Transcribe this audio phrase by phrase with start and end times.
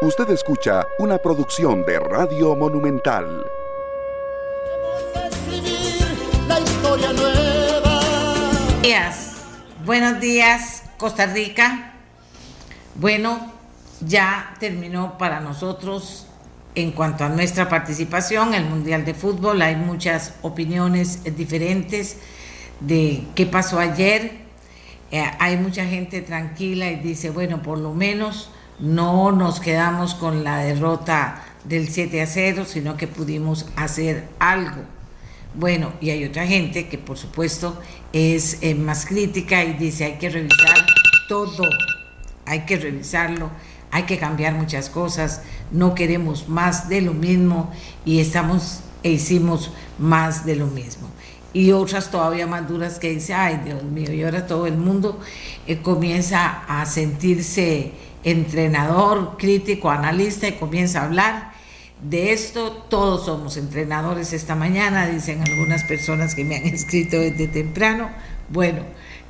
[0.00, 3.44] Usted escucha una producción de Radio Monumental.
[6.84, 9.36] Buenos días,
[9.84, 11.94] buenos días Costa Rica.
[12.94, 13.52] Bueno,
[14.00, 16.28] ya terminó para nosotros
[16.76, 19.60] en cuanto a nuestra participación en el Mundial de Fútbol.
[19.62, 22.18] Hay muchas opiniones diferentes
[22.78, 24.30] de qué pasó ayer.
[25.10, 30.44] Eh, hay mucha gente tranquila y dice, bueno, por lo menos no nos quedamos con
[30.44, 34.82] la derrota del 7 a 0, sino que pudimos hacer algo.
[35.54, 37.80] Bueno, y hay otra gente que por supuesto
[38.12, 40.86] es eh, más crítica y dice hay que revisar
[41.28, 41.64] todo,
[42.46, 43.50] hay que revisarlo,
[43.90, 45.42] hay que cambiar muchas cosas,
[45.72, 47.72] no queremos más de lo mismo
[48.04, 51.08] y estamos e hicimos más de lo mismo.
[51.52, 55.18] Y otras todavía más duras que dice, ay Dios mío, y ahora todo el mundo
[55.66, 57.92] eh, comienza a sentirse
[58.30, 61.52] entrenador, crítico, analista y comienza a hablar
[62.02, 62.72] de esto.
[62.88, 68.10] Todos somos entrenadores esta mañana, dicen algunas personas que me han escrito desde temprano.
[68.48, 68.80] Bueno,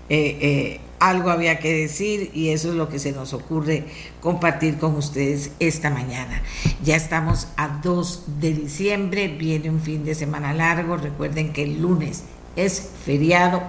[0.09, 3.85] eh, eh, algo había que decir y eso es lo que se nos ocurre
[4.21, 6.43] compartir con ustedes esta mañana.
[6.83, 11.81] Ya estamos a 2 de diciembre, viene un fin de semana largo, recuerden que el
[11.81, 12.25] lunes
[12.57, 13.63] es feriado,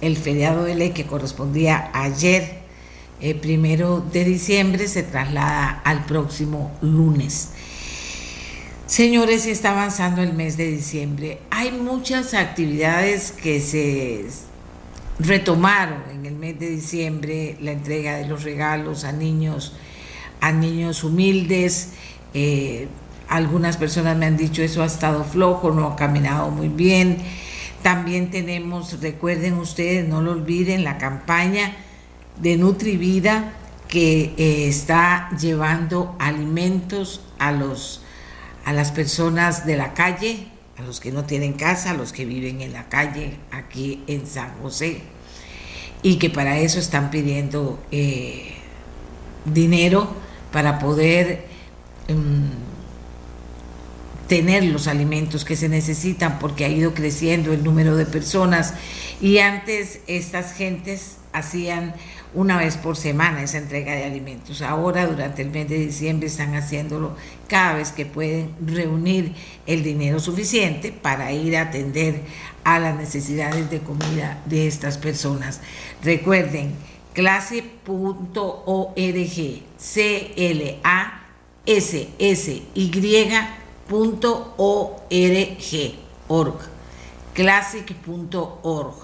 [0.00, 2.58] el feriado de ley que correspondía ayer,
[3.20, 7.50] el primero de diciembre, se traslada al próximo lunes.
[8.86, 11.40] Señores, está avanzando el mes de diciembre.
[11.50, 14.24] Hay muchas actividades que se
[15.18, 19.74] retomaron en el mes de diciembre la entrega de los regalos a niños,
[20.40, 21.90] a niños humildes.
[22.34, 22.88] Eh,
[23.28, 27.18] algunas personas me han dicho eso ha estado flojo, no ha caminado muy bien.
[27.82, 31.76] También tenemos, recuerden ustedes, no lo olviden, la campaña
[32.40, 33.52] de Nutrivida
[33.88, 38.02] que eh, está llevando alimentos a los
[38.68, 42.26] a las personas de la calle, a los que no tienen casa, a los que
[42.26, 45.00] viven en la calle aquí en San José,
[46.02, 48.56] y que para eso están pidiendo eh,
[49.46, 50.12] dinero
[50.52, 51.46] para poder
[52.08, 52.50] em,
[54.28, 58.74] tener los alimentos que se necesitan porque ha ido creciendo el número de personas.
[59.22, 61.94] Y antes estas gentes hacían
[62.34, 64.62] una vez por semana esa entrega de alimentos.
[64.62, 67.16] Ahora, durante el mes de diciembre, están haciéndolo
[67.46, 69.34] cada vez que pueden reunir
[69.66, 72.20] el dinero suficiente para ir a atender
[72.64, 75.60] a las necesidades de comida de estas personas.
[76.02, 76.74] Recuerden,
[77.14, 77.72] clase.org,
[79.78, 81.22] c l a
[81.64, 84.58] s s y.org,
[86.28, 86.58] org,
[87.32, 88.94] classic.org,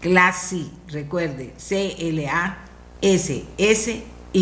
[0.00, 2.67] classic, recuerde, c l a
[3.00, 4.34] ssy.org,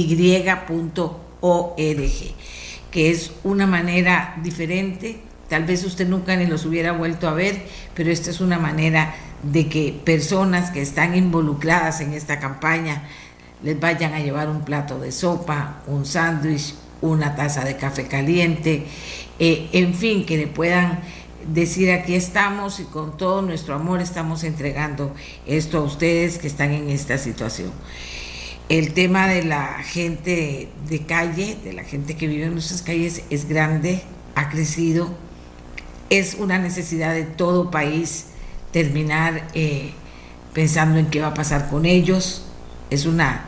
[2.90, 5.20] que es una manera diferente.
[5.48, 7.62] Tal vez usted nunca ni los hubiera vuelto a ver,
[7.94, 13.04] pero esta es una manera de que personas que están involucradas en esta campaña
[13.62, 18.86] les vayan a llevar un plato de sopa, un sándwich, una taza de café caliente,
[19.38, 21.00] eh, en fin, que le puedan
[21.52, 25.14] decir aquí estamos y con todo nuestro amor estamos entregando
[25.46, 27.70] esto a ustedes que están en esta situación
[28.68, 33.22] el tema de la gente de calle, de la gente que vive en nuestras calles,
[33.30, 34.02] es grande,
[34.34, 35.14] ha crecido,
[36.10, 38.26] es una necesidad de todo país
[38.72, 39.92] terminar eh,
[40.52, 42.44] pensando en qué va a pasar con ellos,
[42.90, 43.44] es una,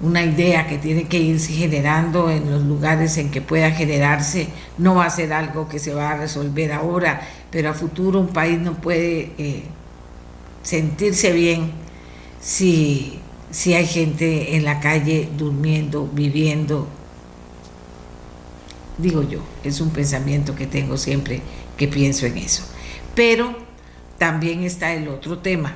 [0.00, 4.94] una idea que tiene que irse generando en los lugares en que pueda generarse, no
[4.94, 7.20] va a ser algo que se va a resolver ahora,
[7.50, 9.64] pero a futuro un país no puede eh,
[10.62, 11.70] sentirse bien
[12.40, 13.21] si
[13.52, 16.88] si hay gente en la calle durmiendo, viviendo.
[18.98, 21.42] Digo yo, es un pensamiento que tengo siempre
[21.76, 22.64] que pienso en eso.
[23.14, 23.54] Pero
[24.18, 25.74] también está el otro tema.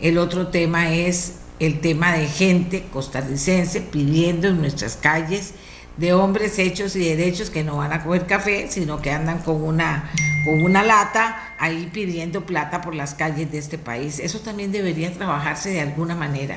[0.00, 5.54] El otro tema es el tema de gente costarricense pidiendo en nuestras calles
[5.96, 9.62] de hombres hechos y derechos que no van a coger café, sino que andan con
[9.62, 10.10] una,
[10.44, 14.18] con una lata ahí pidiendo plata por las calles de este país.
[14.18, 16.56] Eso también debería trabajarse de alguna manera.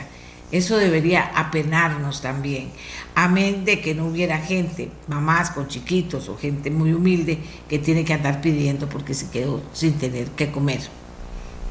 [0.52, 2.72] Eso debería apenarnos también.
[3.16, 8.06] Amén de que no hubiera gente, mamás con chiquitos o gente muy humilde que tiene
[8.06, 10.82] que andar pidiendo porque se quedó sin tener que comer.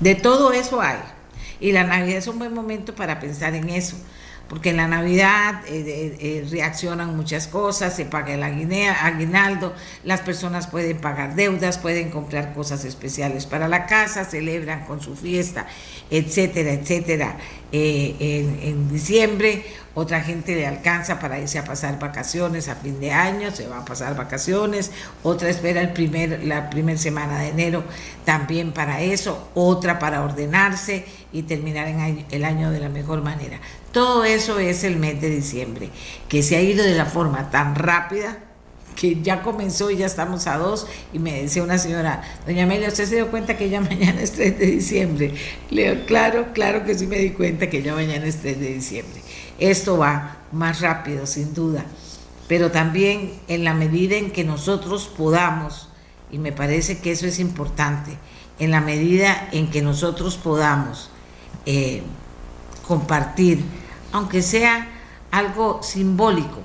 [0.01, 0.99] De todo eso hay.
[1.59, 3.97] Y la Navidad es un buen momento para pensar en eso
[4.49, 10.69] porque en la Navidad eh, eh, reaccionan muchas cosas, se paga el aguinaldo, las personas
[10.69, 15.67] pueden pagar deudas, pueden comprar cosas especiales para la casa, celebran con su fiesta,
[16.11, 17.37] etcétera, etcétera,
[17.73, 18.15] eh,
[18.63, 19.65] en, diciembre.
[19.95, 23.79] Otra gente le alcanza para irse a pasar vacaciones a fin de año, se va
[23.79, 24.93] a pasar vacaciones,
[25.23, 27.83] otra espera el primer, la primera semana de enero
[28.25, 31.89] también para eso, otra para ordenarse y terminar
[32.31, 33.59] el año de la mejor manera.
[33.97, 35.89] Todo eso es el mes de diciembre,
[36.29, 38.41] que se ha ido de la forma tan rápida
[38.95, 42.89] que ya comenzó y ya estamos a dos, y me decía una señora, doña Amelia,
[42.89, 45.35] ¿usted se dio cuenta que ya mañana es 3 de diciembre?
[45.71, 48.75] Le digo, claro, claro que sí me di cuenta que ya mañana es 3 de
[48.75, 49.23] diciembre.
[49.59, 51.87] Esto va más rápido, sin duda,
[52.49, 55.89] pero también en la medida en que nosotros podamos,
[56.31, 58.19] y me parece que eso es importante,
[58.59, 61.09] en la medida en que nosotros podamos
[61.65, 62.03] eh,
[62.87, 63.65] compartir,
[64.13, 64.89] aunque sea
[65.31, 66.61] algo simbólico,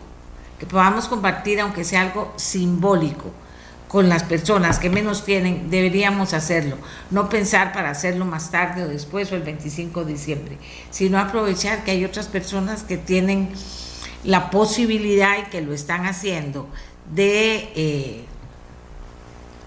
[0.60, 3.32] que podamos compartir, aunque sea algo simbólico,
[3.92, 6.78] con las personas que menos tienen, deberíamos hacerlo.
[7.10, 10.58] No pensar para hacerlo más tarde o después o el 25 de diciembre,
[10.92, 13.50] sino aprovechar que hay otras personas que tienen
[14.24, 16.70] la posibilidad y que lo están haciendo
[17.14, 18.22] de, eh,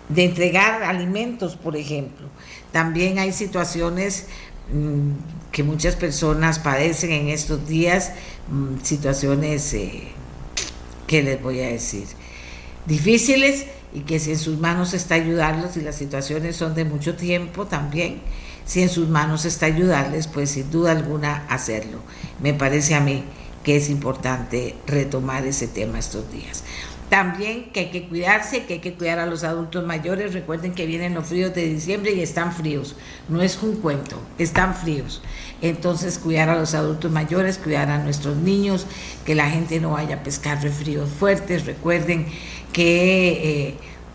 [0.09, 2.29] de entregar alimentos, por ejemplo.
[2.73, 4.29] También hay situaciones
[4.73, 5.11] mm,
[5.55, 8.13] que muchas personas padecen en estos días,
[8.51, 9.73] mm, situaciones...
[9.73, 10.15] Eh,
[11.07, 12.07] ¿qué les voy a decir?
[12.87, 17.15] Difíciles y que si en sus manos está ayudarlos y las situaciones son de mucho
[17.15, 18.21] tiempo también,
[18.67, 21.99] si en sus manos está ayudarles, pues sin duda alguna hacerlo.
[22.41, 23.25] Me parece a mí
[23.63, 26.65] que es importante retomar ese tema estos días.
[27.15, 30.35] También que hay que cuidarse, que hay que cuidar a los adultos mayores.
[30.35, 32.97] Recuerden que vienen los fríos de diciembre y están fríos.
[33.29, 35.23] No es un cuento, están fríos.
[35.63, 38.89] Entonces, cuidar a los adultos mayores, cuidar a nuestros niños,
[39.25, 41.67] que la gente no vaya a pescar fríos fuertes.
[41.67, 42.27] Recuerden
[42.73, 43.75] que eh,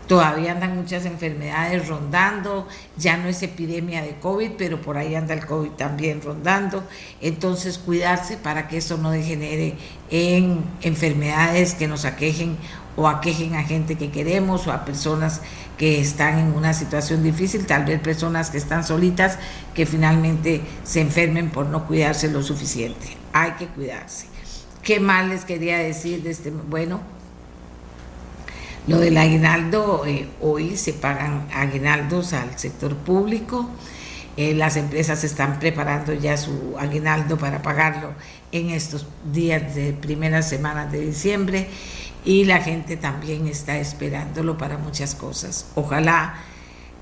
[0.10, 2.68] todavía andan muchas enfermedades rondando,
[2.98, 6.84] ya no es epidemia de COVID, pero por ahí anda el COVID también rondando.
[7.22, 9.76] Entonces, cuidarse para que eso no degenere
[10.10, 12.58] en enfermedades que nos aquejen
[13.00, 15.40] o aquejen a gente que queremos o a personas
[15.78, 19.40] que están en una situación difícil, tal vez personas que están solitas,
[19.74, 23.16] que finalmente se enfermen por no cuidarse lo suficiente.
[23.32, 24.26] Hay que cuidarse.
[24.84, 26.52] ¿Qué más les quería decir de este?
[26.52, 27.00] Bueno,
[28.86, 33.70] lo del aguinaldo, eh, hoy se pagan aguinaldos al sector público.
[34.36, 38.12] Eh, las empresas están preparando ya su aguinaldo para pagarlo
[38.52, 41.70] en estos días de primeras semanas de diciembre
[42.26, 45.68] y la gente también está esperándolo para muchas cosas.
[45.76, 46.36] Ojalá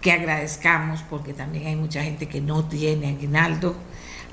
[0.02, 3.76] que agradezcamos porque también hay mucha gente que no tiene aguinaldo,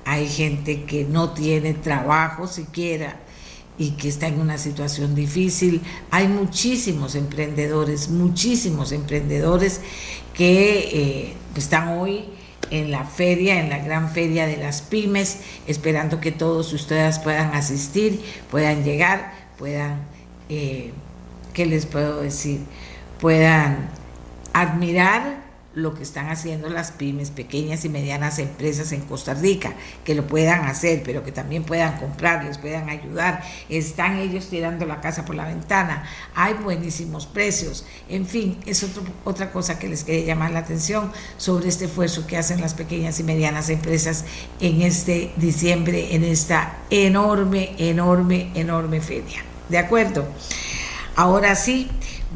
[0.04, 3.16] hay gente que no tiene trabajo siquiera
[3.78, 5.82] y que está en una situación difícil.
[6.10, 9.80] Hay muchísimos emprendedores, muchísimos emprendedores
[10.34, 12.26] que eh, están hoy
[12.70, 17.54] en la feria, en la gran feria de las pymes, esperando que todos ustedes puedan
[17.54, 20.13] asistir, puedan llegar, puedan
[20.56, 20.92] eh,
[21.52, 22.60] ¿qué les puedo decir?
[23.20, 23.88] Puedan
[24.52, 29.74] admirar lo que están haciendo las pymes, pequeñas y medianas empresas en Costa Rica,
[30.04, 33.42] que lo puedan hacer, pero que también puedan comprar, les puedan ayudar.
[33.68, 36.04] Están ellos tirando la casa por la ventana,
[36.34, 37.84] hay buenísimos precios.
[38.08, 38.86] En fin, es
[39.24, 43.18] otra cosa que les quería llamar la atención sobre este esfuerzo que hacen las pequeñas
[43.18, 44.24] y medianas empresas
[44.60, 49.53] en este diciembre, en esta enorme, enorme, enorme feria.
[49.68, 50.26] ¿De acuerdo?
[51.16, 51.88] Ahora sí,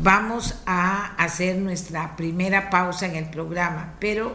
[0.03, 4.35] vamos a hacer nuestra primera pausa en el programa, pero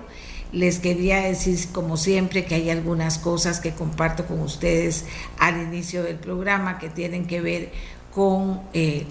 [0.52, 5.06] les quería decir, como siempre, que hay algunas cosas que comparto con ustedes
[5.40, 7.72] al inicio del programa que tienen que ver
[8.14, 9.08] con eh,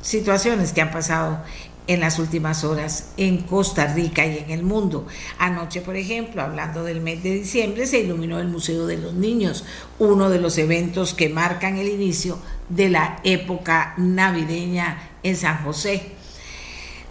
[0.00, 1.42] situaciones que han pasado
[1.86, 5.06] en las últimas horas en Costa Rica y en el mundo.
[5.38, 9.64] Anoche, por ejemplo, hablando del mes de diciembre, se iluminó el Museo de los Niños,
[9.98, 12.38] uno de los eventos que marcan el inicio
[12.70, 16.12] de la época navideña en San José.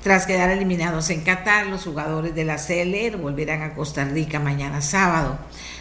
[0.01, 4.82] Tras quedar eliminados en Qatar, los jugadores de la CLR volverán a Costa Rica mañana
[4.82, 5.38] sábado.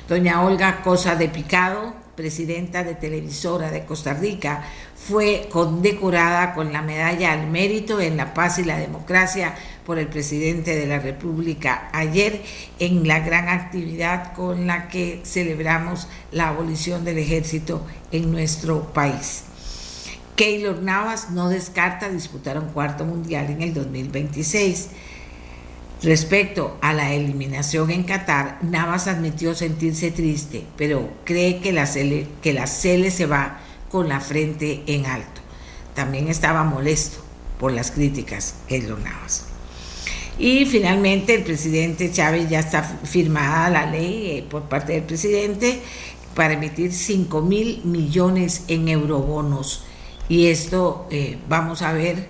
[0.08, 4.64] Doña Olga Cosa de Picado, presidenta de Televisora de Costa Rica,
[4.96, 9.54] fue condecorada con la medalla al mérito en la paz y la democracia
[9.86, 12.42] por el presidente de la República ayer
[12.80, 19.47] en la gran actividad con la que celebramos la abolición del ejército en nuestro país.
[20.38, 24.90] Keylor Navas no descarta disputar un cuarto mundial en el 2026.
[26.00, 32.28] Respecto a la eliminación en Qatar, Navas admitió sentirse triste, pero cree que la Cele,
[32.40, 33.58] que la se va
[33.90, 35.40] con la frente en alto.
[35.96, 37.18] También estaba molesto
[37.58, 39.46] por las críticas Keylor Navas.
[40.38, 45.82] Y finalmente el presidente Chávez ya está firmada la ley eh, por parte del presidente
[46.36, 49.82] para emitir 5 mil millones en eurobonos.
[50.28, 52.28] Y esto eh, vamos a ver,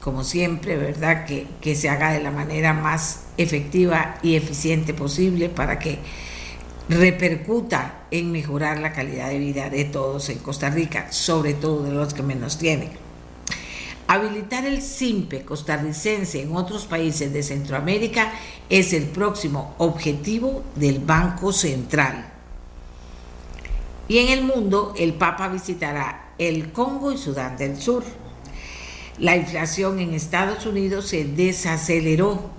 [0.00, 1.26] como siempre, ¿verdad?
[1.26, 5.98] Que, que se haga de la manera más efectiva y eficiente posible para que
[6.88, 11.92] repercuta en mejorar la calidad de vida de todos en Costa Rica, sobre todo de
[11.92, 12.90] los que menos tienen.
[14.06, 18.32] Habilitar el SIMPE costarricense en otros países de Centroamérica
[18.68, 22.30] es el próximo objetivo del Banco Central.
[24.06, 28.04] Y en el mundo, el Papa visitará el Congo y Sudán del Sur.
[29.18, 32.50] La inflación en Estados Unidos se desaceleró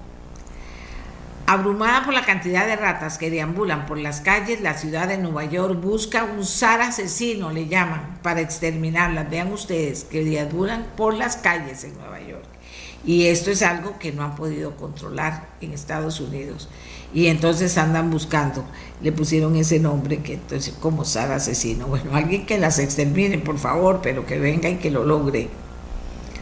[1.47, 5.45] Abrumada por la cantidad de ratas que deambulan por las calles, la ciudad de Nueva
[5.45, 9.29] York busca un zar asesino, le llaman, para exterminarlas.
[9.29, 12.45] Vean ustedes que deambulan por las calles en Nueva York.
[13.05, 16.67] Y esto es algo que no han podido controlar en Estados Unidos.
[17.15, 18.65] Y entonces andan buscando,
[19.01, 21.87] le pusieron ese nombre que entonces como zar asesino.
[21.87, 25.47] Bueno, alguien que las extermine, por favor, pero que venga y que lo logre.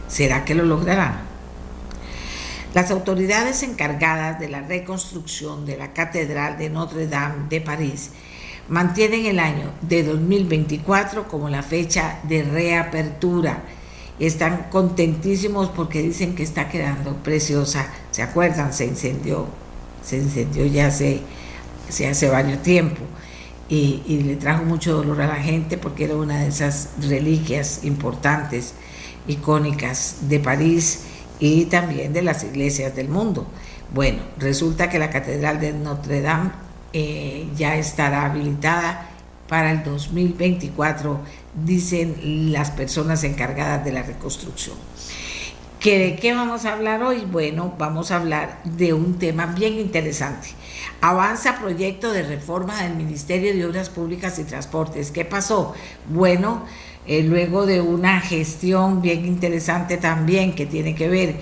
[0.08, 1.20] ¿Será que lo lograrán?
[2.74, 8.10] Las autoridades encargadas de la reconstrucción de la Catedral de Notre Dame de París
[8.68, 13.62] mantienen el año de 2024 como la fecha de reapertura.
[14.18, 17.86] Están contentísimos porque dicen que está quedando preciosa.
[18.10, 18.72] ¿Se acuerdan?
[18.72, 19.46] Se incendió,
[20.04, 21.20] se incendió ya hace,
[21.88, 23.02] hace varios tiempo.
[23.68, 28.74] Y, le trajo mucho dolor a la gente porque era una de esas reliquias importantes,
[29.26, 31.04] icónicas de París
[31.40, 33.46] y también de las iglesias del mundo.
[33.92, 36.50] Bueno, resulta que la Catedral de Notre Dame
[36.92, 39.08] eh, ya estará habilitada
[39.48, 41.20] para el 2024,
[41.64, 44.76] dicen las personas encargadas de la reconstrucción.
[45.84, 47.26] ¿Que ¿De qué vamos a hablar hoy?
[47.30, 50.48] Bueno, vamos a hablar de un tema bien interesante.
[51.02, 55.10] Avanza proyecto de reforma del Ministerio de Obras Públicas y Transportes.
[55.10, 55.74] ¿Qué pasó?
[56.08, 56.64] Bueno,
[57.06, 61.36] eh, luego de una gestión bien interesante también que tiene que ver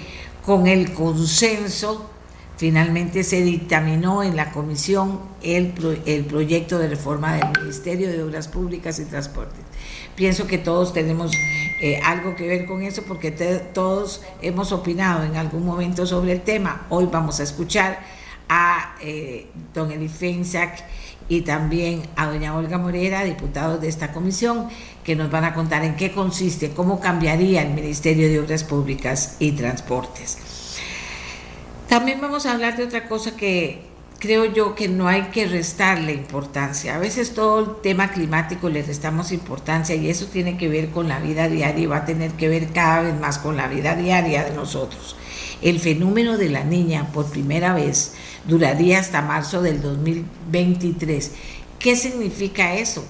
[0.45, 2.11] con el consenso,
[2.57, 5.73] finalmente se dictaminó en la comisión el,
[6.05, 9.63] el proyecto de reforma del Ministerio de Obras Públicas y Transportes.
[10.17, 11.31] Pienso que todos tenemos
[11.83, 16.43] eh, algo que ver con eso porque todos hemos opinado en algún momento sobre el
[16.43, 16.87] tema.
[16.91, 17.99] Hoy vamos a escuchar
[18.49, 20.85] a eh, don Elifensac
[21.29, 24.69] y también a doña Olga Morera, diputados de esta comisión,
[25.03, 29.35] que nos van a contar en qué consiste, cómo cambiaría el Ministerio de Obras Públicas
[29.41, 30.39] y Transportes.
[31.89, 33.92] También vamos a hablar de otra cosa que
[34.23, 36.95] creo yo que no hay que restarle importancia.
[36.95, 41.09] A veces todo el tema climático le restamos importancia y eso tiene que ver con
[41.09, 43.97] la vida diaria y va a tener que ver cada vez más con la vida
[43.97, 45.17] diaria de nosotros.
[45.61, 48.13] El fenómeno de la niña por primera vez
[48.47, 51.33] duraría hasta marzo del 2023.
[51.81, 53.05] ¿Qué significa eso?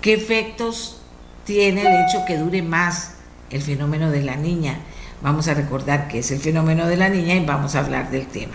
[0.00, 1.02] ¿Qué efectos
[1.44, 3.16] tiene el hecho que dure más
[3.50, 4.80] el fenómeno de la niña?
[5.20, 8.28] Vamos a recordar que es el fenómeno de la niña y vamos a hablar del
[8.28, 8.54] tema.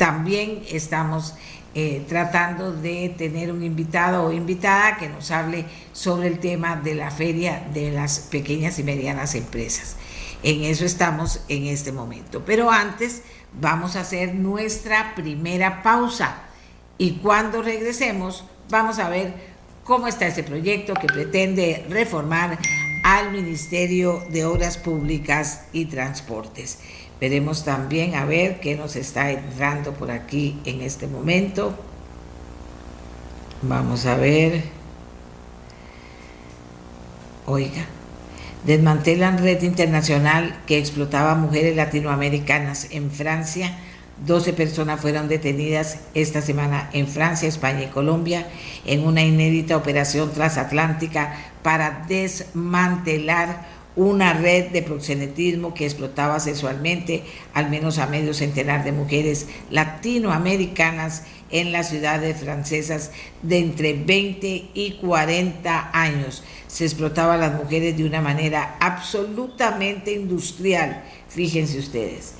[0.00, 1.34] También estamos
[1.74, 6.94] eh, tratando de tener un invitado o invitada que nos hable sobre el tema de
[6.94, 9.96] la feria de las pequeñas y medianas empresas.
[10.42, 12.42] En eso estamos en este momento.
[12.46, 13.20] Pero antes
[13.60, 16.44] vamos a hacer nuestra primera pausa
[16.96, 19.34] y cuando regresemos vamos a ver
[19.84, 22.58] cómo está ese proyecto que pretende reformar
[23.04, 26.78] al Ministerio de Obras Públicas y Transportes.
[27.20, 31.74] Veremos también a ver qué nos está entrando por aquí en este momento.
[33.62, 34.62] Vamos a ver.
[37.46, 37.84] Oiga,
[38.64, 43.76] desmantelan red internacional que explotaba mujeres latinoamericanas en Francia
[44.26, 48.46] 12 personas fueron detenidas esta semana en Francia, España y Colombia
[48.84, 57.70] en una inédita operación transatlántica para desmantelar una red de proxenetismo que explotaba sexualmente al
[57.70, 63.10] menos a medio centenar de mujeres latinoamericanas en las ciudades francesas
[63.42, 66.44] de entre 20 y 40 años.
[66.68, 72.34] Se explotaba a las mujeres de una manera absolutamente industrial, fíjense ustedes.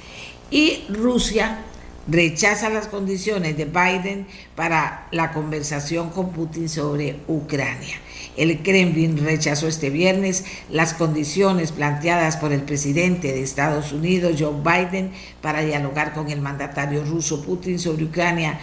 [0.51, 1.65] Y Rusia
[2.09, 7.97] rechaza las condiciones de Biden para la conversación con Putin sobre Ucrania.
[8.41, 14.55] El Kremlin rechazó este viernes las condiciones planteadas por el presidente de Estados Unidos, Joe
[14.63, 18.59] Biden, para dialogar con el mandatario ruso Putin sobre Ucrania,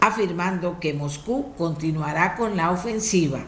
[0.00, 3.44] afirmando que Moscú continuará con la ofensiva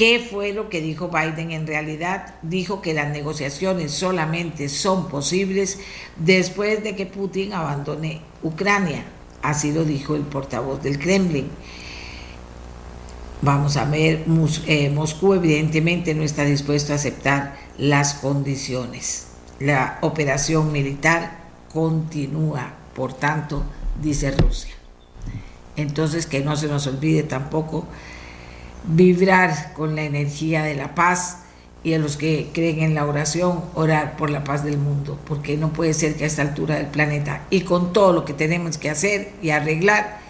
[0.00, 1.50] ¿Qué fue lo que dijo Biden?
[1.50, 5.78] En realidad dijo que las negociaciones solamente son posibles
[6.16, 9.04] después de que Putin abandone Ucrania.
[9.42, 11.50] Así lo dijo el portavoz del Kremlin.
[13.42, 14.26] Vamos a ver,
[14.66, 19.28] eh, Moscú evidentemente no está dispuesto a aceptar las condiciones.
[19.58, 21.38] La operación militar
[21.72, 23.62] continúa, por tanto,
[24.02, 24.74] dice Rusia.
[25.76, 27.86] Entonces, que no se nos olvide tampoco
[28.84, 31.38] vibrar con la energía de la paz
[31.82, 35.56] y a los que creen en la oración, orar por la paz del mundo, porque
[35.56, 38.76] no puede ser que a esta altura del planeta y con todo lo que tenemos
[38.76, 40.20] que hacer y arreglar,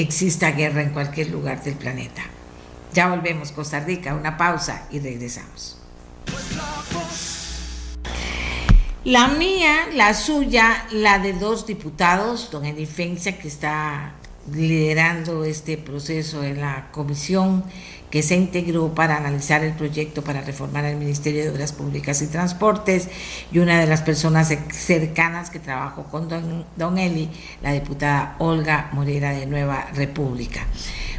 [0.00, 2.22] exista guerra en cualquier lugar del planeta.
[2.94, 5.78] Ya volvemos, Costa Rica, una pausa y regresamos.
[9.04, 14.12] La mía, la suya, la de dos diputados, don Edifencia, que está
[14.52, 17.64] liderando este proceso en la comisión
[18.10, 22.26] que se integró para analizar el proyecto para reformar el Ministerio de Obras Públicas y
[22.26, 23.08] Transportes
[23.52, 27.28] y una de las personas cercanas que trabajó con don, don Eli,
[27.62, 30.66] la diputada Olga Morera de Nueva República.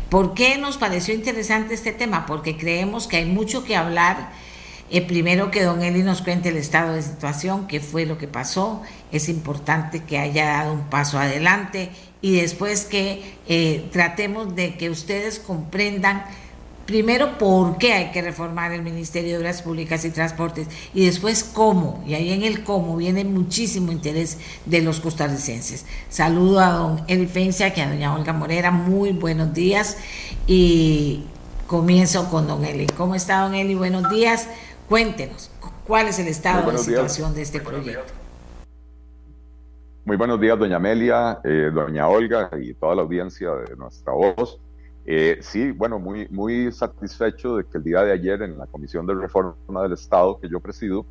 [0.09, 2.25] ¿Por qué nos pareció interesante este tema?
[2.25, 4.31] Porque creemos que hay mucho que hablar.
[4.89, 8.27] Eh, primero que don Eli nos cuente el estado de situación, qué fue lo que
[8.27, 8.81] pasó.
[9.11, 11.91] Es importante que haya dado un paso adelante
[12.21, 16.25] y después que eh, tratemos de que ustedes comprendan
[16.89, 21.43] primero por qué hay que reformar el Ministerio de Obras Públicas y Transportes y después
[21.43, 22.03] cómo.
[22.07, 25.85] Y ahí en el cómo viene muchísimo interés de los costarricenses.
[26.09, 29.97] Saludo a don Elifencia, que a doña Olga Morera, muy buenos días
[30.47, 31.25] y
[31.67, 32.87] comienzo con don Eli.
[32.87, 33.75] ¿Cómo está don Eli?
[33.75, 34.47] Buenos días.
[34.87, 35.51] Cuéntenos,
[35.85, 38.13] ¿cuál es el estado de situación de este proyecto?
[40.05, 44.59] Muy buenos días, doña Amelia, eh, doña Olga y toda la audiencia de nuestra voz.
[45.05, 49.05] Eh, sí, bueno, muy, muy satisfecho de que el día de ayer en la Comisión
[49.05, 51.05] de Reforma del Estado que yo presido,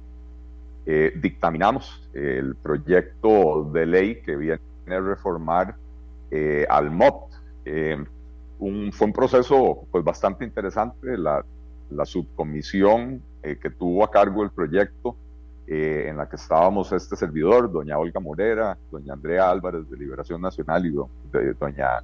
[0.87, 5.75] eh, dictaminamos el proyecto de ley que viene a reformar
[6.31, 7.33] eh, al MOP.
[8.61, 11.17] Un, fue un proceso pues, bastante interesante.
[11.19, 11.45] La
[12.05, 15.17] subcomisión que tuvo a cargo el proyecto,
[15.67, 20.87] en la que estábamos este servidor, doña Olga Morera, doña Andrea Álvarez de Liberación Nacional
[20.87, 20.95] y
[21.59, 22.03] doña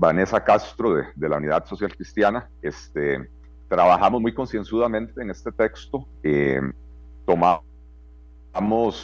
[0.00, 2.48] Vanessa Castro de, la Unidad Social Cristiana.
[2.62, 3.28] Este,
[3.68, 6.08] trabajamos muy concienzudamente en este texto.
[6.22, 6.58] Eh,
[7.26, 7.60] tomamos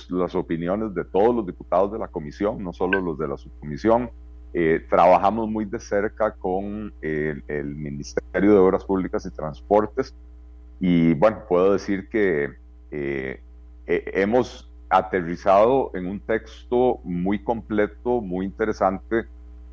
[0.09, 4.11] las opiniones de todos los diputados de la comisión, no solo los de la subcomisión.
[4.55, 7.43] Eh, trabajamos muy de cerca con el,
[7.77, 10.15] Ministerio de Obras Públicas y Transportes.
[10.81, 12.55] Y bueno, puedo decir que
[12.91, 13.43] eh,
[13.85, 19.27] hemos aterrizado en un texto muy completo, muy interesante,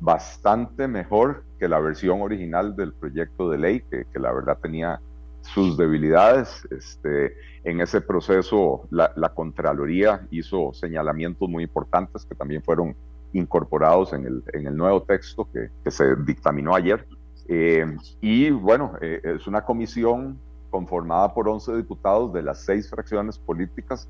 [0.04, 5.00] bastante mejor que la versión original del proyecto de ley, que, la verdad tenía
[5.40, 6.66] sus debilidades.
[6.70, 12.94] Este, en ese proceso, la, Contraloría hizo señalamientos muy importantes que también fueron
[13.32, 17.06] incorporados en el, en el nuevo texto que, se dictaminó ayer.
[17.48, 17.86] Eh,
[18.20, 20.38] y bueno, eh, es una comisión
[20.68, 24.06] conformada por 11 diputados de las seis fracciones políticas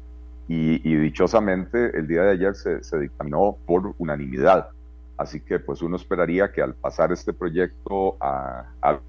[0.49, 4.71] y, dichosamente el día de ayer se, se dictaminó por unanimidad.
[5.17, 9.01] Así que pues uno esperaría que al pasar este proyecto al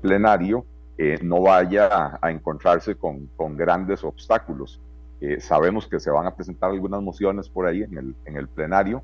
[0.00, 0.64] plenario
[0.98, 4.80] eh, no vaya a, encontrarse con, grandes obstáculos.
[5.20, 8.48] Eh, sabemos que se van a presentar algunas mociones por ahí en el, en el
[8.48, 9.02] plenario,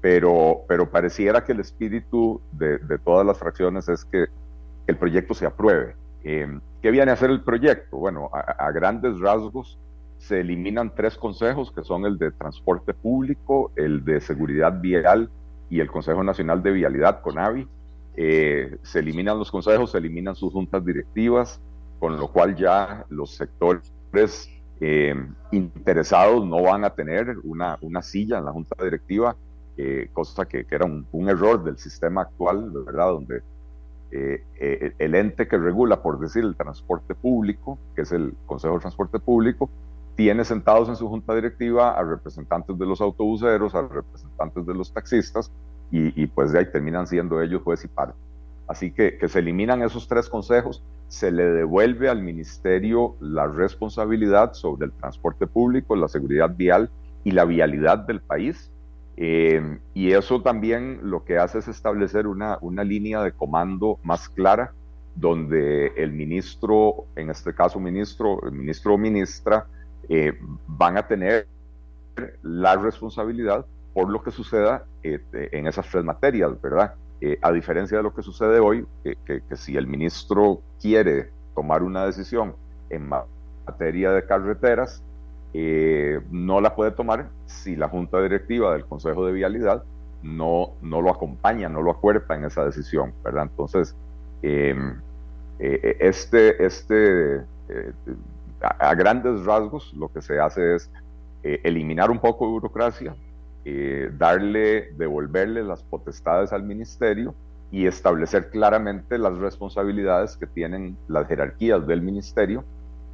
[0.00, 4.26] pero, pero pareciera que el espíritu de, todas las fracciones es que
[4.86, 5.94] el proyecto se apruebe.
[6.24, 7.98] Eh, ¿Qué viene a hacer el proyecto?
[7.98, 9.78] Bueno, a, grandes rasgos
[10.18, 15.30] se eliminan tres consejos, que son el de transporte público, el de seguridad vial
[15.70, 17.66] y el Consejo Nacional de Vialidad, CONAVI.
[18.16, 21.60] Eh, se eliminan los consejos, se eliminan sus juntas directivas,
[22.00, 25.14] con lo cual ya los sectores eh,
[25.52, 29.36] interesados no van a tener una, una silla en la junta directiva,
[29.76, 33.06] eh, cosa que, que era un, error del sistema actual, ¿verdad?
[33.12, 33.42] Donde
[34.10, 39.20] el ente que regula, por decir, el transporte público, que es el Consejo de Transporte
[39.20, 39.70] Público,
[40.20, 44.92] tiene sentados en su junta directiva a representantes de los autobuseros, a representantes de los
[44.92, 45.50] taxistas,
[45.90, 48.18] y, pues de ahí terminan siendo ellos juez y parte.
[48.68, 54.52] Así que, que se eliminan esos tres consejos, se le devuelve al ministerio la responsabilidad
[54.52, 56.90] sobre el transporte público, la seguridad vial
[57.24, 58.70] y la vialidad del país.
[59.16, 64.28] Eh, y eso también lo que hace es establecer una, una línea de comando más
[64.28, 64.74] clara,
[65.14, 69.66] donde el ministro, en este caso ministro, el ministro o ministra,
[70.10, 71.46] eh, van a tener
[72.42, 76.94] la responsabilidad por lo que suceda eh, en esas tres materias, ¿verdad?
[77.22, 82.04] Eh, a diferencia de lo que sucede hoy, que, si el ministro quiere tomar una
[82.04, 82.54] decisión
[82.90, 85.02] en materia de carreteras,
[86.30, 89.82] no la puede tomar si la Junta Directiva del Consejo de Vialidad
[90.22, 93.48] no, no lo acompaña, no lo acuerpa en esa decisión, ¿verdad?
[93.50, 93.96] Entonces,
[94.42, 94.98] Em,
[95.58, 97.42] este, este
[98.60, 100.90] a, grandes rasgos, lo que se hace es
[101.42, 103.14] eliminar un poco de burocracia,
[104.18, 107.34] darle, devolverle las potestades al ministerio
[107.72, 112.64] y establecer claramente las responsabilidades que tienen las jerarquías del ministerio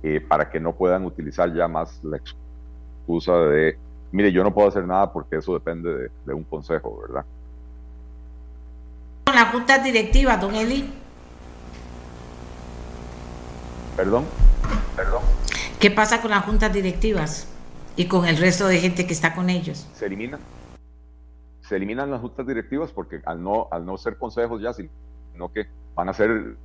[0.02, 3.76] eh, para que no puedan utilizar ya más la excusa de,
[4.12, 7.24] mire, yo no puedo hacer nada porque eso depende de, un consejo, ¿verdad?
[9.24, 10.90] Con la junta directiva, don Eli.
[13.96, 14.24] Perdón,
[14.94, 15.22] perdón.
[15.80, 17.48] ¿Qué pasa con las juntas directivas
[17.96, 19.86] y con el resto de gente que está con ellos?
[19.94, 20.40] Se eliminan
[21.66, 25.66] se eliminan las juntas directivas porque al no, al no ser consejos ya, sino que
[25.94, 26.56] van a ser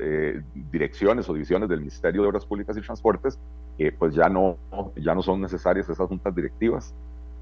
[0.00, 3.38] eh, direcciones o divisiones del Ministerio de Obras Públicas y Transportes,
[3.78, 4.56] eh, pues ya no,
[4.96, 6.94] ya no son necesarias esas juntas directivas.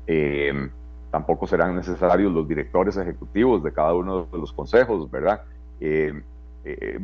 [0.07, 0.71] Em,
[1.13, 5.43] tampoco serán necesarios los directores ejecutivos de cada uno de los consejos, ¿verdad?
[6.65, 6.99] Eh,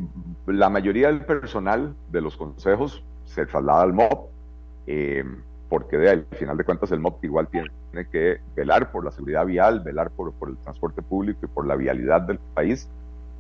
[0.46, 4.30] la mayoría del personal de los consejos se traslada al MOP.
[4.86, 7.70] Em, porque de, al final de cuentas el MOP igual tiene,
[8.10, 12.22] que velar por la seguridad vial, velar por, el transporte público y por la vialidad
[12.22, 12.88] del país,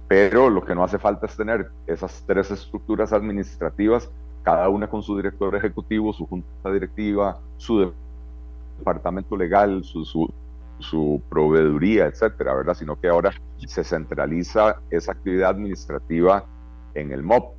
[0.06, 4.08] pero lo que no hace falta es tener esas tres estructuras administrativas,
[4.44, 7.92] cada una con su director ejecutivo, su junta directiva, su
[8.78, 10.32] departamento legal, su,
[10.80, 12.74] su proveeduría, etcétera, ¿verdad?
[12.74, 13.32] Sino que ahora
[13.66, 16.44] se centraliza esa actividad administrativa
[16.94, 17.54] en el MOP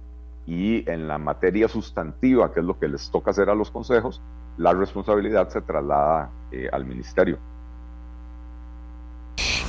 [0.46, 4.22] y en la materia sustantiva, que es lo que les toca hacer a los consejos,
[4.58, 7.38] la responsabilidad se traslada eh, al ministerio.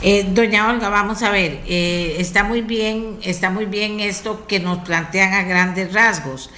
[0.02, 4.58] Eh, doña Olga, vamos a ver, eh, está muy bien, está muy bien esto que
[4.58, 6.50] nos plantean a grandes rasgos.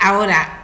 [0.00, 0.62] ahora,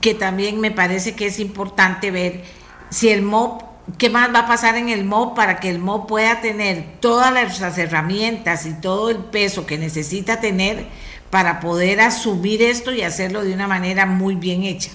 [0.00, 2.44] que también me parece que es importante ver
[2.90, 3.62] si el MOP,
[3.98, 7.32] qué más va a pasar en el MOP para que el MOP pueda tener todas
[7.32, 10.86] las herramientas y todo el peso que necesita tener
[11.30, 14.92] para poder asumir esto y hacerlo de una manera muy bien hecha.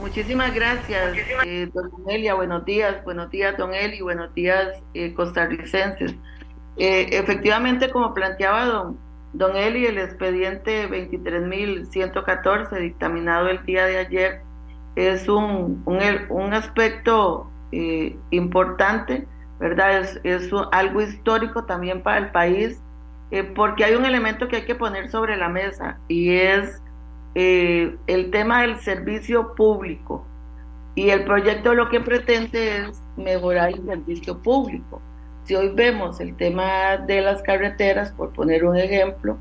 [0.00, 1.16] Muchísimas gracias,
[1.46, 2.34] eh, don Elia.
[2.34, 6.14] Buenos días, buenos días, don Eli, buenos días, eh, costarricenses.
[6.76, 8.98] Eh, efectivamente, como planteaba don,
[9.32, 14.43] don Eli, el expediente 23.114 dictaminado el día de ayer
[14.96, 19.26] es un, un, aspecto eh, importante,
[19.58, 20.00] ¿verdad?
[20.00, 22.80] Es, es algo histórico también para el país,
[23.56, 26.80] porque hay un elemento que hay que poner sobre la mesa y es
[27.34, 30.24] eh, el tema del servicio público
[30.94, 35.02] y el proyecto lo que pretende es mejorar el servicio público.
[35.42, 39.36] Si hoy vemos el tema de las carreteras, por poner un ejemplo,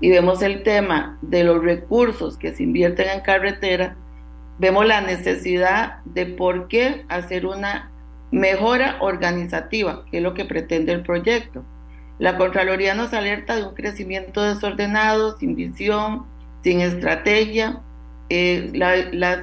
[0.00, 3.94] y vemos el tema de los recursos que se invierten en carretera,
[4.58, 7.90] vemos la necesidad de por qué hacer una
[8.30, 11.64] mejora organizativa, que es lo que pretende el proyecto.
[12.18, 16.26] La Contraloría nos alerta de un crecimiento desordenado, sin visión,
[16.62, 17.80] sin estrategia.
[18.28, 19.40] Eh, las,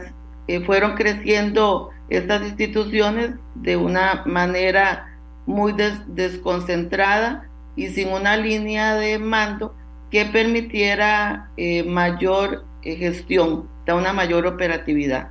[0.48, 5.74] eh, fueron creciendo estas instituciones de una manera muy
[6.08, 9.76] desconcentrada y sin una línea de mando
[10.10, 15.30] que permitiera eh, mayor gestión, una mayor operatividad.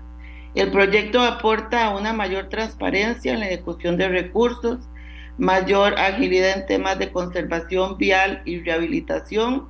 [0.54, 4.78] El proyecto aporta una mayor transparencia en la ejecución de recursos,
[5.38, 9.68] mayor agilidad en temas de conservación vial y rehabilitación,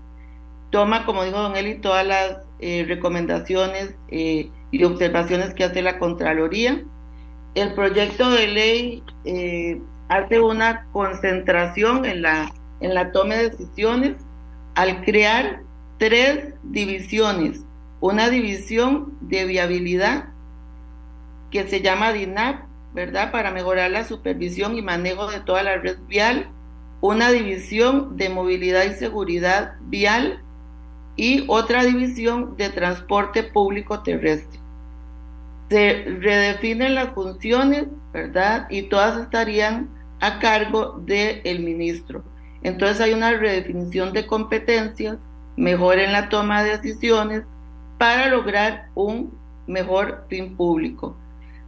[0.71, 5.99] toma, como dijo don Eli, todas las eh, recomendaciones eh, y observaciones que hace la
[5.99, 6.83] Contraloría.
[7.55, 14.17] El proyecto de ley eh, hace una concentración en la, en la toma de decisiones
[14.77, 15.61] al crear
[15.99, 17.65] tres divisiones.
[18.01, 20.31] Una división de viabilidad
[21.51, 23.31] que se llama DINAP, ¿verdad?
[23.31, 26.49] Para mejorar la supervisión y manejo de toda la red vial.
[27.03, 30.43] Una división de movilidad y seguridad vial
[31.17, 34.59] y otra división de transporte público terrestre.
[35.69, 38.67] Se redefinen las funciones, ¿verdad?
[38.71, 39.89] Y todas estarían
[40.21, 42.25] a cargo del ministro.
[42.63, 45.19] Entonces hay una redefinición de competencias,
[45.57, 47.43] mejor en la toma de decisiones
[48.01, 49.31] para lograr un
[49.67, 51.19] mejor fin público.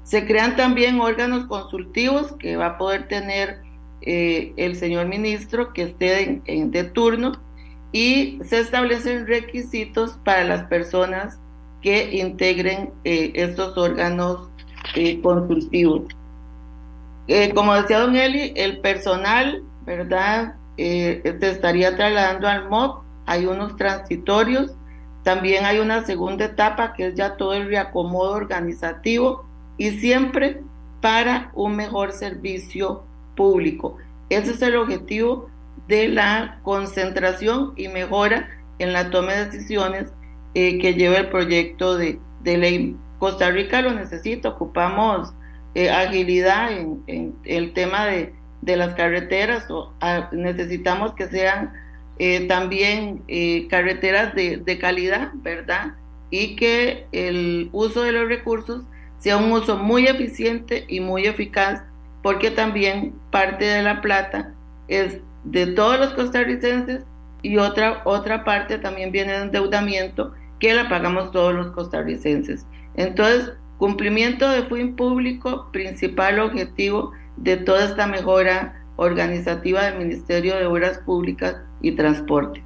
[0.03, 3.61] Se crean también órganos consultivos que va a poder tener
[4.01, 7.33] eh, el señor ministro que esté en, de turno
[7.93, 11.39] y se establecen requisitos para las personas
[11.83, 14.49] que integren eh, estos órganos
[14.95, 16.05] eh, consultivos.
[17.55, 20.55] Como decía don Eli, el personal, ¿verdad?
[20.79, 24.73] se estaría trasladando al MOB, hay unos transitorios,
[25.23, 29.45] también hay una segunda etapa que es ya todo el reacomodo organizativo
[29.79, 30.63] y siempre
[31.01, 33.05] para un mejor servicio
[33.37, 33.99] público.
[34.31, 35.51] Ese es el objetivo
[35.89, 40.13] de la concentración y mejora en la toma de decisiones
[40.55, 42.97] eh, que lleva el proyecto de, ley.
[43.19, 45.33] Costa Rica lo necesita, ocupamos
[45.75, 49.93] eh, agilidad en, el tema de, las carreteras, o,
[50.33, 51.73] necesitamos que sean
[52.19, 53.23] eh, también
[53.69, 55.95] carreteras de, de calidad, ¿verdad?
[56.31, 58.83] Y que el uso de los recursos
[59.19, 61.83] sea un uso muy eficiente y muy eficaz,
[62.23, 64.53] porque también parte de la plata
[64.89, 67.05] es de todos los costarricenses
[67.43, 72.67] y otra, otra parte también viene de endeudamiento que la pagamos todos los costarricenses.
[72.97, 80.67] Entonces, cumplimiento de fin público, principal objetivo de toda esta mejora organizativa del Ministerio de
[80.67, 82.63] Obras Públicas y Transportes.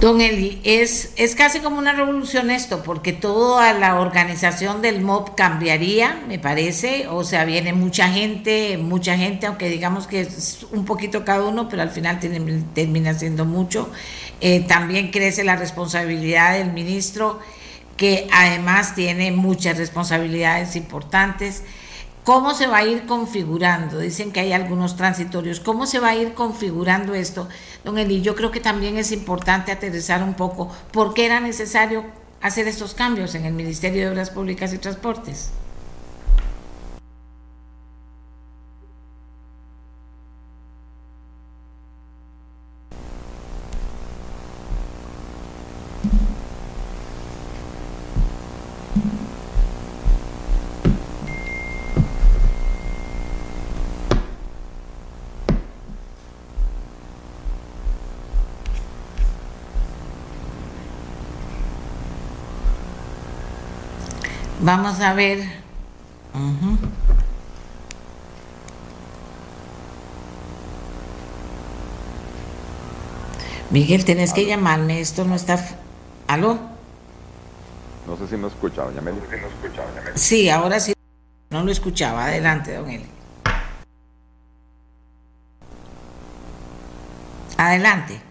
[0.00, 5.34] Don Eli, es, es casi como una revolución esto, porque toda la organización del MOB
[5.34, 10.84] cambiaría, me parece, o sea, viene mucha gente, mucha gente, aunque digamos que es un
[10.84, 12.20] poquito cada uno, pero al final
[12.74, 13.90] termina siendo mucho.
[14.40, 17.40] Eh, también crece la responsabilidad del ministro,
[17.96, 21.64] que además tiene muchas responsabilidades importantes.
[22.24, 23.98] ¿Cómo se va a ir configurando?
[23.98, 25.60] Dicen que hay algunos transitorios.
[25.60, 27.48] ¿Cómo se va a ir configurando esto?
[27.84, 32.04] Don Eli, yo creo que también es importante aterrizar un poco por qué era necesario
[32.42, 35.50] hacer estos cambios en el Ministerio de Obras Públicas y Transportes.
[64.68, 65.48] Vamos a ver.
[73.70, 75.58] Miguel, tenés que llamarme, esto no está...
[76.26, 76.58] ¿Aló?
[78.06, 79.18] No sé si me escucha, doña Meli.
[80.16, 80.92] Sí, ahora sí.
[81.48, 82.26] No lo escuchaba.
[82.26, 83.08] Adelante, don Eli.
[87.56, 88.27] Adelante.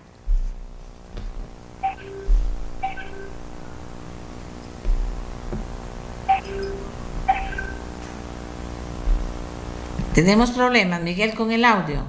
[10.17, 12.01] Tenemos problemas, Miguel, con el audio.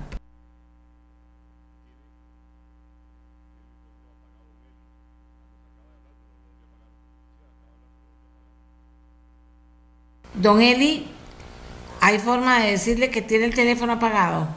[10.32, 11.06] Don Eli,
[12.00, 14.48] ¿hay forma de decirle que tiene el teléfono apagado?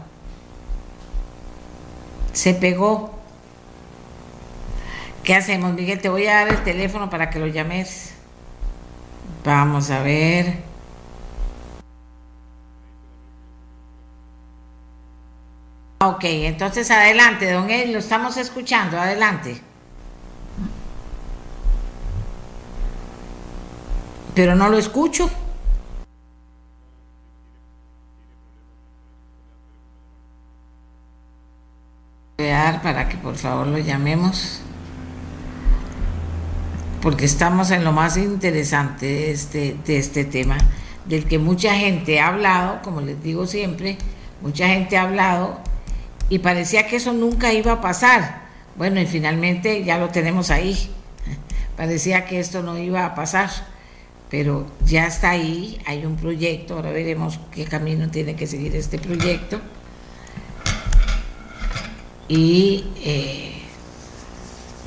[2.31, 3.19] Se pegó.
[5.25, 5.99] ¿Qué hacemos, Miguel?
[5.99, 8.13] Te voy a dar el teléfono para que lo llames.
[9.43, 10.70] Vamos a ver.
[16.03, 19.61] Ok, entonces adelante, don Ed, lo estamos escuchando, adelante.
[24.33, 25.29] Pero no lo escucho.
[32.81, 34.61] para que por favor lo llamemos
[37.01, 40.57] porque estamos en lo más interesante de este, de este tema,
[41.05, 43.97] del que mucha gente ha hablado, como les digo siempre,
[44.41, 45.59] mucha gente ha hablado
[46.31, 48.43] y parecía que eso nunca iba a pasar.
[48.77, 50.89] Bueno, y finalmente ya lo tenemos ahí.
[51.75, 53.49] Parecía que esto no iba a pasar,
[54.29, 58.97] pero ya está ahí, hay un proyecto, ahora veremos qué camino tiene que seguir este
[58.97, 59.59] proyecto.
[62.29, 63.63] Y, eh,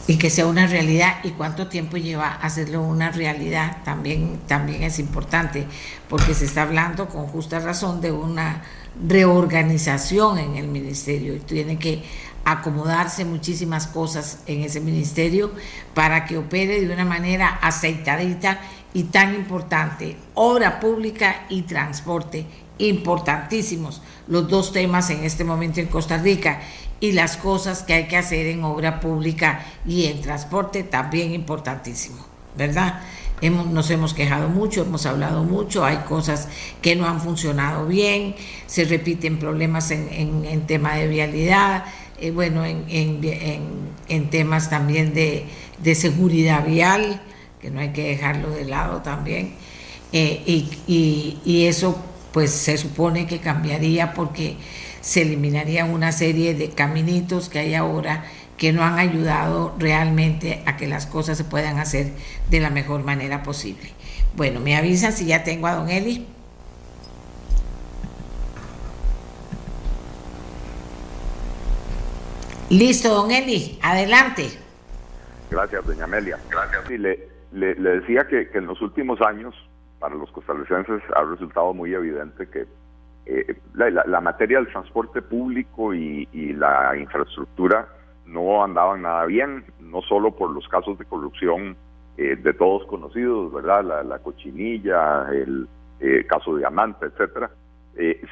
[0.06, 4.98] y que sea una realidad y cuánto tiempo lleva hacerlo una realidad también, también es
[4.98, 5.66] importante,
[6.08, 8.62] porque se está hablando con justa razón de una
[9.06, 12.02] reorganización en el ministerio tiene que
[12.44, 15.50] acomodarse muchísimas cosas en ese ministerio
[15.94, 18.60] para que opere de una manera aceitadita
[18.92, 20.16] y tan importante.
[20.34, 22.46] Obra pública y transporte,
[22.78, 26.60] importantísimos los dos temas en este momento en Costa Rica
[27.00, 32.24] y las cosas que hay que hacer en obra pública y en transporte también importantísimo,
[32.56, 33.00] ¿verdad?
[33.50, 36.48] Nos hemos quejado mucho, hemos hablado mucho, hay cosas
[36.80, 38.34] que no han funcionado bien,
[38.66, 41.84] se repiten problemas en, en, tema de vialidad,
[42.20, 45.46] eh, bueno, en, en, temas también de,
[45.94, 47.20] seguridad vial,
[47.60, 49.54] que no hay que dejarlo de lado también,
[50.12, 51.98] eh, y, y eso
[52.32, 54.56] pues se supone que cambiaría porque
[55.00, 58.24] se eliminaría una serie de caminitos que hay ahora
[58.56, 62.12] que no han ayudado realmente a que las cosas se puedan hacer
[62.50, 63.90] de la mejor manera posible.
[64.36, 66.26] Bueno, me avisan si ya tengo a don Eli.
[72.70, 74.48] Listo, don Eli, adelante.
[75.50, 76.38] Gracias, doña Amelia.
[76.50, 76.82] Gracias.
[76.88, 77.18] Sí, le,
[77.52, 79.54] decía que, en los últimos años,
[80.00, 82.66] para los costarricenses, ha resultado muy evidente que
[83.26, 87.88] eh, la, materia del transporte público y, la infraestructura
[88.26, 91.76] no andaban nada bien, no solo por los casos de corrupción
[92.16, 94.04] eh, de todos conocidos, ¿verdad?
[94.04, 95.68] La, cochinilla, el
[96.00, 97.50] eh, caso Diamante, etcétera,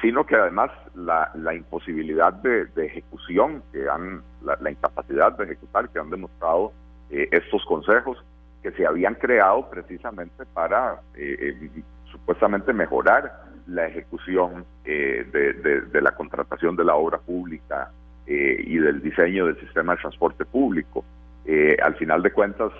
[0.01, 6.09] sino que además la, imposibilidad de, ejecución que han, la, incapacidad de ejecutar que han
[6.09, 6.73] demostrado
[7.09, 8.17] estos consejos
[8.63, 15.25] que se habían creado precisamente para eh, eh, supuestamente mejorar la ejecución eh,
[15.91, 17.91] de, la contratación de la obra pública
[18.27, 21.03] y del diseño del sistema de transporte público.
[21.83, 22.71] al final de cuentas,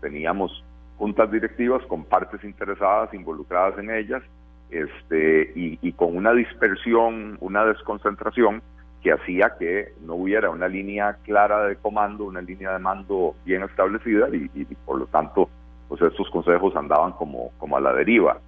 [0.00, 0.64] teníamos
[0.96, 4.22] juntas directivas con partes interesadas involucradas en ellas
[4.70, 8.62] este, y con una dispersión, una desconcentración
[9.06, 13.62] que hacía que no hubiera una línea clara de comando, una línea de mando bien
[13.62, 15.48] establecida y, por lo tanto
[15.88, 18.40] pues estos consejos andaban como, como a la deriva.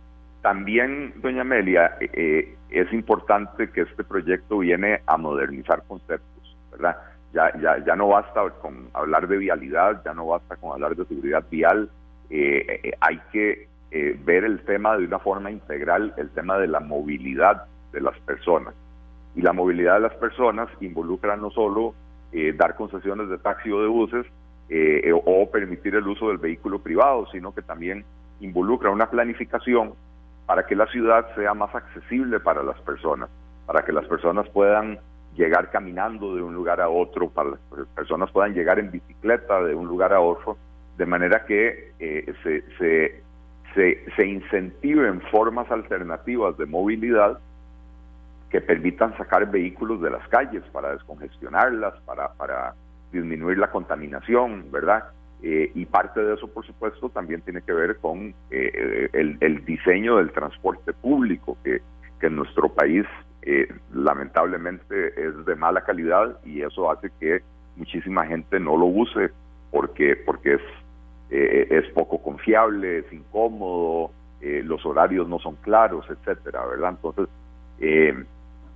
[0.43, 6.38] También, doña Amelia, eh, eh, es importante que este proyecto viene a modernizar conceptos,
[6.71, 6.97] ¿verdad?
[7.33, 11.05] Ya, ya, ya no basta con hablar de vialidad, ya no basta con hablar de
[11.05, 11.91] seguridad vial,
[12.31, 17.65] eh, hay que ver el tema de una forma integral, el tema de la movilidad
[17.93, 18.75] de las personas
[19.39, 21.95] y la movilidad de las personas involucra no solo
[22.33, 24.27] eh, dar concesiones de taxi o de buses
[24.69, 28.05] eh, eh, o permitir el uso del vehículo privado, sino que también
[28.41, 29.95] involucra una planificación
[30.47, 33.31] para que la ciudad sea más accesible para las personas,
[33.67, 34.99] para que las personas puedan
[35.39, 39.63] llegar caminando de un lugar a otro, para que las personas puedan llegar en bicicleta
[39.63, 40.59] de un lugar a otro,
[40.99, 43.23] de manera que se, se,
[43.75, 47.39] se, se incentiven formas alternativas de movilidad
[48.51, 52.75] que permitan sacar vehículos de las calles para descongestionarlas, para, para
[53.13, 55.05] disminuir la contaminación, ¿verdad?
[55.43, 60.17] Eh, y parte de eso, por supuesto, también tiene que ver con eh, el, diseño
[60.17, 61.81] del transporte público, que,
[62.19, 63.05] que en nuestro país
[63.43, 67.43] eh, lamentablemente es de mala calidad y eso hace que
[67.77, 69.31] muchísima gente no lo use
[69.71, 70.61] porque, porque es,
[71.31, 76.91] es poco confiable, es incómodo, los horarios no son claros, etcétera, ¿verdad?
[76.91, 77.29] Entonces,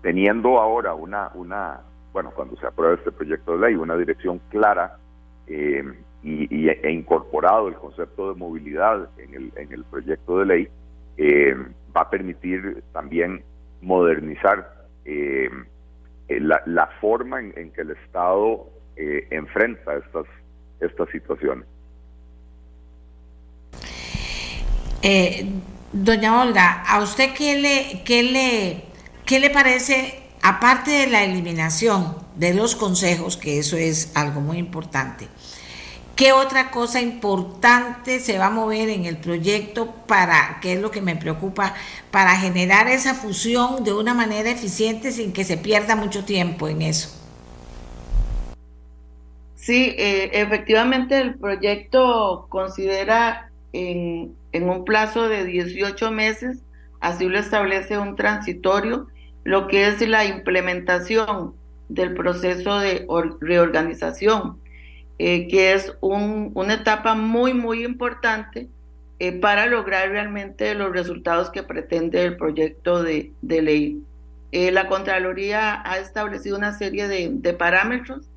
[0.03, 1.81] teniendo ahora una, una,
[2.12, 4.98] bueno, cuando se apruebe este proyecto de ley, una dirección clara
[5.46, 5.83] eh,
[6.22, 10.68] y, e incorporado el concepto de movilidad en el, en el proyecto de ley,
[11.16, 11.57] eh,
[11.96, 13.42] va a permitir también
[13.83, 15.51] modernizar eh,
[16.29, 20.27] la, la, forma en, que el Estado enfrenta estas,
[20.81, 21.66] estas situaciones.
[25.92, 28.92] doña Olga, ¿a usted qué le, qué le
[29.25, 34.59] ¿Qué le parece, aparte de la eliminación de los consejos, que eso es algo muy
[34.59, 35.29] importante,
[36.23, 40.93] qué otra cosa importante se va a mover en el proyecto para, qué es lo
[40.93, 41.75] que me preocupa,
[42.13, 46.83] para generar esa fusión de una manera eficiente sin que se pierda mucho tiempo en
[46.83, 47.09] eso?
[49.57, 56.61] Sí, eh, efectivamente el proyecto considera en, en un plazo de 18 meses,
[57.01, 59.09] así lo establece un transitorio,
[59.43, 61.57] lo que es la implementación
[61.89, 63.09] del proceso de
[63.41, 64.62] reorganización,
[65.18, 68.68] eh, que es una etapa muy, muy importante
[69.18, 74.03] eh, para lograr realmente los resultados que pretende el proyecto de, ley.
[74.51, 78.29] Eh, la Contraloría ha establecido una serie de, parámetros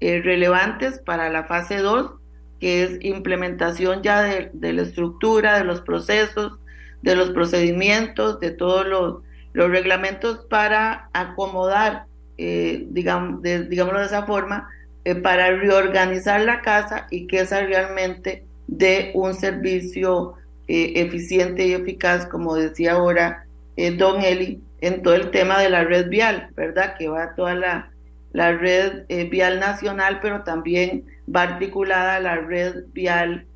[0.00, 2.14] relevantes para la fase 2,
[2.58, 6.58] que es implementación ya de, la estructura, de los procesos,
[7.02, 12.06] de los procedimientos, de todos los los reglamentos para acomodar,
[12.38, 14.66] digamos, digámoslo de esa forma,
[15.04, 20.34] eh, para reorganizar la casa y que esa realmente dé un servicio
[20.68, 23.46] eh, eficiente y eficaz, como decía ahora
[23.96, 26.94] Don Eli, en todo el tema de la red vial, ¿verdad?
[26.98, 27.90] Que va toda la,
[28.32, 33.46] la red vial nacional, pero también va articulada la red vial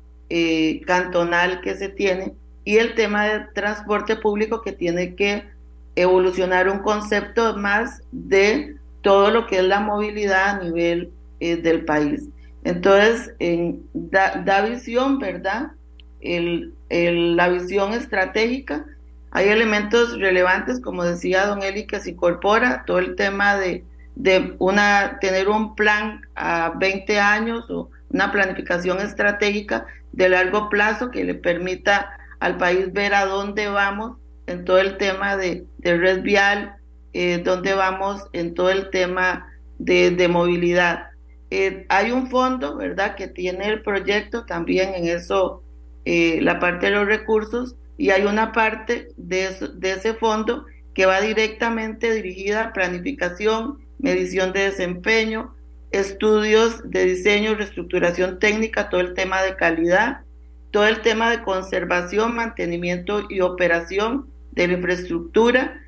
[0.85, 2.33] cantonal que se tiene
[2.67, 5.45] y el tema de transporte público que tiene que
[5.95, 11.85] evolucionar un concepto más de todo lo que es la movilidad a nivel eh, del
[11.85, 12.29] país.
[12.63, 15.71] Entonces, en, da, visión, ¿verdad?
[16.19, 18.85] El, la visión estratégica.
[19.31, 23.83] Hay elementos relevantes, como decía don Eli, que se incorpora todo el tema de,
[24.15, 31.11] de una, tener un plan a 20 años o una planificación estratégica de largo plazo
[31.11, 34.17] que le permita al país ver a dónde vamos
[34.47, 36.75] en todo el tema de, red vial,
[37.13, 41.06] eh, donde vamos en todo el tema de, movilidad.
[41.49, 45.63] Eh, hay un fondo, ¿verdad?, que tiene el proyecto también en eso,
[46.05, 51.05] eh, la parte de los recursos, y hay una parte de, de ese fondo que
[51.05, 55.55] va directamente dirigida a planificación, medición de desempeño,
[55.91, 60.21] estudios de diseño, reestructuración técnica, todo el tema de calidad,
[60.71, 65.81] todo el tema de conservación, mantenimiento y operación de la infraestructura.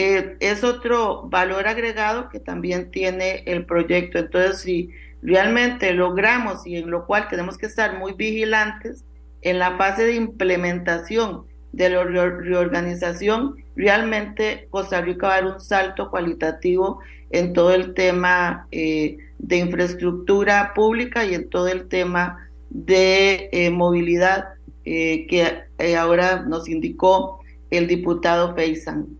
[0.00, 4.20] Eh, es otro valor agregado que también tiene el proyecto.
[4.20, 4.90] Entonces, si
[5.22, 9.04] realmente logramos y en lo cual tenemos que estar muy vigilantes
[9.42, 15.60] en la fase de implementación de la reorganización, realmente Costa Rica va a dar un
[15.60, 22.48] salto cualitativo en todo el tema eh, de infraestructura pública y en todo el tema
[22.70, 24.50] de eh, movilidad
[24.84, 25.64] que
[25.98, 27.40] ahora nos indicó
[27.70, 29.17] el diputado Feisan.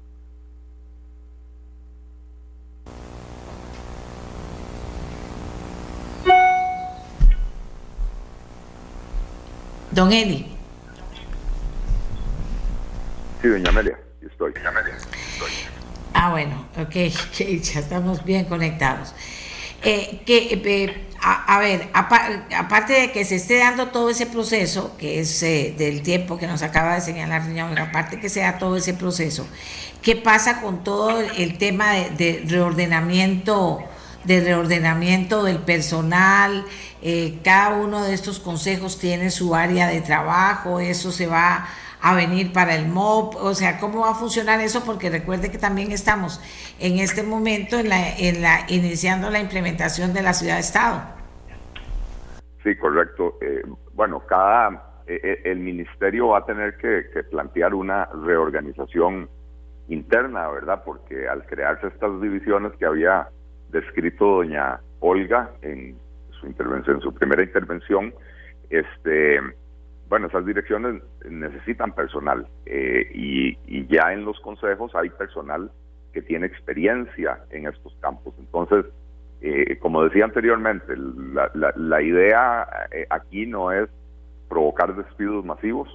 [9.99, 10.47] Don Eli.
[13.43, 14.53] Sí, doña Amelia, estoy.
[14.53, 15.51] Doña Amelia, estoy.
[16.15, 16.95] Ah, bueno, ok,
[17.65, 19.13] ya estamos bien conectados.
[19.83, 25.19] Eh, que, eh, a, ver, aparte de que se esté dando todo ese proceso, que
[25.19, 27.43] es eh, del tiempo que nos acaba de señalar,
[27.81, 29.49] aparte que sea todo ese proceso,
[30.01, 33.81] ¿qué pasa con todo el tema de, reordenamiento,
[34.25, 36.65] de reordenamiento del personal?
[37.45, 41.69] cada uno de estos consejos tiene su área de trabajo, eso se va
[42.01, 44.85] a venir para el MOP, o sea, ¿cómo va a funcionar eso?
[44.85, 46.41] Porque recuerde que también estamos
[46.79, 51.03] en este momento en la, en la iniciando la implementación de la ciudad-estado.
[52.63, 53.39] Sí, correcto.
[53.41, 53.63] Eh,
[53.95, 59.29] bueno, cada eh, eh, el ministerio va a tener que, plantear una reorganización
[59.89, 60.83] interna, ¿verdad?
[60.85, 63.29] Porque al crearse estas divisiones que había
[63.71, 65.97] descrito doña Olga en
[66.31, 68.15] su intervención, en su primera intervención,
[68.71, 69.41] este
[70.09, 73.59] bueno, esas direcciones necesitan personal eh, y,
[73.89, 75.71] ya en los consejos hay personal
[76.13, 78.35] que tiene experiencia en estos campos.
[78.39, 78.87] Entonces,
[79.41, 83.89] eh, como decía anteriormente, la, idea eh, aquí no es
[84.49, 85.89] provocar despidos masivos,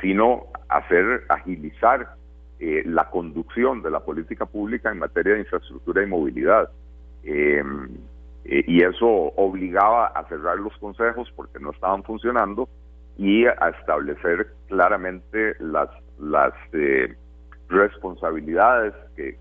[0.00, 2.14] sino hacer agilizar
[2.60, 6.70] la conducción de la política pública en materia de infraestructura y movilidad.
[7.24, 12.68] y eso obligaba a cerrar los consejos porque no estaban funcionando
[13.18, 15.90] y a establecer claramente las,
[16.20, 17.14] las eh,
[17.68, 19.36] responsabilidades que,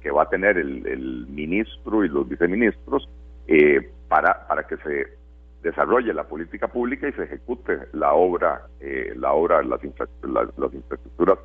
[0.00, 3.08] que, va a tener el, ministro y los viceministros
[3.46, 5.18] eh, para, para que se
[5.62, 9.80] desarrolle la política pública y se ejecute la obra, eh, la obra, las,
[10.22, 11.38] las, infraestructuras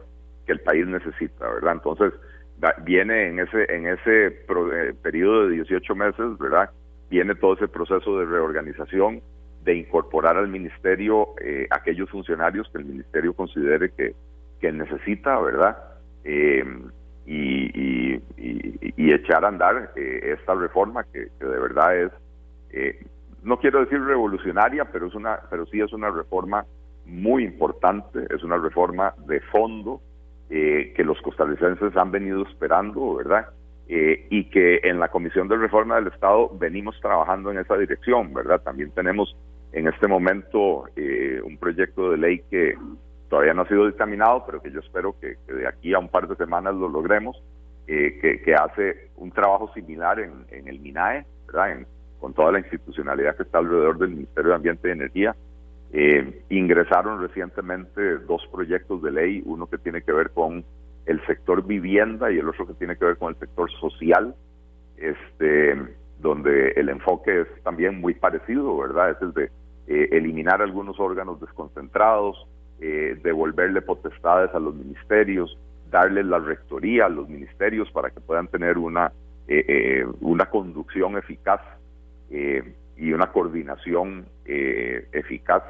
[0.45, 1.73] que el país necesita, ¿verdad?
[1.73, 2.13] Entonces,
[2.83, 4.31] viene en ese, en ese
[5.01, 6.69] periodo de 18 meses, ¿verdad?
[7.09, 9.21] Viene todo ese proceso de reorganización
[9.63, 14.15] de incorporar al ministerio eh, aquellos funcionarios que el ministerio considere que,
[14.59, 15.77] que necesita, ¿verdad?
[16.23, 16.63] Eh,
[17.25, 22.11] y, y, echar a andar eh, esta reforma que, de verdad es,
[23.43, 26.65] no quiero decir revolucionaria, pero es una, pero sí es una reforma
[27.05, 30.01] muy importante, es una reforma de fondo
[30.49, 33.49] que los costarricenses han venido esperando, ¿verdad?
[33.87, 38.61] y que en la Comisión de Reforma del Estado venimos trabajando en esa dirección, ¿verdad?
[38.61, 39.35] También tenemos
[39.75, 42.75] en este momento eh, un proyecto de ley que
[43.29, 46.29] todavía no ha sido dictaminado, pero que yo espero que, de aquí a un par
[46.29, 47.43] de semanas lo logremos,
[47.85, 51.85] eh, que, hace un trabajo similar en, el MINAE, ¿verdad?
[52.21, 55.35] con toda la institucionalidad que está alrededor del Ministerio de Ambiente y Energía.
[55.93, 60.63] Eh, ingresaron recientemente dos proyectos de ley, uno que tiene que ver con
[61.05, 64.35] el sector vivienda y el otro que tiene que ver con el sector social.
[64.97, 65.75] Este,
[66.19, 69.11] donde el enfoque es también muy parecido, ¿verdad?
[69.11, 69.43] Es el de
[69.87, 72.47] eh, eliminar algunos órganos desconcentrados,
[72.79, 75.57] eh, devolverle potestades a los ministerios,
[75.91, 79.11] darle la rectoría a los ministerios para que puedan tener una,
[79.47, 81.61] eh, una conducción eficaz
[82.97, 85.63] y una coordinación eficaz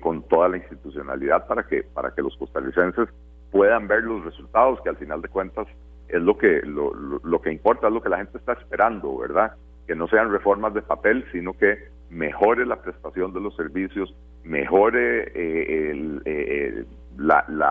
[0.00, 3.08] con toda la institucionalidad para que, para que los costarricenses
[3.50, 5.66] puedan ver los resultados que al final de cuentas
[6.08, 9.52] es lo que lo, lo, que importa, es lo que la gente está esperando, ¿verdad?
[9.86, 15.30] Que no sean reformas de papel, sino que mejore la prestación de los servicios, mejore
[15.34, 16.84] eh, el, eh,
[17.16, 17.70] la, la,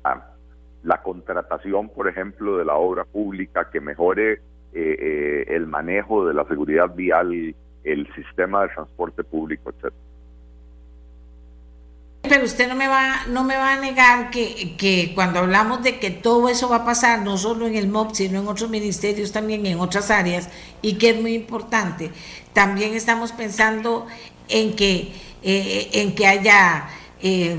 [0.83, 4.39] la, contratación, por ejemplo, de la obra pública, que mejore
[4.73, 10.09] eh, el manejo de la seguridad vial, el sistema de transporte público, etcétera.
[12.29, 15.99] pero usted no me va, no me va a negar que, que, cuando hablamos de
[15.99, 19.31] que todo eso va a pasar, no solo en el MOP, sino en otros ministerios
[19.31, 20.47] también, en otras áreas,
[20.81, 22.11] y que es muy importante,
[22.53, 24.05] también estamos pensando
[24.47, 25.11] en que,
[25.41, 26.87] eh, en que haya
[27.21, 27.57] eh,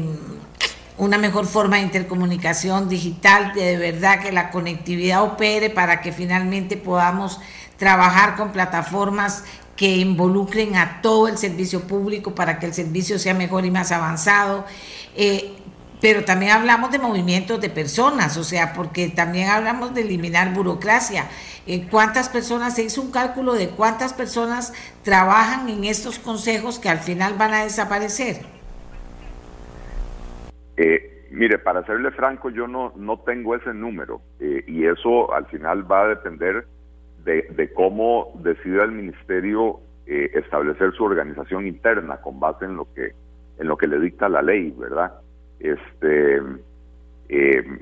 [0.98, 6.12] una mejor forma de intercomunicación digital, de, de verdad que la conectividad opere para que
[6.12, 7.40] finalmente podamos
[7.76, 9.44] trabajar con plataformas
[9.81, 13.93] que involucren a todo el servicio público para que el servicio sea mejor y más
[13.93, 14.66] avanzado.
[15.16, 15.55] Eh,
[16.03, 21.28] pero también hablamos de movimientos de personas, o sea, porque también hablamos de eliminar burocracia.
[21.66, 26.91] Eh, ¿Cuántas personas, se hizo un cálculo de cuántas personas trabajan en estos consejos que
[26.91, 28.45] al final van a desaparecer?
[30.76, 35.47] Eh, mire, para serle franco, yo no, no tengo ese número eh, y eso al
[35.47, 36.66] final va a depender
[37.24, 43.12] de, cómo decida el ministerio eh, establecer su organización interna con base en lo que
[43.58, 45.20] en lo que le dicta la ley, ¿verdad?
[45.58, 46.40] Este,
[47.28, 47.78] eh,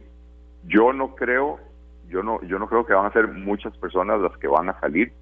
[0.64, 1.60] yo no creo,
[2.08, 4.80] yo no, yo no creo que van a ser muchas personas las que van a
[4.80, 5.12] salir,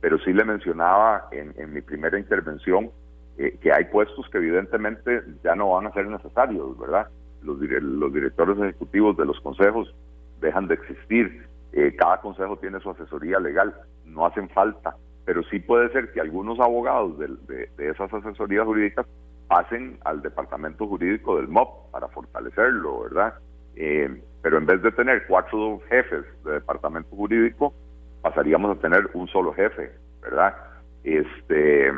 [0.00, 2.90] pero sí le mencionaba en, en mi primera intervención
[3.36, 7.08] eh, que hay puestos que evidentemente ya no van a ser necesarios, ¿verdad?
[7.42, 9.92] Los, los directores ejecutivos de los consejos
[10.40, 14.94] dejan de existir, eh, cada consejo tiene su asesoría legal, no hacen falta,
[15.24, 19.06] pero sí puede ser que algunos abogados de, esas asesorías jurídicas
[19.48, 23.34] pasen al departamento jurídico del MOP para fortalecerlo, ¿verdad?
[23.74, 27.74] Eh, pero en vez de tener cuatro jefes de departamento jurídico,
[28.22, 29.90] pasaríamos a tener un solo jefe,
[30.22, 30.54] ¿verdad?
[31.02, 31.88] Este,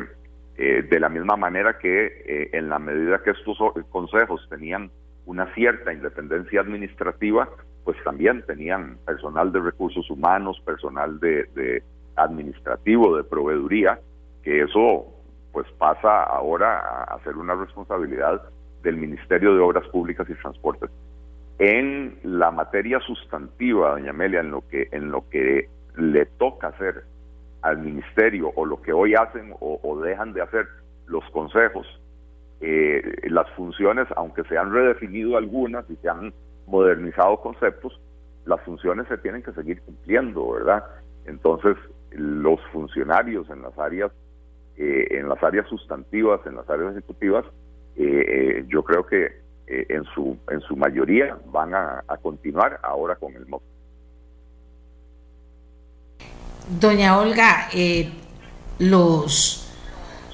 [0.57, 3.59] eh, de la misma manera que en la medida que estos
[3.91, 4.89] consejos tenían
[5.27, 7.47] una cierta independencia administrativa,
[7.87, 11.81] pues también tenían personal de recursos humanos, personal de,
[12.17, 13.97] administrativo, de proveeduría,
[14.43, 15.05] que eso
[15.53, 18.41] pues pasa ahora a, ser una responsabilidad
[18.83, 20.89] del Ministerio de Obras Públicas y Transportes.
[21.59, 27.05] En la materia sustantiva, doña Amelia, en lo que, en lo que le toca hacer
[27.61, 30.67] al ministerio o lo que hoy hacen o, dejan de hacer
[31.05, 31.87] los consejos,
[32.59, 36.33] eh, las funciones, aunque se han redefinido algunas y se han
[36.67, 37.99] modernizado conceptos,
[38.45, 40.83] las funciones se tienen que seguir cumpliendo, ¿verdad?
[41.25, 41.75] Entonces,
[42.11, 44.11] los funcionarios en las áreas,
[44.77, 47.45] eh, en las áreas sustantivas, en las áreas ejecutivas,
[47.95, 53.17] eh, eh, yo creo que en su en su mayoría van a, a continuar ahora
[53.17, 53.61] con el MOP.
[56.79, 57.67] Doña Olga,
[58.79, 59.67] los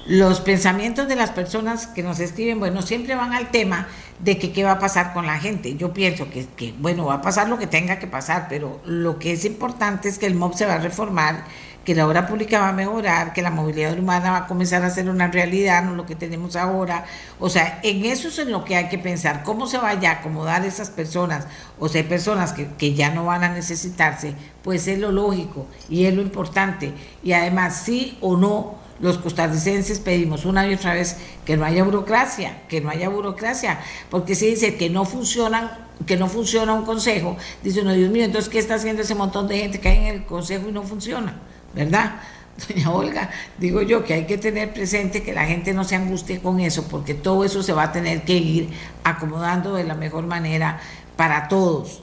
[0.06, 3.88] los pensamientos de las personas que nos escriben, bueno, siempre van al tema
[4.18, 5.76] de que qué va a pasar con la gente.
[5.76, 9.18] Yo pienso que, que, bueno, va a pasar lo que tenga que pasar, pero lo
[9.18, 11.44] que es importante es que el MOB se va a reformar,
[11.84, 14.90] que la obra pública va a mejorar, que la movilidad urbana va a comenzar a
[14.90, 17.04] ser una realidad, no lo que tenemos ahora.
[17.38, 20.14] O sea, en eso es en lo que hay que pensar, cómo se vaya a
[20.14, 21.46] acomodar esas personas,
[21.78, 26.06] o sea, personas que, que ya no van a necesitarse, pues es lo lógico y
[26.06, 26.92] es lo importante.
[27.22, 31.84] Y además, sí o no los costarricenses pedimos una y otra vez que no haya
[31.84, 33.80] burocracia, que no haya burocracia,
[34.10, 35.70] porque se dice que no funcionan,
[36.06, 39.48] que no funciona un consejo, dice uno, Dios mío, entonces ¿qué está haciendo ese montón
[39.48, 41.34] de gente que hay en el consejo y no funciona?
[41.74, 42.20] ¿Verdad?
[42.68, 46.40] Doña Olga, digo yo que hay que tener presente que la gente no se angustie
[46.40, 48.70] con eso, porque todo eso se va a tener que ir
[49.02, 50.80] acomodando de la mejor manera
[51.16, 52.02] para todos,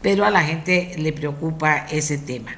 [0.00, 2.50] pero a la gente le preocupa ese tema.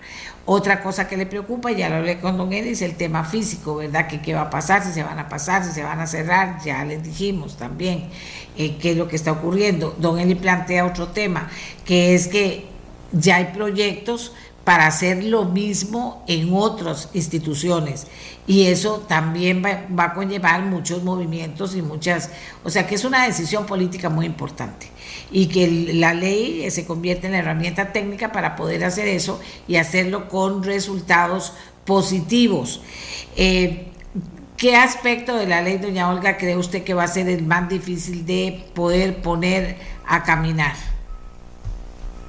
[0.47, 3.77] Otra cosa que le preocupa, ya lo hablé con don Eli, es el tema físico,
[3.77, 4.09] ¿verdad?
[4.09, 6.63] Que qué va a pasar, si se van a pasar, si se van a cerrar,
[6.63, 8.11] ya les dijimos también
[8.59, 9.95] eh, qué es lo que está ocurriendo.
[9.99, 11.49] Don Eli plantea otro tema,
[11.87, 12.67] que es que
[13.13, 14.33] ya hay proyectos
[14.65, 18.07] para hacer lo mismo en otras instituciones.
[18.47, 22.31] Y eso también va, a conllevar muchos movimientos y muchas,
[22.63, 24.87] o sea que es una decisión política muy importante.
[25.31, 29.77] Y que la ley se convierte en la herramienta técnica para poder hacer eso y
[29.77, 31.53] hacerlo con resultados
[31.85, 32.83] positivos.
[33.37, 33.89] Eh,
[34.57, 37.69] ¿Qué aspecto de la ley, doña Olga, cree usted que va a ser el más
[37.69, 40.77] difícil de poder poner a caminar?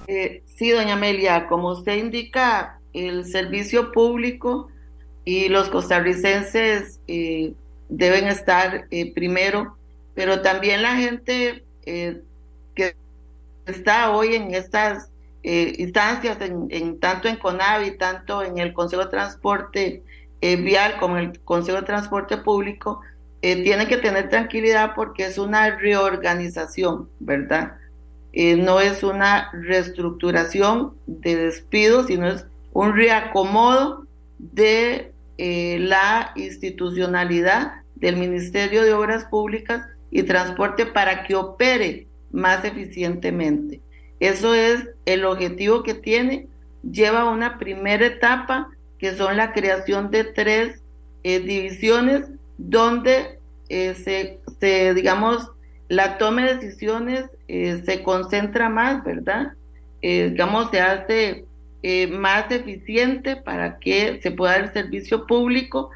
[0.07, 4.69] Eh, Sí, doña Amelia, como usted indica, el servicio público
[5.25, 7.53] y los costarricenses eh,
[7.89, 9.77] deben estar eh, primero,
[10.13, 12.21] pero también la gente eh,
[12.73, 12.95] que
[13.65, 15.11] está hoy en estas
[15.43, 20.01] instancias, en, tanto en CONAVI, tanto en el Consejo de Transporte
[20.41, 23.01] Vial como en el Consejo de Transporte Público,
[23.41, 27.77] tienen que tener tranquilidad porque es una reorganización, ¿verdad?
[28.37, 34.05] Eh, no es una reestructuración de despidos, sino es un reacomodo
[34.37, 42.65] de eh, la institucionalidad del Ministerio de Obras Públicas y transporte para que opere más
[42.65, 43.79] eficientemente.
[44.19, 46.47] Eso es el objetivo que tiene.
[46.83, 48.69] Lleva una primera etapa
[48.99, 50.81] que son la creación de tres
[51.23, 52.25] eh, divisiones
[52.57, 55.49] donde se, se, digamos,
[55.87, 59.53] la toma de decisiones eh, se concentra más, ¿verdad?
[60.01, 61.45] digamos, se hace
[62.11, 65.89] más eficiente para que se pueda dar el servicio público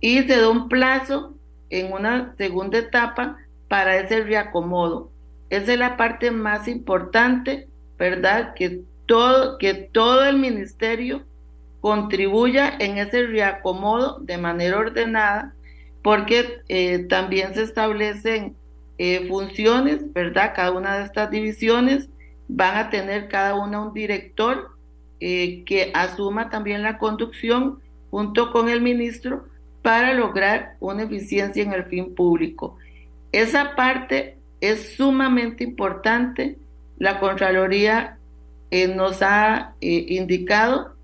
[0.00, 1.34] y se da un plazo
[1.70, 3.38] en una segunda etapa
[3.68, 5.10] para ese reacomodo.
[5.48, 8.54] Esa es la parte más importante, ¿verdad?
[8.54, 11.24] Que todo, que todo el ministerio
[11.80, 15.54] contribuya en ese reacomodo de manera ordenada,
[16.02, 18.56] porque eh, también se establecen
[19.04, 20.52] eh, funciones, ¿verdad?
[20.54, 22.08] Cada una de estas divisiones
[22.46, 24.76] van a tener cada una un director
[25.18, 27.80] eh, que asuma también la conducción
[28.12, 29.48] junto con el ministro
[29.82, 32.76] para lograr una eficiencia en el fin público.
[33.32, 36.58] Esa parte es sumamente importante.
[36.96, 38.18] La Contraloría
[38.70, 40.94] eh, nos ha indicado,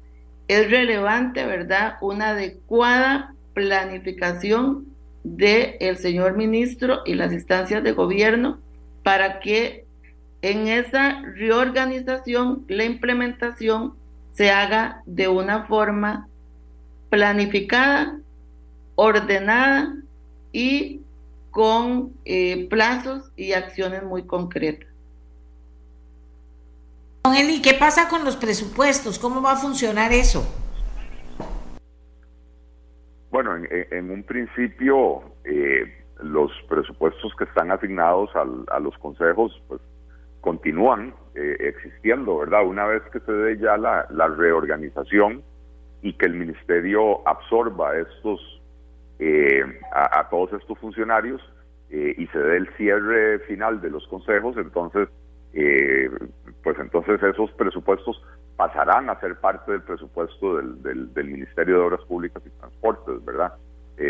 [0.47, 4.87] es relevante, ¿verdad?, una adecuada planificación
[5.37, 8.59] del el señor ministro y las instancias de gobierno
[9.03, 9.87] para que
[10.43, 13.95] en esa reorganización, la implementación
[14.33, 16.29] se haga de una forma
[17.11, 18.19] planificada,
[18.95, 19.97] ordenada
[20.53, 21.01] y
[21.51, 24.89] con eh, plazos y acciones muy concretas.
[27.25, 29.19] Don ¿qué pasa con los presupuestos?
[29.19, 30.47] ¿Cómo va a funcionar eso?
[33.31, 39.81] Bueno, en, un principio eh, los presupuestos que están asignados a los consejos pues
[40.41, 42.67] continúan eh, existiendo, ¿verdad?
[42.67, 45.43] Una vez que se dé ya la, la reorganización
[46.03, 48.41] y que el ministerio absorba estos
[49.19, 51.43] eh, a, todos estos funcionarios
[51.91, 55.09] eh, y se dé el cierre final de los consejos, entonces,
[55.55, 56.09] eh,
[56.63, 58.23] pues entonces esos presupuestos
[58.59, 63.55] pasarán a ser parte del presupuesto del, del, Ministerio de Obras Públicas y Transportes, ¿verdad?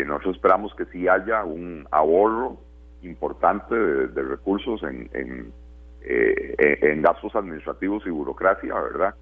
[0.05, 2.57] nosotros esperamos que sí haya un ahorro
[3.01, 5.53] importante de, recursos en, en,
[6.01, 9.15] en, gastos administrativos y burocracia, ¿verdad?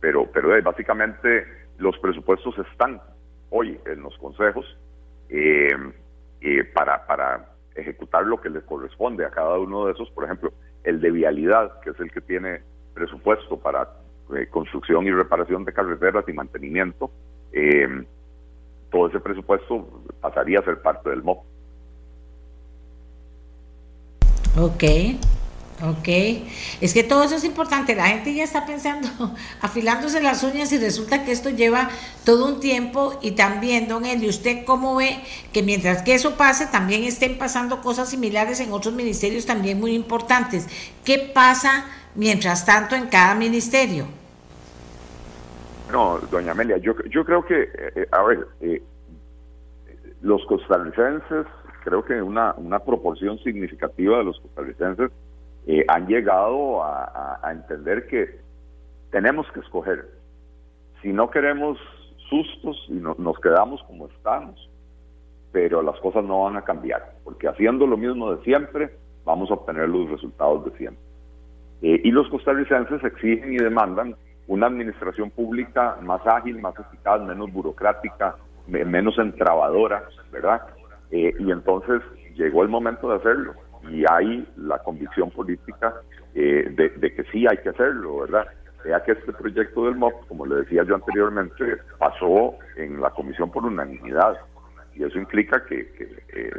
[0.00, 1.46] pero, pero básicamente
[1.80, 3.00] los presupuestos están
[3.50, 4.64] hoy en los consejos
[5.28, 5.70] eh,
[6.40, 10.52] eh, para, para ejecutar lo que le corresponde a cada uno de esos, por ejemplo,
[10.84, 12.62] el de vialidad, que es el que tiene
[12.94, 13.88] presupuesto para
[14.36, 17.10] eh, construcción y reparación de carreteras y mantenimiento,
[18.90, 21.44] todo ese presupuesto pasaría a ser parte del MOP.
[24.58, 24.84] Ok.
[25.82, 26.08] Ok,
[26.82, 27.94] es que todo eso es importante.
[27.94, 29.08] La gente ya está pensando,
[29.62, 31.88] afilándose las uñas y resulta que esto lleva
[32.24, 35.22] todo un tiempo y también, don Eli, ¿usted cómo ve
[35.54, 39.94] que mientras que eso pase también estén pasando cosas similares en otros ministerios también muy
[39.94, 40.66] importantes?
[41.02, 44.19] ¿Qué pasa mientras tanto en cada ministerio?
[45.92, 48.82] No, doña Amelia, yo, yo creo que, eh, a ver, eh,
[50.22, 51.46] los costarricenses,
[51.84, 55.10] creo que una, una proporción significativa de los costarricenses
[55.66, 58.40] eh, han llegado a, entender que
[59.10, 60.08] tenemos que escoger.
[61.02, 61.78] Si no queremos
[62.28, 64.70] sustos y nos quedamos como estamos,
[65.52, 68.90] pero las cosas no van a cambiar, porque haciendo lo mismo de siempre,
[69.24, 71.04] vamos a obtener los resultados de siempre.
[71.82, 74.14] Eh, y los costarricenses exigen y demandan
[74.50, 78.34] una administración pública más ágil, más eficaz, menos burocrática,
[78.66, 80.62] menos entrabadora, ¿verdad?
[81.12, 82.02] Eh, y entonces
[82.34, 83.54] llegó el momento de hacerlo
[83.88, 85.94] y hay la convicción política
[86.34, 88.46] eh, de, que sí hay que hacerlo, ¿verdad?
[88.84, 93.52] Vea que este proyecto del MOP, como le decía yo anteriormente, pasó en la comisión
[93.52, 94.36] por unanimidad
[94.96, 95.80] y eso implica que,
[96.34, 96.50] eh,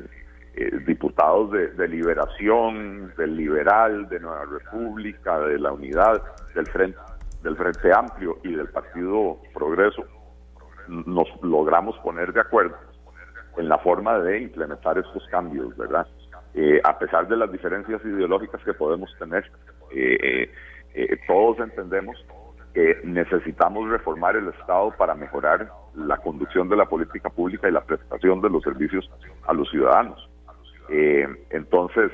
[0.53, 6.21] eh, diputados de, Liberación, del Liberal, de Nueva República, de la Unidad,
[6.55, 6.97] del Frente,
[7.41, 10.03] del Frente Amplio y del Partido Progreso
[10.87, 12.75] nos logramos poner de acuerdo
[13.57, 16.07] en la forma de implementar estos cambios, ¿verdad?
[16.53, 19.49] Eh, a pesar de las diferencias ideológicas que podemos tener,
[19.91, 20.51] eh,
[20.93, 22.17] eh, todos entendemos
[22.73, 27.83] que necesitamos reformar el Estado para mejorar la conducción de la política pública y la
[27.83, 29.09] prestación de los servicios
[29.47, 30.29] a los ciudadanos.
[31.49, 32.11] entonces,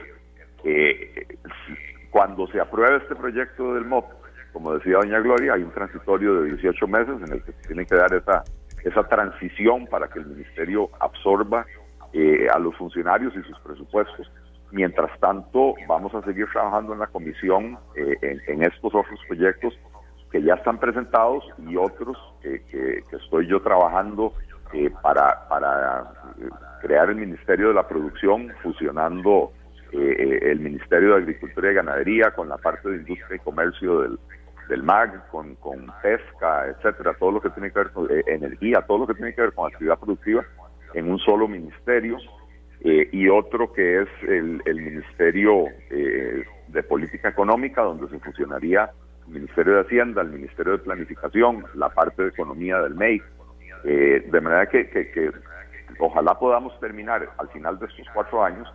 [2.11, 4.05] cuando se apruebe este proyecto del MOP,
[4.57, 7.85] como decía doña Gloria, hay un transitorio de 18 meses en el que se tiene
[7.85, 8.43] que dar esa,
[8.83, 11.63] esa transición para que el ministerio absorba
[12.11, 14.31] eh, a los funcionarios y sus presupuestos.
[14.71, 19.77] Mientras tanto, vamos a seguir trabajando en la comisión eh, en, estos otros proyectos
[20.31, 24.33] que ya están presentados y otros que, estoy yo trabajando
[25.03, 26.13] para, para
[26.81, 29.51] crear el Ministerio de la Producción, fusionando
[29.93, 34.19] el Ministerio de Agricultura y Ganadería con la parte de Industria y Comercio del,
[34.69, 38.99] del MAG, con, con pesca, etcétera, todo lo que tiene que ver con energía, todo
[38.99, 40.45] lo que tiene que ver con actividad productiva
[40.93, 42.17] en un solo ministerio
[42.81, 48.91] eh, y otro que es el, Ministerio eh, de Política Económica, donde se fusionaría
[49.27, 53.21] el Ministerio de Hacienda, el Ministerio de Planificación, la parte de Economía del MEI,
[53.83, 55.31] eh, de manera que, que,
[55.99, 58.71] ojalá podamos terminar al final de estos cuatro años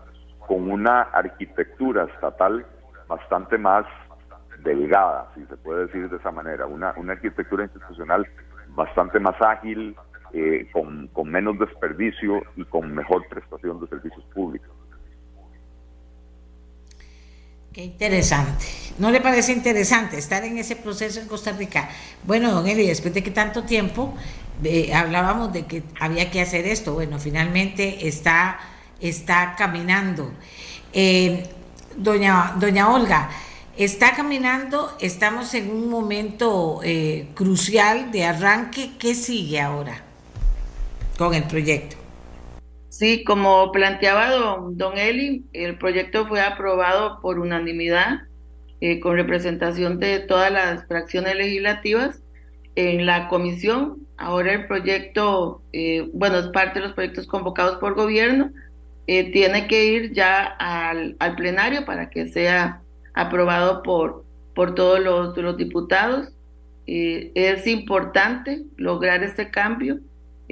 [0.46, 2.66] con una arquitectura estatal
[3.06, 3.86] bastante más
[4.62, 8.26] delgada, si se puede decir de esa manera, una, una arquitectura institucional
[8.68, 9.96] bastante más ágil,
[10.32, 14.70] eh, con, con menos desperdicio y con mejor prestación de servicios públicos.
[17.72, 18.64] Qué interesante.
[18.98, 21.88] ¿No le parece interesante estar en ese proceso en Costa Rica?
[22.24, 24.14] Bueno, don Eli, después de que tanto tiempo
[24.62, 28.58] eh, hablábamos de que había que hacer esto, bueno, finalmente está,
[29.00, 30.32] está caminando.
[30.92, 31.48] Eh,
[31.96, 33.30] doña, doña Olga,
[33.76, 36.80] está caminando, estamos en un momento
[37.34, 38.92] crucial de arranque.
[38.98, 40.02] ¿Qué sigue ahora?
[41.22, 41.96] con el proyecto.
[42.88, 48.22] Sí, como planteaba don, don Eli, el proyecto fue aprobado por unanimidad
[48.80, 52.20] eh, con representación de todas las fracciones legislativas
[52.74, 54.06] en la comisión.
[54.16, 58.50] Ahora el proyecto, eh, bueno, es parte de los proyectos convocados por gobierno,
[59.06, 62.81] eh, tiene que ir ya al, al, plenario para que sea
[63.14, 66.28] aprobado por, por todos los, los diputados.
[66.86, 70.00] es importante lograr este cambio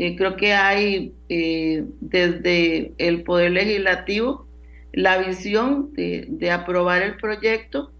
[0.02, 4.46] eh, creo que hay eh, desde el Poder Legislativo
[4.92, 7.92] la visión de, aprobar el proyecto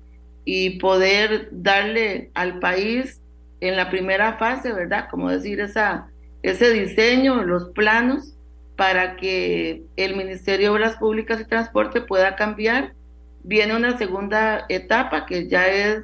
[0.47, 3.21] y poder darle al país
[3.61, 5.09] en la primera fase, ¿verdad?
[5.11, 6.09] Como decir, esa,
[6.43, 8.35] ese diseño, los planos
[8.77, 12.95] para que el Ministerio de Obras Públicas y Transporte pueda cambiar.
[13.43, 16.03] Viene una segunda etapa que ya es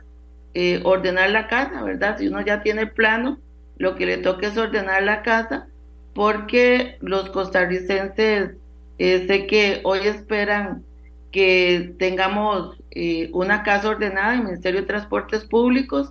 [0.55, 2.17] eh, ordenar la casa, ¿verdad?
[2.19, 3.39] Si uno ya tiene el plano,
[3.77, 5.67] lo que le toca es ordenar la casa
[6.15, 8.53] porque los costarricenses
[8.99, 10.83] eh, sé que hoy esperan
[11.31, 16.09] que tengamos eh, una casa ordenada en el Ministerio de Transportes Públicos,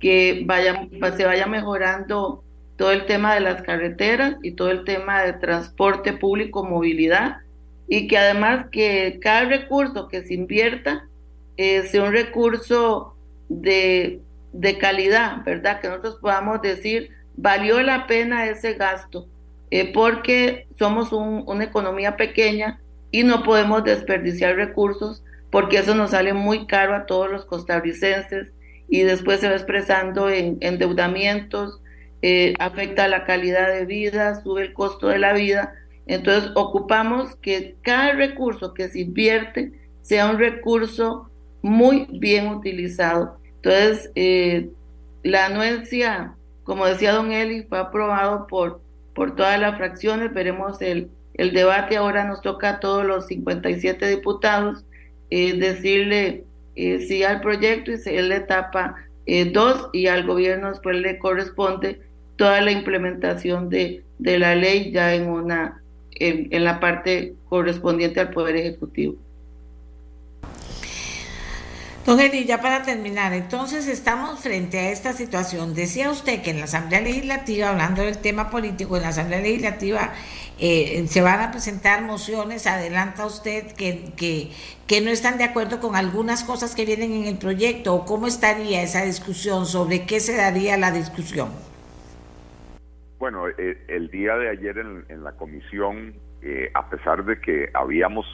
[0.00, 2.42] que vaya, se vaya mejorando
[2.76, 7.36] todo el tema de las carreteras y todo el tema de transporte público, movilidad,
[7.88, 11.08] y que además que cada recurso que se invierta
[11.56, 13.14] eh, sea un recurso
[13.48, 14.20] de,
[14.52, 15.80] de calidad, ¿verdad?
[15.80, 19.28] Que nosotros podamos decir, valió la pena ese gasto
[19.70, 22.80] eh, porque somos una economía pequeña
[23.10, 28.52] y no podemos desperdiciar recursos porque eso nos sale muy caro a todos los costarricenses
[28.88, 31.80] y después se va expresando en endeudamientos,
[32.22, 35.74] eh, afecta la calidad de vida, sube el costo de la vida.
[36.06, 41.28] Entonces ocupamos que cada recurso que se invierte sea un recurso
[41.62, 43.38] muy bien utilizado.
[43.56, 44.70] Entonces, eh,
[45.24, 48.80] la anuencia, como decía don Eli, fue aprobado por
[49.16, 50.32] por todas las fracciones.
[50.32, 51.96] Veremos el, el debate.
[51.96, 54.84] Ahora nos toca a todos los 57 diputados
[55.30, 56.44] eh, decirle
[56.76, 58.94] eh, sí al proyecto y es la etapa
[59.26, 59.52] 2 eh,
[59.92, 62.00] y al gobierno después le corresponde
[62.36, 65.82] toda la implementación de, de la ley ya en una
[66.20, 69.16] en, la parte correspondiente al Poder Ejecutivo.
[72.04, 75.74] Don Eli, ya para terminar, entonces estamos frente a esta situación.
[75.74, 80.12] Decía usted que en la Asamblea Legislativa, hablando del tema político, en la Asamblea Legislativa
[80.60, 84.52] eh, se van a presentar mociones, adelanta usted que, que,
[84.86, 88.28] que, no están de acuerdo con algunas cosas que vienen en el proyecto, o cómo
[88.28, 91.48] estaría esa discusión, sobre qué se daría la discusión.
[93.18, 98.26] Bueno, eh, el día de ayer en, la comisión, eh, a pesar de que habíamos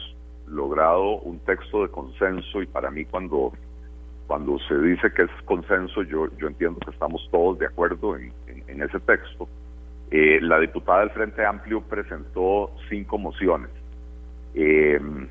[0.45, 3.53] logrado un texto de consenso y para mí cuando
[4.27, 8.33] cuando se dice que es consenso yo yo entiendo que estamos todos de acuerdo en,
[8.67, 9.47] ese texto
[10.11, 13.69] eh, la diputada del Frente Amplio presentó cinco mociones.
[14.53, 15.29] Em,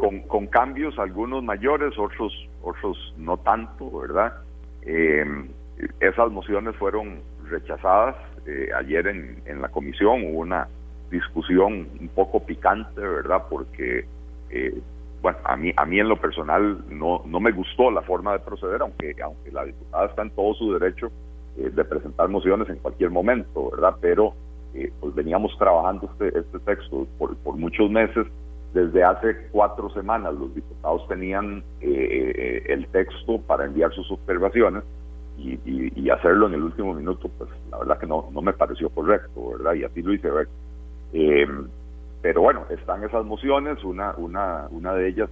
[0.00, 4.38] con, con, cambios algunos mayores otros otros no tanto verdad
[4.82, 5.48] em,
[6.00, 10.68] esas mociones fueron rechazadas eh, ayer en, en la comisión hubo una
[11.10, 13.44] discusión un poco picante, ¿verdad?
[13.48, 14.04] Porque,
[14.50, 14.78] eh,
[15.22, 18.40] bueno, a mí, a mí en lo personal no, no me gustó la forma de
[18.40, 21.10] proceder, aunque, aunque la diputada está en todo su derecho
[21.56, 23.96] eh, de presentar mociones en cualquier momento, ¿verdad?
[24.00, 24.34] Pero
[24.74, 28.26] eh, pues veníamos trabajando este, este texto por, por muchos meses.
[28.72, 34.82] Desde hace cuatro semanas los diputados tenían el texto para enviar sus observaciones
[35.36, 39.50] y, hacerlo en el último minuto, pues la verdad que no, no me pareció correcto,
[39.50, 39.74] ¿verdad?
[39.74, 40.48] Y así lo hice ver.
[41.12, 41.46] Eh,
[42.22, 45.28] pero bueno, están esas mociones, una, una, una de ellas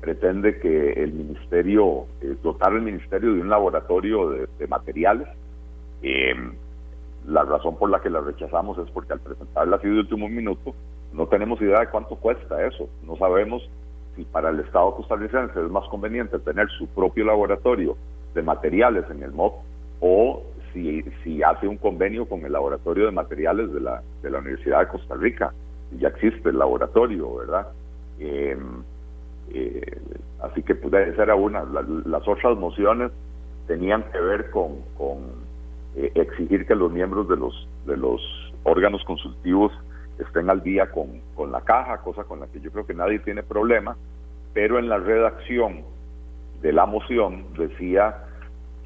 [0.00, 5.28] pretende que el ministerio, eh, dotar el ministerio de un laboratorio de, materiales.
[6.02, 6.34] Eh,
[7.26, 10.74] la razón por la que la rechazamos es porque al presentarla así de último minuto,
[11.12, 12.88] no tenemos idea de cuánto cuesta eso.
[13.04, 13.68] No sabemos
[14.14, 17.96] si para el Estado costarricense es más conveniente tener su propio laboratorio
[18.36, 19.54] de materiales en el MOP
[20.00, 24.38] o si, si hace un convenio con el laboratorio de materiales de la, de la
[24.38, 25.52] Universidad de Costa Rica.
[25.98, 27.68] Ya existe el laboratorio, ¿verdad?
[28.20, 28.56] Eh,
[29.52, 30.00] eh,
[30.42, 31.64] así que pues esa era una.
[31.64, 33.10] las otras mociones
[33.66, 35.18] tenían que ver con, con
[35.96, 38.20] eh, exigir que los miembros de los, de los
[38.64, 39.72] órganos consultivos
[40.18, 43.18] estén al día con, con la caja, cosa con la que yo creo que nadie
[43.20, 43.96] tiene problema,
[44.52, 45.84] pero en la redacción
[46.60, 48.25] de la moción decía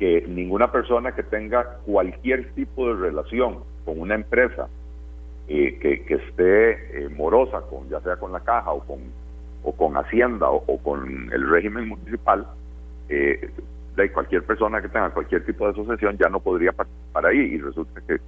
[0.00, 4.66] que ninguna persona que tenga cualquier tipo de relación con una empresa
[5.46, 8.98] eh, que, que, esté morosa, con, ya sea con la caja o con
[9.62, 12.46] o con Hacienda o, con el régimen municipal,
[13.08, 13.50] eh,
[13.96, 17.38] de cualquier persona que tenga cualquier tipo de asociación ya no podría participar ahí.
[17.38, 18.18] Y resulta que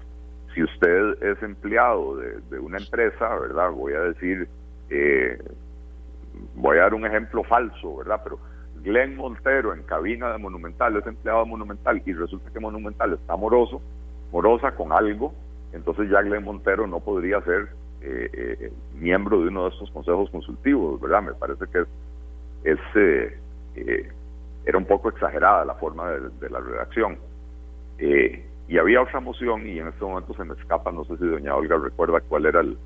[0.55, 3.71] si usted es empleado de, una empresa, ¿verdad?
[3.71, 4.49] Voy a decir,
[4.91, 5.39] eh,
[6.55, 8.21] voy a dar un ejemplo falso, ¿verdad?
[8.25, 8.39] Pero
[8.83, 13.37] Glenn Montero en cabina de Monumental es empleado de Monumental y resulta que Monumental está
[13.37, 13.81] moroso,
[14.33, 15.33] morosa con algo,
[15.73, 17.69] entonces ya Glenn Montero no podría ser
[18.03, 21.23] eh, eh, miembro de uno de estos consejos consultivos, ¿verdad?
[21.23, 21.85] Me parece que
[22.65, 23.39] es, eh,
[23.77, 24.11] eh,
[24.67, 27.19] era un poco exagerada la forma de, la redacción.
[27.99, 31.55] y había otra moción y en este momento se me escapa, no sé si doña
[31.55, 32.77] Olga recuerda cuál era el,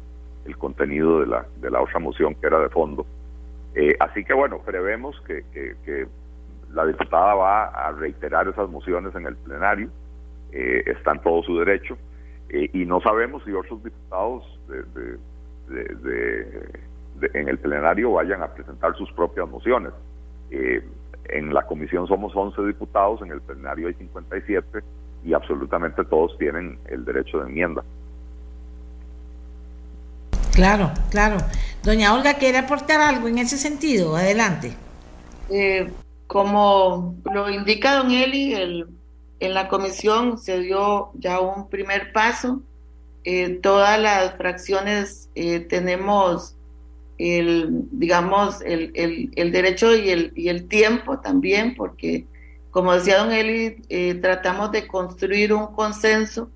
[0.59, 3.07] contenido de la, de la otra moción que era de fondo.
[4.01, 6.07] Así que bueno, prevemos que, que,
[6.73, 9.89] la diputada va a reiterar esas mociones en el plenario,
[10.51, 11.97] está en todo su derecho.
[12.49, 15.19] Eh, y no sabemos si otros diputados de,
[17.35, 19.93] en el plenario vayan a presentar sus propias mociones.
[20.51, 20.83] Eh,
[21.29, 24.81] en la comisión somos 11 diputados, en el plenario hay 57
[25.25, 27.83] y absolutamente todos tienen el derecho de enmienda.
[30.57, 31.37] Claro, claro.
[31.85, 34.17] Doña Olga, ¿quiere aportar algo en ese sentido?
[34.17, 34.73] Adelante.
[35.51, 35.89] Eh,
[36.27, 38.87] como lo indica don Eli, el
[39.39, 42.63] en la comisión se dio ya un primer paso.
[43.25, 46.55] Eh, todas las fracciones eh, tenemos
[47.19, 48.93] el, digamos, el,
[49.35, 52.25] el, derecho y el, y el tiempo también, porque
[52.71, 56.51] como decía don Eli, eh, tratamos de construir un consenso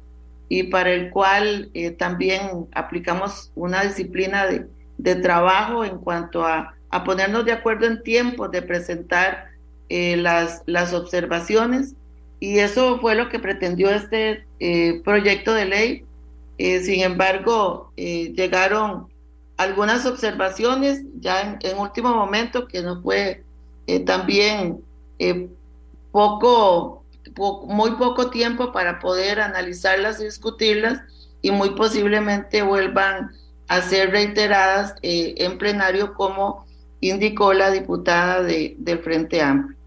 [0.51, 4.67] y para el cual también aplicamos una disciplina de,
[4.99, 9.47] de, trabajo en cuanto a, a, ponernos de acuerdo en tiempo de presentar
[9.89, 11.95] las, las observaciones
[12.41, 16.05] y eso fue lo que pretendió este eh, proyecto de ley.
[16.57, 19.09] Eh, sin embargo, eh, llegaron
[19.59, 23.45] algunas observaciones ya en, último momento que no fue
[24.07, 24.79] también
[26.13, 27.00] poco,
[27.67, 31.01] muy poco tiempo para poder analizarlas y discutirlas
[31.43, 33.31] y muy posiblemente vuelvan
[33.69, 36.67] a ser reiteradas en plenario como
[37.01, 39.81] indicó la diputada de, del Frente Amplio.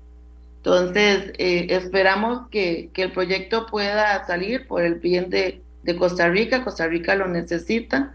[0.57, 5.61] Entonces, eh, esperamos que, el proyecto pueda salir por el bien de,
[5.99, 6.63] Costa Rica.
[6.63, 8.13] Costa Rica lo necesita.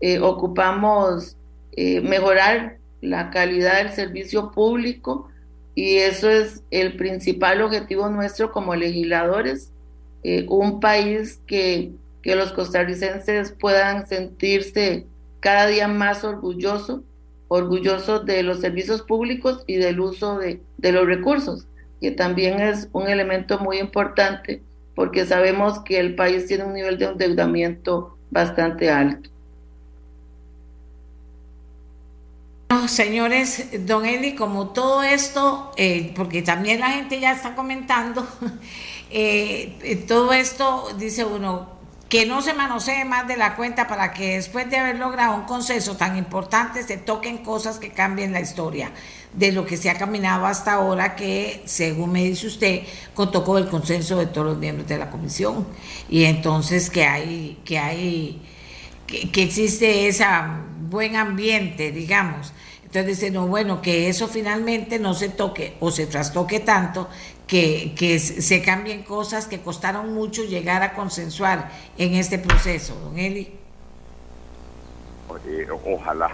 [0.00, 1.36] Eh, ocupamos
[1.72, 5.28] eh, mejorar la calidad del servicio público
[5.78, 9.70] y eso es el principal objetivo nuestro como legisladores.
[10.48, 15.06] un país que, que los costarricenses puedan sentirse
[15.38, 17.02] cada día más orgullosos,
[17.46, 21.68] orgullosos de los servicios públicos y del uso de, de los recursos
[22.00, 24.60] que también es un elemento muy importante
[24.96, 29.30] porque sabemos que el país tiene un nivel de endeudamiento bastante alto.
[32.88, 38.26] Señores, don Eli, como todo esto, eh, porque también la gente ya está comentando,
[39.10, 44.12] eh, eh, todo esto, dice uno, que no se manosee más de la cuenta para
[44.12, 48.40] que después de haber logrado un consenso tan importante se toquen cosas que cambien la
[48.40, 48.92] historia
[49.34, 52.82] de lo que se ha caminado hasta ahora, que según me dice usted,
[53.14, 55.66] contó con el consenso de todos los miembros de la comisión.
[56.08, 58.40] Y entonces que hay, que hay,
[59.06, 60.24] que, existe ese
[60.90, 62.52] buen ambiente, digamos.
[62.84, 67.08] Entonces dice, no, bueno, que eso finalmente no se toque o se trastoque tanto
[67.46, 73.18] que, que se cambien cosas que costaron mucho llegar a consensuar en este proceso, don
[73.18, 73.58] Eli.
[75.46, 76.30] eh, ojalá,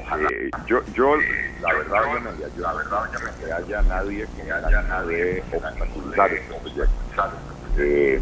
[0.00, 0.28] ojalá.
[0.30, 1.16] Eh, yo, yo,
[1.60, 2.02] la verdad,
[2.38, 6.92] yo, yo, la verdad, que haya nadie que haya nadie obstaculizar este proyecto.
[7.78, 8.20] Eh,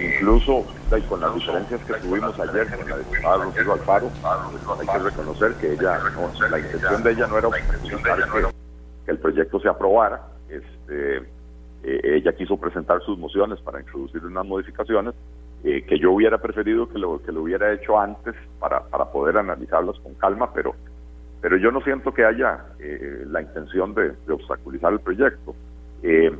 [0.00, 0.64] incluso
[1.08, 4.10] con las diferencias que tuvimos ayer con la diputada Rocío Alfaro,
[4.80, 6.00] hay que reconocer que ella,
[6.50, 10.22] la intención de ella no era que, el proyecto se aprobara.
[10.48, 11.26] Este,
[11.82, 15.14] ella quiso presentar sus mociones para introducir unas modificaciones
[15.64, 19.38] eh, que yo hubiera preferido que lo, que lo hubiera hecho antes para, para poder
[19.38, 20.76] analizarlas con calma, pero,
[21.40, 25.56] pero yo no siento que haya eh, la intención de, obstaculizar el proyecto.
[26.04, 26.30] Eh,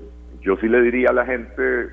[0.40, 1.88] yo sí le diría a la gente,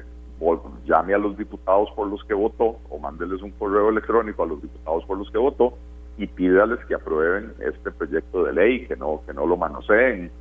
[0.85, 4.61] llame a los diputados por los que votó o mándeles un correo electrónico a los
[4.61, 5.77] diputados por los que votó
[6.17, 10.31] y pídales que aprueben este proyecto de ley, que no, que no lo manoseen.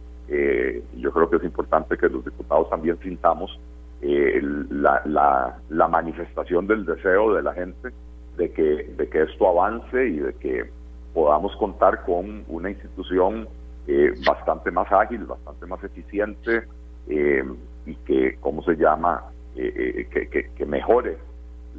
[0.96, 3.58] yo creo que es importante que los diputados también sintamos
[4.06, 4.38] eh,
[4.70, 7.88] la, la, manifestación del deseo de la gente
[8.36, 10.70] de que, de que esto avance y de que
[11.14, 13.48] podamos contar con una institución
[13.86, 16.64] eh, bastante más ágil, bastante más eficiente
[17.08, 17.44] eh,
[17.86, 19.24] y que, ¿cómo se llama?,
[19.54, 21.18] que, que, mejore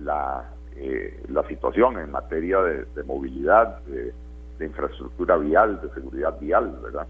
[0.04, 0.50] la,
[1.28, 7.08] la situación en materia de, movilidad, de infraestructura vial, de seguridad vial, ¿verdad?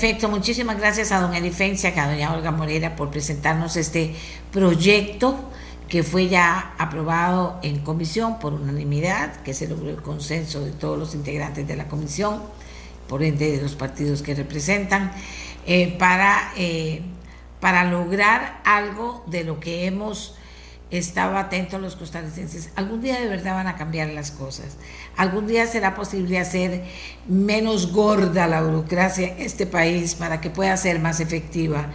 [0.00, 4.14] Perfecto, muchísimas gracias a don Elifencia, a doña Olga Morera por presentarnos este
[4.50, 5.36] proyecto
[5.90, 10.98] que fue ya aprobado en comisión por unanimidad, que se logró el consenso de todos
[10.98, 12.40] los integrantes de la comisión,
[13.08, 15.12] por ende de los partidos que representan,
[15.66, 17.02] eh, para, eh,
[17.60, 20.34] para lograr algo de lo que hemos
[20.90, 22.70] estado atentos los costarricenses.
[22.74, 24.76] Algún día de verdad van a cambiar las cosas.
[25.16, 26.84] Algún día será posible hacer
[27.28, 31.90] menos gorda la burocracia en este país para que pueda ser más efectiva.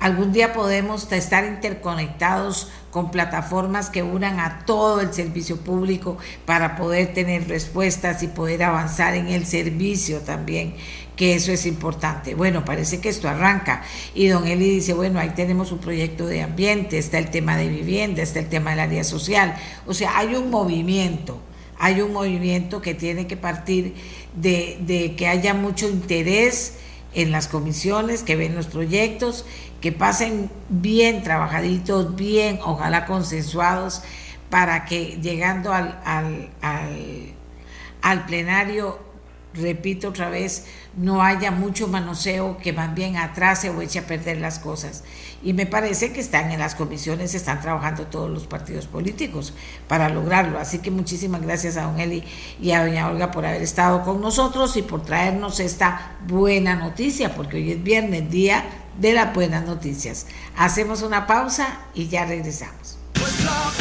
[0.00, 6.76] Algún día podemos estar interconectados con plataformas que unan a todo el servicio público para
[6.76, 10.74] poder tener respuestas y poder avanzar en el servicio también
[11.16, 12.34] que eso es importante.
[12.34, 13.82] Bueno, parece que esto arranca.
[14.14, 17.68] Y don Eli dice, bueno, ahí tenemos un proyecto de ambiente, está el tema de
[17.68, 19.56] vivienda, está el tema del área social.
[19.86, 21.40] O sea, hay un movimiento,
[21.78, 23.94] hay un movimiento que tiene que partir
[24.34, 26.74] de, de que haya mucho interés
[27.14, 29.44] en las comisiones, que ven los proyectos,
[29.80, 34.02] que pasen bien trabajaditos, bien, ojalá consensuados,
[34.50, 37.32] para que llegando al, al, al,
[38.02, 38.98] al plenario
[39.54, 40.66] repito otra vez,
[40.96, 45.02] no haya mucho manoseo que más bien atrase o eche a perder las cosas.
[45.42, 49.54] Y me parece que están en las comisiones, están trabajando todos los partidos políticos
[49.88, 50.58] para lograrlo.
[50.58, 52.24] Así que muchísimas gracias a don Eli
[52.60, 57.34] y a doña Olga por haber estado con nosotros y por traernos esta buena noticia,
[57.34, 58.64] porque hoy es viernes, día
[58.98, 60.26] de las buenas noticias.
[60.56, 62.98] Hacemos una pausa y ya regresamos.
[63.44, 63.72] La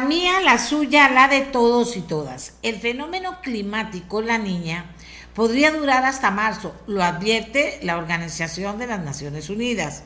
[0.00, 2.52] mía, la suya, la de todos y todas.
[2.60, 4.94] El fenómeno climático, la niña,
[5.34, 10.02] podría durar hasta marzo, lo advierte la Organización de las Naciones Unidas.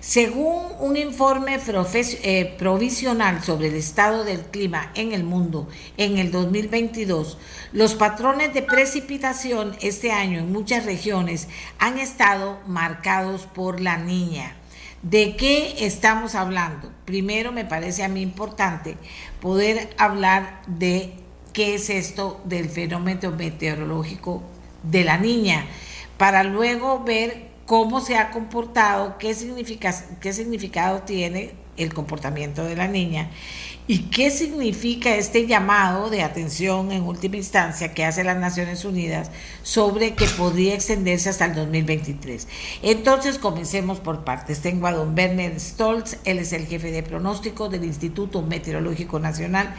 [0.00, 6.30] Según un informe eh, provisional sobre el estado del clima en el mundo en el
[6.30, 7.38] 2022,
[7.72, 11.48] los patrones de precipitación este año en muchas regiones
[11.78, 14.54] han estado marcados por la niña.
[15.04, 16.90] ¿De qué estamos hablando?
[17.04, 18.96] Primero me parece a mí importante
[19.38, 21.12] poder hablar de
[21.52, 24.42] qué es esto del fenómeno meteorológico
[24.82, 25.66] de la niña,
[26.16, 29.36] para luego ver cómo se ha comportado, qué,
[30.22, 33.28] qué significado tiene el comportamiento de la niña
[33.86, 39.30] ¿Y qué significa este llamado de atención en última instancia que hace las Naciones Unidas
[39.62, 42.48] sobre que podría extenderse hasta el 2023?
[42.80, 44.62] Entonces, comencemos por partes.
[44.62, 49.74] Tengo a don Werner Stolz, él es el jefe de pronóstico del Instituto Meteorológico Nacional,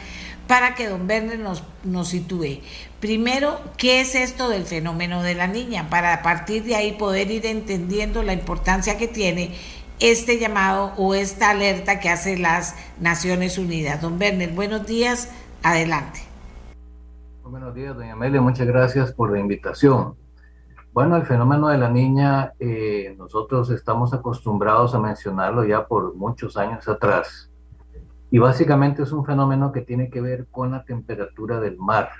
[0.46, 2.60] para que don Werner nos, nos sitúe.
[3.00, 5.90] Primero, ¿qué es esto del fenómeno de la niña?
[5.90, 9.50] Para a partir de ahí poder ir entendiendo la importancia que tiene
[10.00, 14.02] este llamado o esta alerta que hace las Naciones Unidas.
[14.02, 15.32] Don Werner, buenos días,
[15.62, 16.20] adelante.
[17.42, 20.14] buenos días, doña Amelia, muchas gracias por la invitación.
[20.92, 26.56] Bueno, el fenómeno de la niña, eh, nosotros estamos acostumbrados a mencionarlo ya por muchos
[26.56, 27.50] años atrás.
[28.30, 32.10] Y básicamente es un fenómeno que tiene que ver con la temperatura del mar,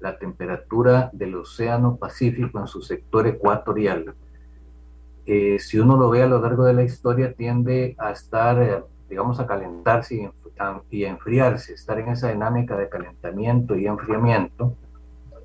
[0.00, 4.14] la temperatura del Océano Pacífico en su sector ecuatorial
[5.26, 8.82] eh, si uno lo ve a lo largo de la historia, tiende a estar, eh,
[9.08, 10.30] digamos, a calentarse y,
[10.90, 14.74] y a enfriarse, estar en esa dinámica de calentamiento y enfriamiento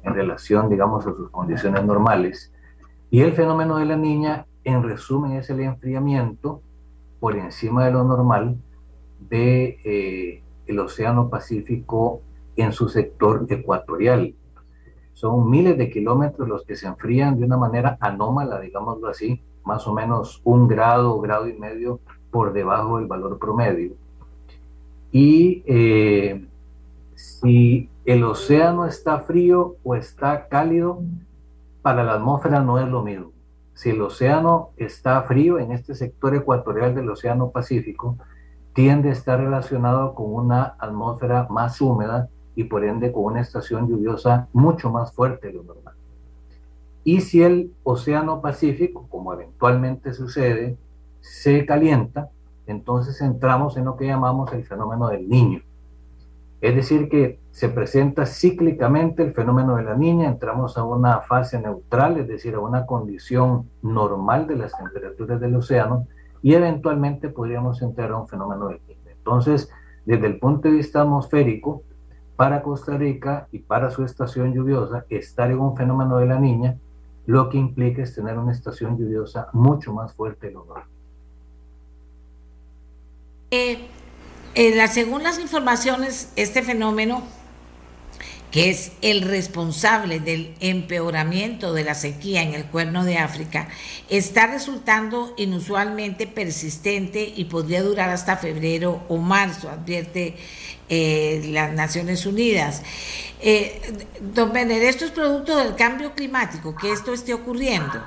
[0.04, 2.54] en relación, digamos, a sus condiciones normales.
[3.10, 6.62] Y el fenómeno de la niña, en resumen, es el enfriamiento
[7.20, 8.58] por encima de lo normal
[9.20, 12.22] de, eh, el Océano Pacífico
[12.56, 14.34] en su sector ecuatorial.
[15.14, 19.88] Son miles de kilómetros los que se enfrían de una manera anómala, digámoslo así, más
[19.88, 22.00] o menos un grado, grado y medio
[22.32, 23.94] por debajo del valor promedio.
[25.12, 26.48] Y eh,
[27.16, 31.02] si el océano está frío o está cálido,
[31.82, 33.32] para la atmósfera no es lo mismo.
[33.74, 38.18] Si el océano está frío en este sector ecuatorial del Océano Pacífico,
[38.74, 43.88] tiende a estar relacionado con una atmósfera más húmeda y por ende con una estación
[43.88, 45.96] lluviosa mucho más fuerte de lo normal.
[47.04, 50.78] Y si el Océano Pacífico, como eventualmente sucede,
[51.20, 52.30] se calienta,
[52.68, 55.62] entonces entramos en lo que llamamos el fenómeno del niño.
[56.62, 61.60] Es decir, que se presenta cíclicamente el fenómeno de la niña, entramos a una fase
[61.60, 66.08] neutral, es decir, a una condición normal de las temperaturas del océano,
[66.44, 69.02] y eventualmente podríamos entrar a un fenómeno del niño.
[69.08, 69.72] Entonces,
[70.06, 71.82] desde el punto de vista atmosférico,
[72.36, 76.78] para Costa Rica y para su estación lluviosa, estar en un fenómeno de la niña,
[77.26, 80.88] lo que implica es tener una estación lluviosa mucho más fuerte de lo normal.
[83.52, 83.88] Eh,
[84.56, 87.24] eh, según las informaciones, este fenómeno
[88.52, 93.70] que es el responsable del empeoramiento de la sequía en el cuerno de África,
[94.10, 100.36] está resultando inusualmente persistente y podría durar hasta febrero o marzo, advierte
[100.90, 102.84] eh, las Naciones Unidas.
[103.40, 103.82] Eh,
[104.20, 108.02] don Benner, ¿esto es producto del cambio climático, que esto esté ocurriendo?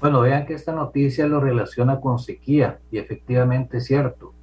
[0.00, 4.34] Bueno, vean que esta noticia lo relaciona con sequía y efectivamente es cierto.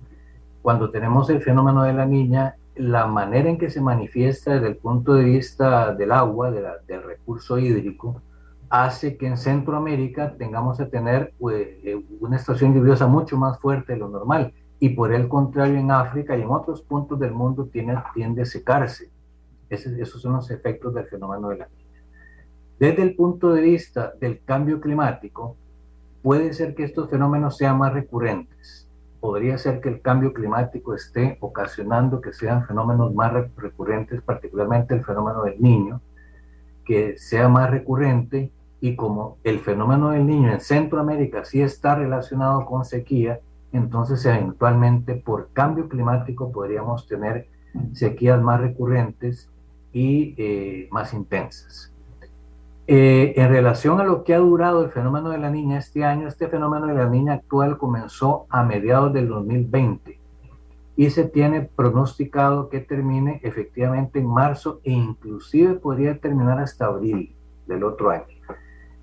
[0.61, 4.77] Cuando tenemos el fenómeno de la niña, la manera en que se manifiesta desde el
[4.77, 8.21] punto de vista del agua, del recurso hídrico,
[8.69, 13.93] hace que en Centroamérica tengamos que tener pues, eh, una estación lluviosa mucho más fuerte
[13.93, 17.65] de lo normal y por el contrario en África y en otros puntos del mundo
[17.65, 19.11] tiene, tiende a secarse.
[19.69, 22.01] esos son los efectos del fenómeno de la niña.
[22.79, 25.57] Desde el punto de vista del cambio climático,
[26.21, 28.88] puede ser que estos fenómenos sean más recurrentes
[29.19, 35.03] podría ser que el cambio climático esté ocasionando que sean fenómenos más recurrentes, particularmente el
[35.03, 36.01] fenómeno del niño,
[36.85, 38.51] que sea más recurrente
[38.81, 43.39] y como el fenómeno del niño en Centroamérica sí está relacionado con sequía,
[43.73, 47.47] entonces eventualmente por cambio climático podríamos tener
[47.93, 49.49] sequías más recurrentes
[49.91, 51.88] y eh, más intensas.
[52.91, 56.27] Eh, en relación a lo que ha durado el fenómeno de la niña este año,
[56.27, 60.19] este fenómeno de la niña actual comenzó a mediados del 2020
[60.95, 67.35] y se tiene pronosticado que termine efectivamente en marzo e inclusive podría terminar hasta abril
[67.67, 68.25] del otro año.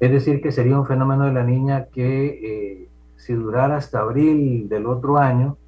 [0.01, 4.68] Es decir, que sería un fenómeno de la niña que eh, si durara hasta abril
[4.68, 5.59] del otro año,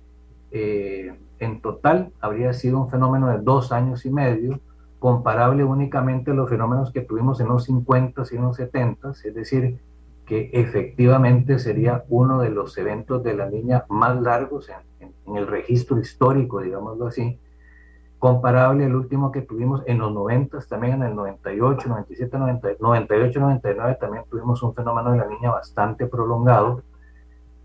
[0.50, 4.58] eh, en total habría sido un fenómeno de dos años y medio
[4.98, 9.34] comparable únicamente a los fenómenos que tuvimos en los 50 y en los 70, es
[9.34, 9.80] decir,
[10.26, 15.98] que efectivamente sería uno de los eventos de la niña más largos en, el registro
[15.98, 17.38] histórico, digámoslo así,
[18.18, 22.38] comparable al último que tuvimos en los 90, también en el 98, 97,
[22.80, 26.82] 98, 99, también tuvimos un fenómeno de la niña bastante prolongado,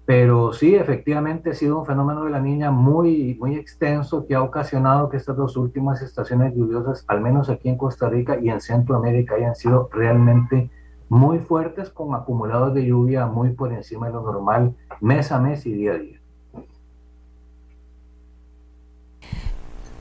[0.06, 4.43] pero sí, efectivamente ha sido un fenómeno de la niña muy, muy extenso que ha
[4.43, 8.60] ocasionado que estas dos últimas estaciones lluviosas, al menos aquí en Costa Rica y en
[8.60, 10.70] Centroamérica, hayan sido realmente
[11.08, 15.66] muy fuertes con acumulados de lluvia muy por encima de lo normal mes a mes
[15.66, 16.20] y día a día.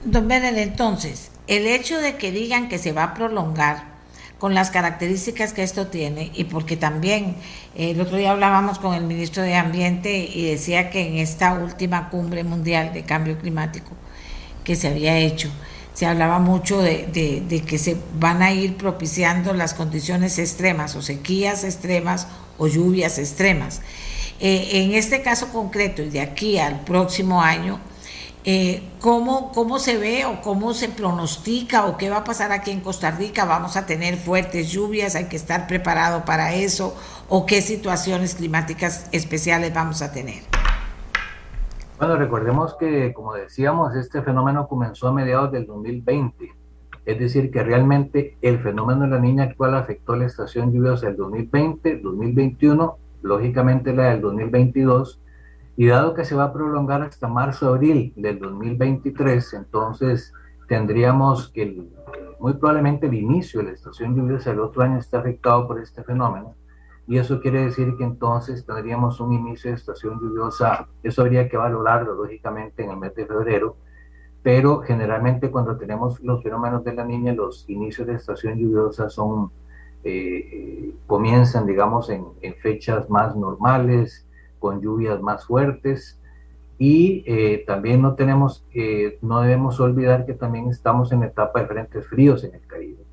[0.05, 3.91] Don Benel, entonces, el hecho de que digan que se va a prolongar
[4.43, 7.36] con las características que esto tiene y porque también
[7.77, 12.10] el otro día hablábamos con el ministro de Ambiente y decía que en esta última
[12.10, 13.93] cumbre mundial de cambio climático
[14.64, 15.48] que se había hecho,
[15.94, 21.62] se hablaba mucho de, que se van a ir propiciando las condiciones extremas o sequías
[21.62, 22.27] extremas
[22.59, 23.81] o lluvias extremas.
[24.40, 27.78] Eh, en este caso concreto y de aquí al próximo año,
[28.44, 32.73] eh, ¿cómo, ¿cómo se ve o cómo se pronostica o qué va a pasar aquí
[32.73, 33.44] en Costa Rica?
[33.44, 35.14] ¿Vamos a tener fuertes lluvias?
[35.14, 36.97] ¿Hay que estar preparado para eso?
[37.28, 40.43] ¿O qué situaciones climáticas especiales vamos a tener?
[41.98, 46.52] Bueno, recordemos que, como decíamos, este fenómeno comenzó a mediados del 2020.
[47.05, 51.16] Es decir, que realmente el fenómeno de la niña actual afectó la estación lluviosa del
[51.16, 55.22] 2020, 2021, lógicamente la del 2022
[55.77, 60.32] y dado que se va a prolongar hasta marzo-abril del 2023, entonces
[60.69, 61.89] tendríamos que
[62.39, 66.03] muy probablemente el inicio de la estación lluviosa del otro año está afectado por este
[66.03, 66.55] fenómeno.
[67.07, 71.57] y eso quiere decir que entonces tendríamos un inicio de estación lluviosa, eso habría que
[71.57, 73.77] valorarlo lógicamente en el mes de febrero,
[74.43, 79.51] pero generalmente cuando tenemos los fenómenos de la niña, los inicios de estación lluviosa son,
[80.05, 84.27] eh, eh, comienzan, digamos, en, en, fechas más normales,
[84.62, 86.20] con lluvias más fuertes,
[86.78, 88.64] y eh, también no tenemos,
[89.20, 93.05] no debemos olvidar que también estamos en etapa de frentes fríos en el Caribe.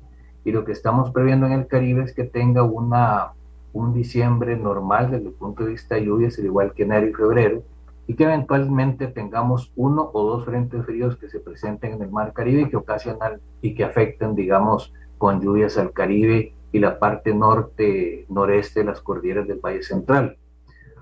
[0.44, 3.32] Y lo que estamos previendo en el Caribe es que tenga una,
[3.72, 7.12] un diciembre normal desde el punto de vista de lluvias, al igual que enero y
[7.12, 7.62] febrero,
[8.06, 12.32] y que eventualmente tengamos uno o dos frentes fríos que se presenten en el mar
[12.32, 17.32] Caribe y que ocasionan y que afecten, digamos, con lluvias al Caribe y la parte
[17.34, 20.36] norte, noreste de las cordilleras del Valle Central.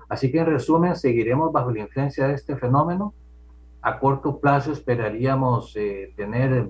[0.09, 3.13] Así que en resumen, seguiremos bajo la influencia de este fenómeno.
[3.81, 6.69] A corto plazo esperaríamos eh, tener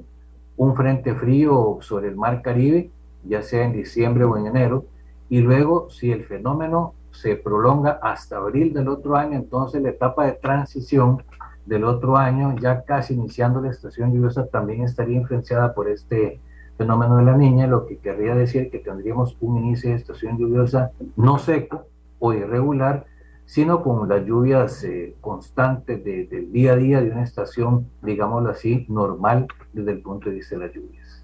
[0.57, 2.91] un frente frío sobre el mar Caribe,
[3.23, 4.85] ya sea en diciembre o en enero,
[5.29, 10.25] y luego si el fenómeno se prolonga hasta abril del otro año, entonces la etapa
[10.25, 11.23] de transición
[11.65, 16.39] del otro año, ya casi iniciando la estación lluviosa, también estaría influenciada por este
[16.77, 20.91] fenómeno de la niña, lo que querría decir que tendríamos un inicio de estación lluviosa
[21.15, 21.85] no seco
[22.19, 23.05] o irregular,
[23.49, 28.85] sino con las lluvias eh, constantes del día a día de una estación, digámoslo así,
[28.89, 31.23] normal desde el punto de vista de las lluvias.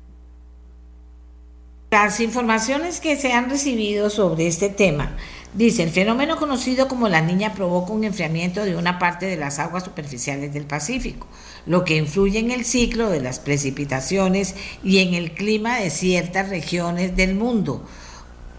[1.92, 5.12] Las informaciones que se han recibido sobre este tema
[5.56, 9.58] Dice, el fenómeno conocido como la niña provoca un enfriamiento de una parte de las
[9.58, 11.28] aguas superficiales del Pacífico,
[11.66, 14.54] lo que influye en el ciclo de las precipitaciones
[14.84, 17.86] y en el clima de ciertas regiones del mundo.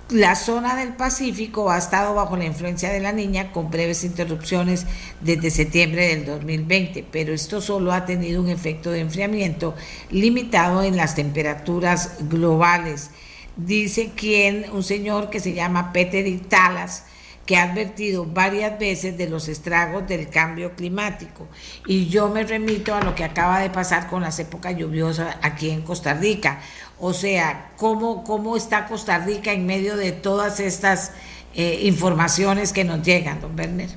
[0.09, 4.87] La zona del Pacífico ha estado bajo la influencia de la niña con breves interrupciones
[5.21, 9.75] desde septiembre del 2020, pero esto solo ha tenido un efecto de enfriamiento
[10.11, 13.11] limitado en las temperaturas globales
[13.57, 17.05] dice quien, un señor que se llama Peter Italas,
[17.47, 21.47] que ha advertido varias veces de los estragos del cambio climático.
[21.87, 25.71] Y yo me remito a lo que acaba de pasar con las épocas lluviosas aquí
[25.71, 26.61] en Costa Rica.
[26.99, 31.13] O sea, cómo, cómo está Costa Rica en medio de todas estas
[31.55, 33.91] eh, informaciones que nos llegan, don Werner.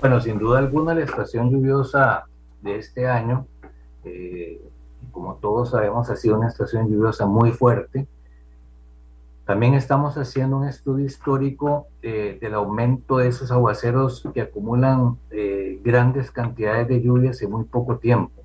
[0.00, 2.24] Bueno, sin duda alguna la estación lluviosa
[2.62, 3.46] de este año,
[4.04, 4.60] eh,
[5.10, 8.06] como todos sabemos, ha sido una estación lluviosa muy fuerte
[9.50, 15.80] también estamos haciendo un estudio histórico eh, del aumento de esos aguaceros que acumulan eh,
[15.82, 18.39] grandes cantidades de lluvias en muy poco tiempo.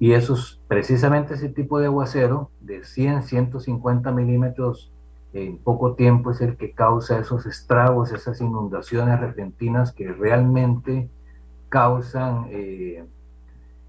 [0.00, 4.90] Y esos, precisamente ese tipo de aguacero de 100, 150 milímetros
[5.34, 11.10] en poco tiempo es el que causa esos estragos, esas inundaciones repentinas que realmente
[11.68, 13.04] causan eh,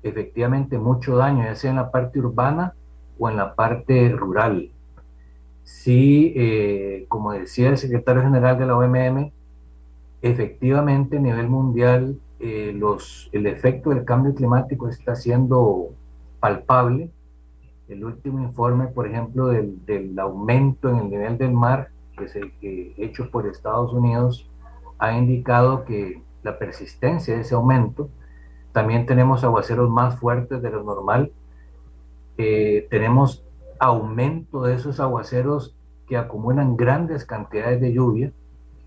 [0.04, 2.74] efectivamente mucho daño, ya sea en la parte urbana
[3.18, 4.70] o en la parte rural.
[5.64, 9.32] Sí, eh, como decía el secretario general de la OMM,
[10.22, 15.92] efectivamente a nivel mundial eh, los, el efecto del cambio climático está siendo
[16.42, 17.10] palpable.
[17.88, 22.36] El último informe, por ejemplo, del, del aumento en el nivel del mar, que es
[22.36, 24.50] el que hecho por Estados Unidos,
[25.00, 28.10] ha indicado que la persistencia de ese aumento,
[28.74, 31.32] también tenemos aguaceros más fuertes de lo normal,
[32.38, 33.46] eh, tenemos
[33.80, 35.76] aumento de esos aguaceros
[36.08, 38.32] que acumulan grandes cantidades de lluvia.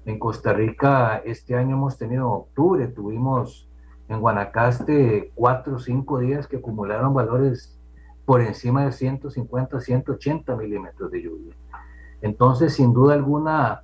[0.07, 3.69] En Costa Rica este año hemos tenido en octubre, tuvimos
[4.09, 7.79] en Guanacaste cuatro o cinco días que acumularon valores
[8.25, 11.55] por encima de 150, 180 milímetros de lluvia.
[12.23, 13.83] Entonces, sin duda alguna,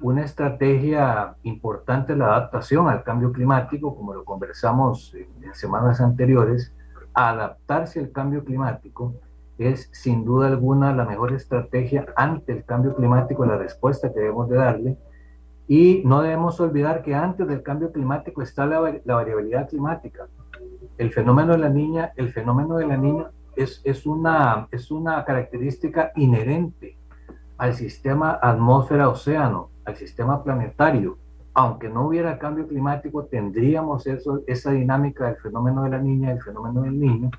[0.00, 6.72] una estrategia importante la adaptación al cambio climático, como lo conversamos en semanas anteriores,
[7.14, 9.14] adaptarse al cambio climático
[9.58, 14.48] es sin duda alguna la mejor estrategia ante el cambio climático, la respuesta que debemos
[14.48, 14.96] de darle.
[15.68, 20.28] Y no debemos olvidar que antes del cambio climático está la, variabilidad climática.
[20.98, 25.24] El fenómeno de la niña, el fenómeno de la niña es, es, una, es una
[25.24, 26.96] característica inherente
[27.58, 31.18] al sistema atmósfera-océano, al sistema planetario.
[31.54, 36.42] Aunque no hubiera cambio climático, tendríamos eso, esa dinámica del fenómeno de la niña, el
[36.42, 37.30] fenómeno del niño,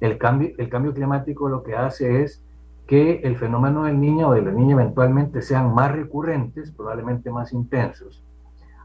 [0.00, 2.42] el cambio, el cambio climático lo que hace es
[2.88, 7.52] que el fenómeno del niño o de la niña eventualmente sean más recurrentes, probablemente más
[7.52, 8.24] intensos.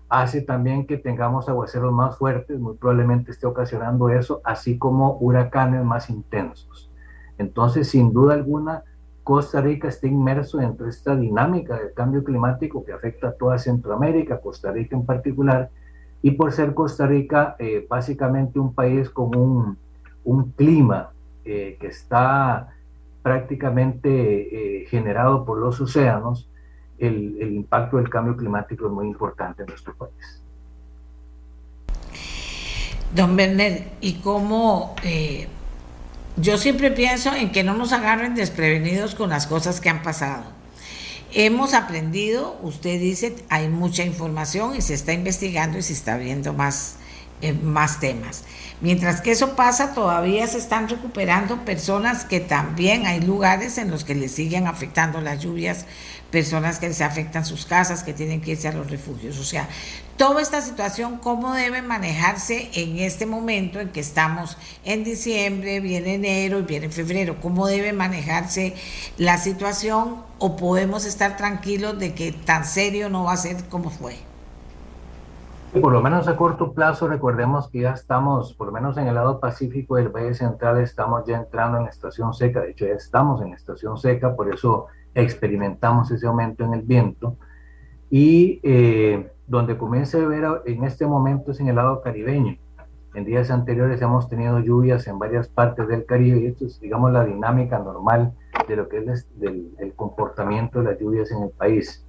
[0.10, 5.84] Hace también que tengamos aguaceros más fuertes, muy probablemente esté ocasionando eso, así como huracanes
[5.84, 6.92] más intensos.
[7.40, 8.84] Entonces, sin duda alguna,
[9.24, 13.58] Costa Rica está inmerso dentro de esta dinámica del cambio climático que afecta a toda
[13.58, 15.72] Centroamérica, Costa Rica en particular,
[16.22, 19.78] y por ser Costa Rica eh, básicamente un país con un
[20.24, 21.12] un clima
[21.46, 22.73] eh, que está
[23.24, 24.10] prácticamente
[24.84, 26.50] eh, generado por los océanos,
[27.00, 30.42] el, impacto del cambio climático es muy importante en nuestro país.
[33.16, 35.48] Don Werner, ¿y cómo eh,
[36.36, 40.44] yo siempre pienso en que no nos agarren desprevenidos con las cosas que han pasado.
[41.32, 46.54] Hemos aprendido, usted dice, hay mucha información y se está investigando y se está viendo
[46.54, 46.98] más,
[47.62, 48.44] más temas.
[48.80, 54.04] Mientras que eso pasa, todavía se están recuperando personas que también hay lugares en los
[54.04, 55.86] que les siguen afectando las lluvias,
[56.32, 59.40] personas que se afectan sus casas, que tienen que irse a los refugios.
[59.40, 59.70] O sea,
[60.18, 66.16] toda esta situación, cómo debe manejarse en este momento en que estamos en diciembre, viene
[66.16, 68.74] enero y viene febrero, cómo debe manejarse
[69.18, 73.90] la situación o podemos estar tranquilos de que tan serio no va a ser como
[73.90, 74.33] fue.
[75.82, 79.16] Por lo menos a corto plazo, recordemos que ya estamos, por lo menos en el
[79.16, 82.62] lado pacífico del Valle Central, estamos ya entrando en estación seca.
[82.62, 84.86] De hecho, ya estamos en estación seca, por eso
[85.16, 87.38] experimentamos ese aumento en el viento.
[88.12, 92.56] Y eh, donde comienza a ver en este momento es en el lado caribeño.
[93.16, 97.12] En días anteriores hemos tenido lluvias en varias partes del Caribe y esto es, digamos,
[97.12, 98.34] la dinámica normal
[98.68, 102.06] de lo que es el comportamiento de las lluvias en el país.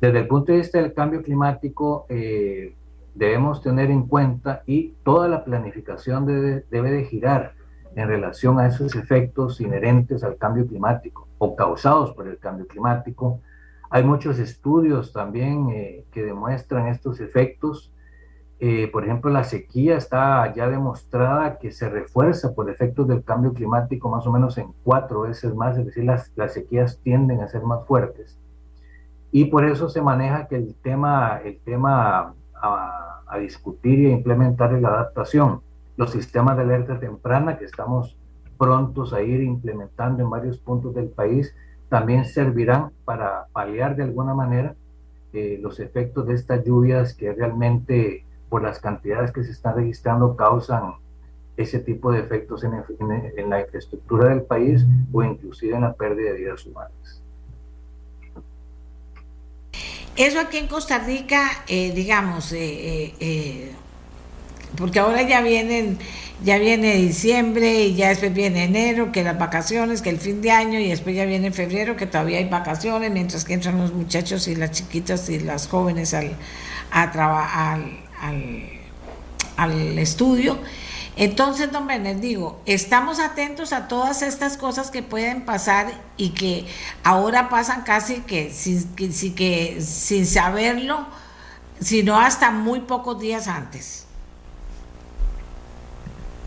[0.00, 2.75] Desde el punto de vista del cambio climático, eh,
[3.16, 7.54] debemos tener en cuenta y toda la planificación debe, debe de girar
[7.94, 13.40] en relación a esos efectos inherentes al cambio climático o causados por el cambio climático,
[13.90, 17.92] hay muchos estudios también eh, que demuestran estos efectos.
[18.58, 23.52] Eh, por ejemplo, la sequía está ya demostrada que se refuerza por efectos del cambio
[23.52, 27.48] climático más o menos en cuatro veces más, es decir, las, las sequías tienden a
[27.48, 28.38] ser más fuertes.
[29.30, 34.72] Y por eso se maneja que el tema, el tema a, discutir y a implementar
[34.72, 35.60] la adaptación.
[35.96, 38.16] Los sistemas de alerta temprana que estamos
[38.56, 41.54] prontos a ir implementando en varios puntos del país
[41.88, 44.74] también servirán para paliar de alguna manera
[45.32, 50.34] eh, los efectos de estas lluvias que realmente por las cantidades que se están registrando
[50.34, 50.94] causan
[51.56, 52.72] ese tipo de efectos en,
[53.36, 57.22] en, la infraestructura del país o inclusive en la pérdida de vidas humanas.
[60.16, 63.72] Eso aquí en Costa Rica, eh, digamos, eh, eh
[64.76, 65.98] porque ahora ya vienen,
[66.44, 70.50] ya viene diciembre y ya después viene enero, que las vacaciones, que el fin de
[70.50, 74.48] año y después ya viene febrero, que todavía hay vacaciones, mientras que entran los muchachos
[74.48, 76.36] y las chiquitas y las jóvenes al,
[76.90, 78.68] al, al,
[79.56, 80.58] al estudio.
[81.18, 85.86] Entonces, don Benet, digo, estamos atentos a todas estas cosas que pueden pasar
[86.18, 86.66] y que
[87.04, 91.06] ahora pasan casi que sin, saberlo,
[91.80, 94.06] sino hasta muy pocos días antes.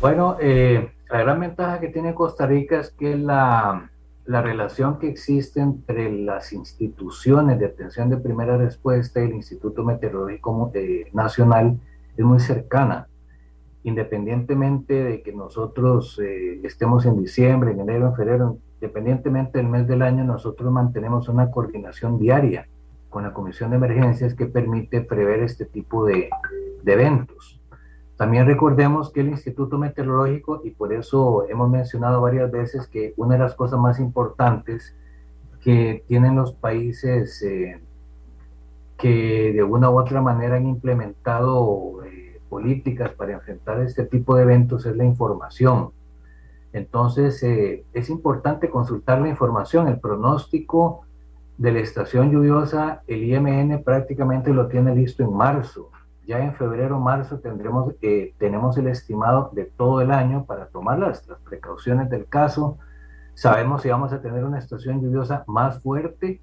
[0.02, 3.90] Bueno, eh, la gran ventaja que tiene Costa Rica es que la,
[4.28, 9.84] la, relación que existe entre las instituciones de atención de primera respuesta y el Instituto
[9.84, 11.80] Meteorológico eh, Nacional
[12.16, 13.09] es muy cercana.
[13.84, 19.88] Independientemente de que nosotros eh, estemos en diciembre, en enero, en febrero, independientemente del mes
[19.88, 22.68] del año, nosotros mantenemos una coordinación diaria
[23.10, 26.30] con la Comisión de Emergencias que permite prever este tipo de,
[26.86, 27.62] eventos.
[28.18, 33.36] También recordemos que el Instituto Meteorológico, y por eso hemos mencionado varias veces que una
[33.36, 34.96] de las cosas más importantes
[35.62, 37.80] que tienen los países eh,
[38.98, 42.04] que de una u otra manera han implementado
[42.50, 45.92] políticas para enfrentar este tipo de eventos es la información.
[46.74, 49.88] Entonces, eh, es importante consultar la información.
[49.88, 51.02] El pronóstico
[51.58, 55.90] de la estación lluviosa, el IMN prácticamente lo tiene listo en marzo
[56.30, 61.00] ya en febrero, marzo tendremos, eh, tenemos el estimado de todo el año para tomar
[61.00, 62.78] las, precauciones del caso.
[63.34, 66.40] Sabemos si vamos a tener una estación lluviosa más fuerte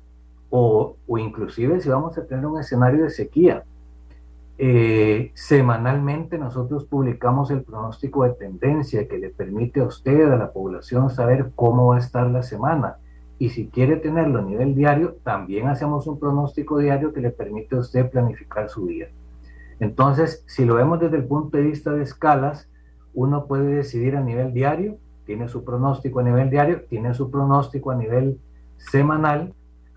[0.50, 3.62] o, o inclusive si vamos a tener un escenario de sequía.
[4.58, 10.52] Eh, semanalmente nosotros publicamos el pronóstico de tendencia que le permite a usted, a la
[10.52, 12.96] población, saber cómo va a estar la semana.
[13.38, 17.76] Y si quiere tenerlo a nivel diario, también hacemos un pronóstico diario que le permite
[17.76, 19.08] a usted planificar su día.
[19.78, 22.70] Entonces, si lo vemos desde el punto de vista de escalas,
[23.12, 24.96] uno puede decidir a nivel diario,
[25.26, 28.38] tiene su pronóstico a nivel diario, tiene su pronóstico a nivel
[28.78, 29.52] semanal,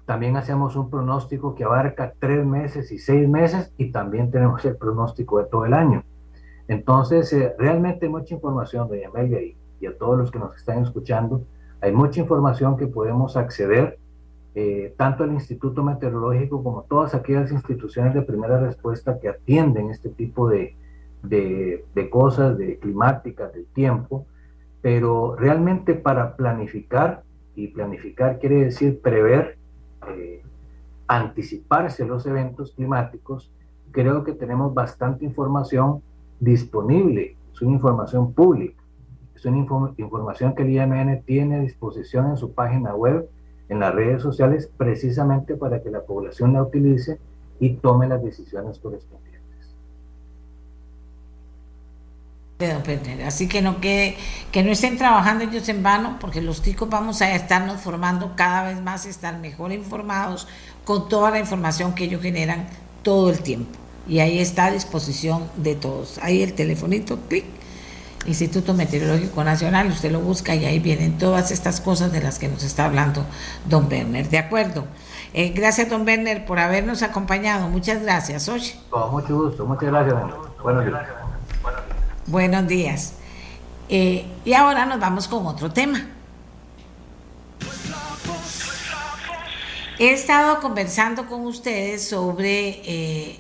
[0.10, 4.76] también hacemos un pronóstico que abarca tres meses y seis meses y también tenemos el
[4.76, 6.03] pronóstico de todo el año.
[6.68, 10.56] Entonces, eh, realmente hay mucha información, doña Amelia, y, y a todos los que nos
[10.56, 11.44] están escuchando,
[11.80, 13.99] hay mucha información que podemos acceder
[14.56, 20.10] eh, tanto el Instituto Meteorológico como todas aquellas instituciones de primera respuesta que atienden este
[20.10, 20.76] tipo de,
[21.22, 24.26] de, cosas, de climáticas, del tiempo,
[24.81, 27.22] pero realmente para planificar,
[27.53, 29.59] y planificar quiere decir prever,
[30.11, 30.41] eh,
[31.07, 33.52] anticiparse los eventos climáticos,
[33.91, 36.02] creo que tenemos bastante información
[36.40, 38.81] disponible, es una información pública,
[39.36, 39.57] es una
[39.98, 43.30] información que el IMN tiene a disposición en su página web,
[43.69, 47.19] en las redes sociales, precisamente para que la población la utilice
[47.60, 49.28] y tome las decisiones correspondientes.
[53.26, 54.18] Así que no que,
[54.52, 58.64] que no estén trabajando ellos en vano, porque los chicos vamos a estarnos formando cada
[58.64, 60.45] vez más, estar mejor informados
[60.84, 62.68] con toda la información que ellos generan
[63.02, 63.72] todo el tiempo.
[64.10, 66.19] Y ahí está a disposición de todos.
[66.22, 67.45] Ahí el telefonito, clic,
[68.26, 72.49] Instituto Meteorológico Nacional, usted lo busca y ahí vienen todas estas cosas de las que
[72.49, 73.26] nos está hablando
[73.69, 74.27] don Werner.
[74.27, 74.86] De acuerdo.
[75.34, 77.69] Eh, gracias, don Werner, por habernos acompañado.
[77.69, 78.49] Muchas gracias.
[78.49, 78.76] Oye.
[78.90, 79.65] Con mucho gusto.
[79.65, 80.18] Muchas gracias.
[80.61, 81.18] Buenos días.
[82.30, 83.14] Buenos días.
[83.89, 86.07] Eh, y ahora nos vamos con otro tema.
[89.97, 93.39] He estado conversando con ustedes sobre eh,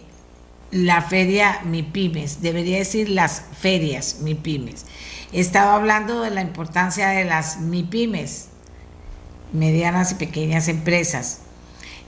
[0.71, 4.87] la feria MIPIMES, debería decir las ferias MIPIMES.
[5.33, 8.47] He estado hablando de la importancia de las MIPIMES,
[9.53, 11.41] medianas y pequeñas empresas.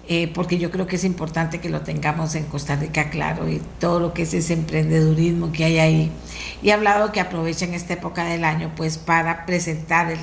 [0.07, 3.61] Eh, porque yo creo que es importante que lo tengamos en Costa Rica claro y
[3.79, 6.11] todo lo que es ese emprendedurismo que hay ahí.
[6.63, 10.13] Y he hablado que aprovechen esta época del año pues para presentar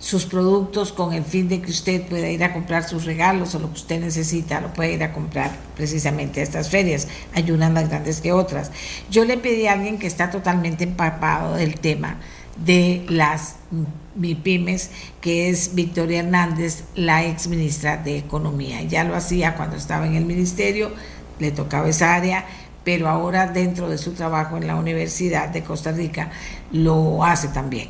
[0.00, 3.60] sus productos con el fin de que usted pueda ir a comprar sus regalos o
[3.60, 7.06] lo que usted necesita, lo puede ir a comprar precisamente a estas ferias.
[7.32, 8.72] Hay unas más grandes que otras.
[9.10, 12.18] Yo le pedí a alguien que está totalmente empapado del tema
[12.64, 13.56] de las
[14.16, 18.82] MIPIMES, que es Victoria Hernández, la ex ministra de Economía.
[18.82, 20.90] Ya lo hacía cuando estaba en el ministerio,
[21.38, 22.44] le tocaba esa área,
[22.84, 26.30] pero ahora dentro de su trabajo en la Universidad de Costa Rica
[26.72, 27.88] lo hace también.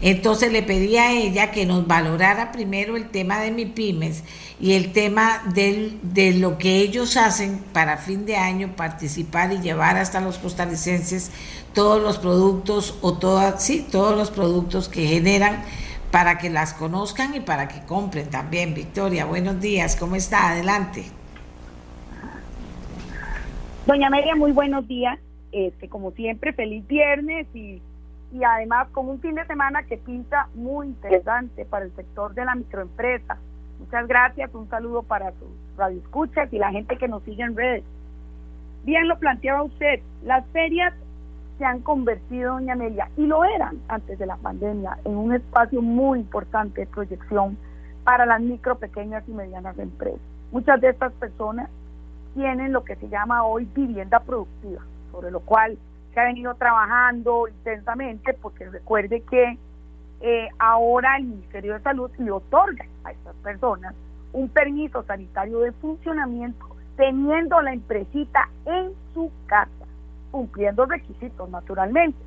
[0.00, 4.22] Entonces le pedí a ella que nos valorara primero el tema de MIPIMES
[4.58, 9.96] y el tema de lo que ellos hacen para fin de año, participar y llevar
[9.98, 11.30] hasta los costarricenses
[11.74, 15.62] todos los productos o todas, sí, todos los productos que generan
[16.10, 18.74] para que las conozcan y para que compren también.
[18.74, 20.50] Victoria, buenos días, ¿cómo está?
[20.50, 21.04] Adelante.
[23.86, 25.18] Doña Amelia, muy buenos días.
[25.52, 27.82] Este, como siempre, feliz viernes y,
[28.32, 32.44] y además con un fin de semana que pinta muy interesante para el sector de
[32.44, 33.38] la microempresa.
[33.80, 37.84] Muchas gracias, un saludo para sus radioescuchas y la gente que nos sigue en redes.
[38.84, 40.92] Bien lo planteaba usted, las ferias
[41.60, 45.82] se han convertido, doña Amelia, y lo eran antes de la pandemia, en un espacio
[45.82, 47.58] muy importante de proyección
[48.02, 50.22] para las micro, pequeñas y medianas empresas.
[50.52, 51.68] Muchas de estas personas
[52.32, 54.80] tienen lo que se llama hoy vivienda productiva,
[55.12, 55.76] sobre lo cual
[56.14, 59.58] se ha venido trabajando intensamente, porque recuerde que
[60.22, 63.94] eh, ahora el Ministerio de Salud le otorga a estas personas
[64.32, 66.64] un permiso sanitario de funcionamiento
[66.96, 69.79] teniendo la empresita en su casa
[70.30, 72.18] cumpliendo requisitos naturalmente.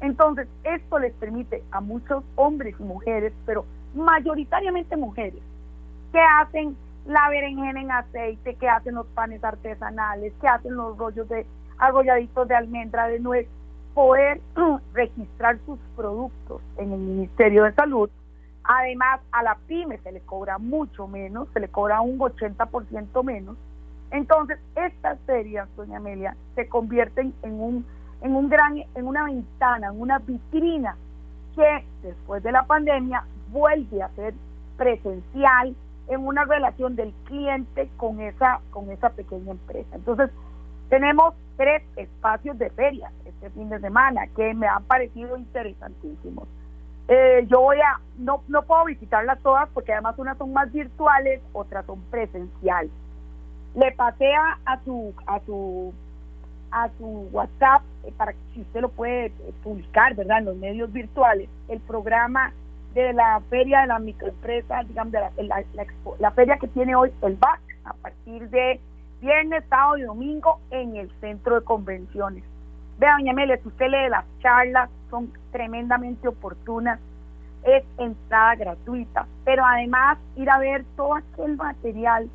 [0.00, 5.40] Entonces, esto les permite a muchos hombres y mujeres, pero mayoritariamente mujeres,
[6.12, 6.76] que hacen
[7.06, 11.46] la berenjena en aceite, que hacen los panes artesanales, que hacen los rollos de
[11.78, 13.46] arrolladitos de almendra de nuez,
[13.94, 14.40] poder
[14.94, 18.10] registrar sus productos en el Ministerio de Salud.
[18.64, 23.56] Además, a la pyme se le cobra mucho menos, se le cobra un 80% menos,
[24.10, 27.86] entonces, estas ferias, doña Amelia, se convierten en un,
[28.22, 30.96] en un gran, en una ventana, en una vitrina
[31.54, 34.34] que después de la pandemia vuelve a ser
[34.76, 35.76] presencial
[36.08, 39.94] en una relación del cliente con esa, con esa pequeña empresa.
[39.94, 40.30] Entonces,
[40.88, 46.48] tenemos tres espacios de ferias este fin de semana que me han parecido interesantísimos.
[47.06, 51.40] Eh, yo voy a, no, no puedo visitarlas todas porque además unas son más virtuales,
[51.52, 52.90] otras son presenciales
[53.74, 55.92] le pasé a, su a su
[56.72, 59.32] a su WhatsApp eh, para que si usted lo puede eh,
[59.62, 60.38] publicar, ¿verdad?
[60.38, 62.52] En los medios virtuales, el programa
[62.94, 65.64] de la feria de la microempresa, digamos, de la,
[66.18, 68.80] la, feria que tiene hoy el BAC, a partir de
[69.20, 72.44] viernes, sábado y domingo en el centro de convenciones.
[72.98, 76.98] Vea, doña Mele, si usted lee las charlas, son tremendamente oportunas,
[77.64, 82.28] es entrada gratuita, pero además ir a ver todo aquel material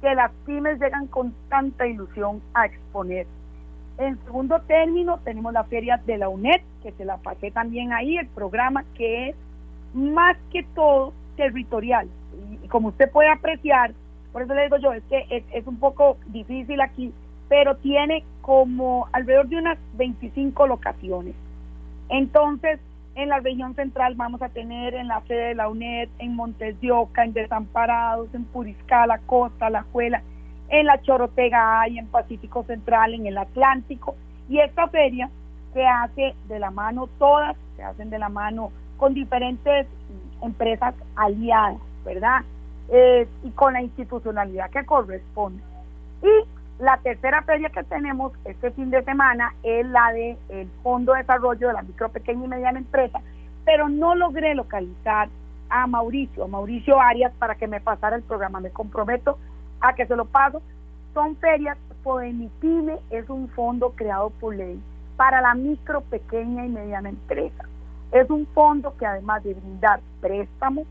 [0.00, 3.26] que las pymes llegan con tanta ilusión a exponer.
[3.98, 8.16] En segundo término, tenemos la feria de la UNED, que se la pasé también ahí,
[8.16, 9.36] el programa que es
[9.92, 12.08] más que todo territorial.
[12.62, 13.92] Y, como usted puede apreciar,
[14.32, 17.12] por eso le digo yo, es que es, es, un poco difícil aquí,
[17.48, 21.34] pero tiene como alrededor de unas 25 locaciones.
[22.08, 22.80] Entonces,
[23.14, 26.80] en la región central vamos a tener en la sede de la UNED, en Montes
[26.80, 30.22] de Oca, en Desamparados, en Puriscal, La Costa, La Juela,
[30.68, 34.14] en la Chorotega hay, en Pacífico Central, en el Atlántico.
[34.48, 35.28] Y esta feria
[35.74, 39.86] se hace de la mano todas, se hacen de la mano con diferentes
[40.42, 42.42] empresas aliadas, ¿verdad?
[42.88, 45.62] Eh, y con la institucionalidad que corresponde.
[46.22, 51.12] Y la tercera feria que tenemos este fin de semana es la de el Fondo
[51.12, 53.20] de Desarrollo de la Micro, Pequeña y Mediana Empresa,
[53.66, 55.28] pero no logré localizar
[55.68, 58.60] a Mauricio, a Mauricio Arias, para que me pasara el programa.
[58.60, 59.38] Me comprometo
[59.80, 60.62] a que se lo paso.
[61.14, 64.80] Son ferias, Podemipime es un fondo creado por ley
[65.16, 67.66] para la micro, pequeña y mediana empresa.
[68.10, 70.86] Es un fondo que además de brindar préstamos,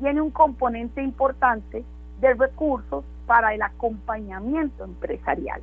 [0.00, 1.84] tiene un componente importante
[2.20, 5.60] de recursos para el acompañamiento empresarial.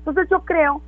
[0.00, 0.82] Entonces yo creo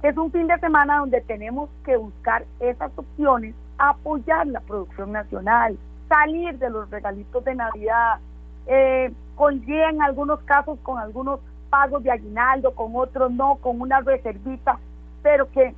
[0.00, 5.12] que es un fin de semana donde tenemos que buscar esas opciones, apoyar la producción
[5.12, 5.78] nacional,
[6.08, 8.18] salir de los regalitos de Navidad,
[8.66, 9.12] eh,
[9.42, 14.78] en algunos casos con algunos pagos de aguinaldo, con otros no, con una reservita,
[15.22, 15.74] pero que,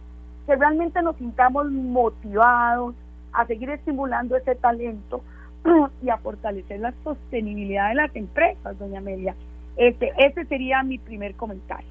[0.46, 2.94] que realmente nos sintamos motivados
[3.32, 5.22] a seguir estimulando ese talento
[6.02, 9.34] y a fortalecer la sostenibilidad de las empresas, doña Amelia.
[9.76, 11.88] Este, ese sería mi primer comentario.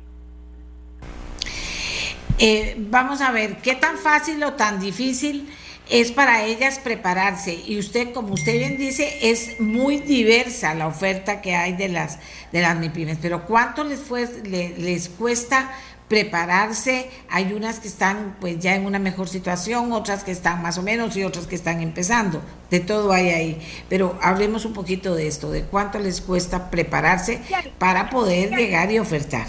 [2.38, 5.48] Eh, vamos a ver, ¿qué tan fácil o tan difícil
[5.90, 7.53] es para ellas prepararse?
[7.68, 12.18] Y usted, como usted bien dice, es muy diversa la oferta que hay de las,
[12.52, 15.70] de las MIPIMES, pero ¿cuánto les, fue, les cuesta
[16.12, 17.10] prepararse.
[17.30, 20.84] Hay unas que están pues ya en una mejor situación, otras que están más o
[20.84, 22.42] menos y otras que están empezando.
[22.70, 23.62] De todo hay ahí.
[23.88, 27.40] Pero hablemos un poquito de esto, de cuánto les cuesta prepararse
[27.80, 29.48] para poder llegar y ofertar.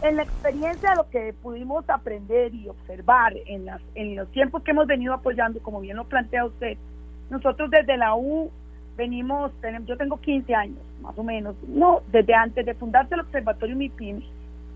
[0.00, 4.70] En la experiencia lo que pudimos aprender y observar en, las, en los tiempos que
[4.70, 6.78] hemos venido apoyando, como bien lo plantea usted,
[7.28, 8.50] nosotros desde la U
[8.96, 9.52] venimos,
[9.84, 14.24] yo tengo 15 años, más o menos, no, desde antes de fundarse el Observatorio MIPIMS,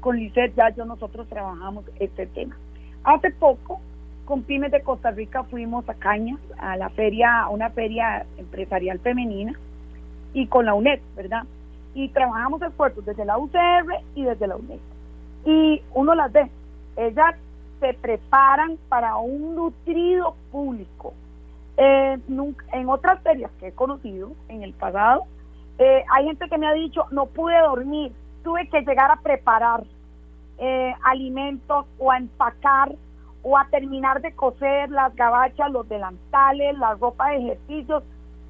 [0.05, 2.55] con LICET ya yo nosotros trabajamos este tema.
[3.05, 3.81] Hace poco,
[4.27, 8.99] con Pymes de Costa Rica fuimos a Cañas, a la feria, a una feria empresarial
[8.99, 9.59] femenina,
[10.35, 11.45] y con la UNED, ¿verdad?
[11.95, 14.79] Y trabajamos esfuerzos desde la UCR y desde la UNED.
[15.47, 16.51] Y uno las ve,
[16.97, 17.35] ellas
[17.81, 21.15] se preparan para un nutrido público.
[21.79, 22.19] Eh,
[22.73, 25.23] en otras ferias que he conocido en el pasado,
[25.79, 28.13] eh, hay gente que me ha dicho, no pude dormir,
[28.43, 29.85] tuve que llegar a preparar
[30.67, 32.95] eh, alimentos o a empacar
[33.43, 38.03] o a terminar de coser las gabachas, los delantales, la ropa de ejercicios,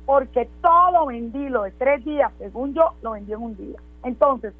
[0.06, 3.80] porque todo vendí, lo de tres días, según yo, lo vendí en un día.
[4.04, 4.54] Entonces,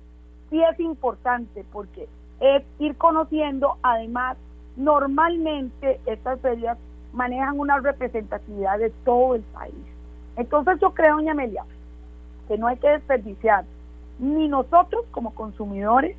[0.51, 2.09] sí es importante porque
[2.41, 4.37] es ir conociendo, además,
[4.77, 6.77] normalmente estas ferias
[7.13, 9.87] manejan una representatividad de todo el país.
[10.37, 11.65] Entonces yo creo, doña Amelia,
[12.49, 13.65] que no hay que desperdiciar
[14.19, 16.17] ni nosotros como consumidores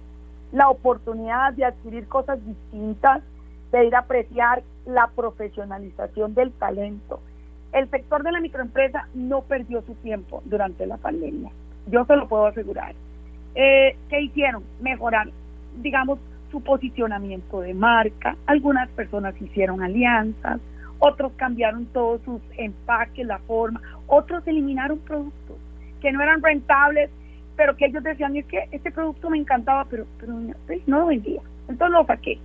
[0.55, 3.21] la oportunidad de adquirir cosas distintas,
[3.73, 7.19] de ir a apreciar la profesionalización del talento.
[7.73, 11.51] El sector de la microempresa no perdió su tiempo durante la pandemia,
[11.87, 12.95] yo se lo puedo asegurar.
[13.53, 14.63] Eh, ¿Qué hicieron?
[14.79, 15.27] Mejorar,
[15.81, 16.19] digamos,
[16.51, 18.37] su posicionamiento de marca.
[18.45, 20.61] Algunas personas hicieron alianzas,
[20.99, 25.57] otros cambiaron todos sus empaques, la forma, otros eliminaron productos
[25.99, 27.09] que no eran rentables
[27.55, 31.41] pero que ellos decían es que este producto me encantaba, pero, pero no lo vendía.
[31.67, 32.39] Entonces lo saqué.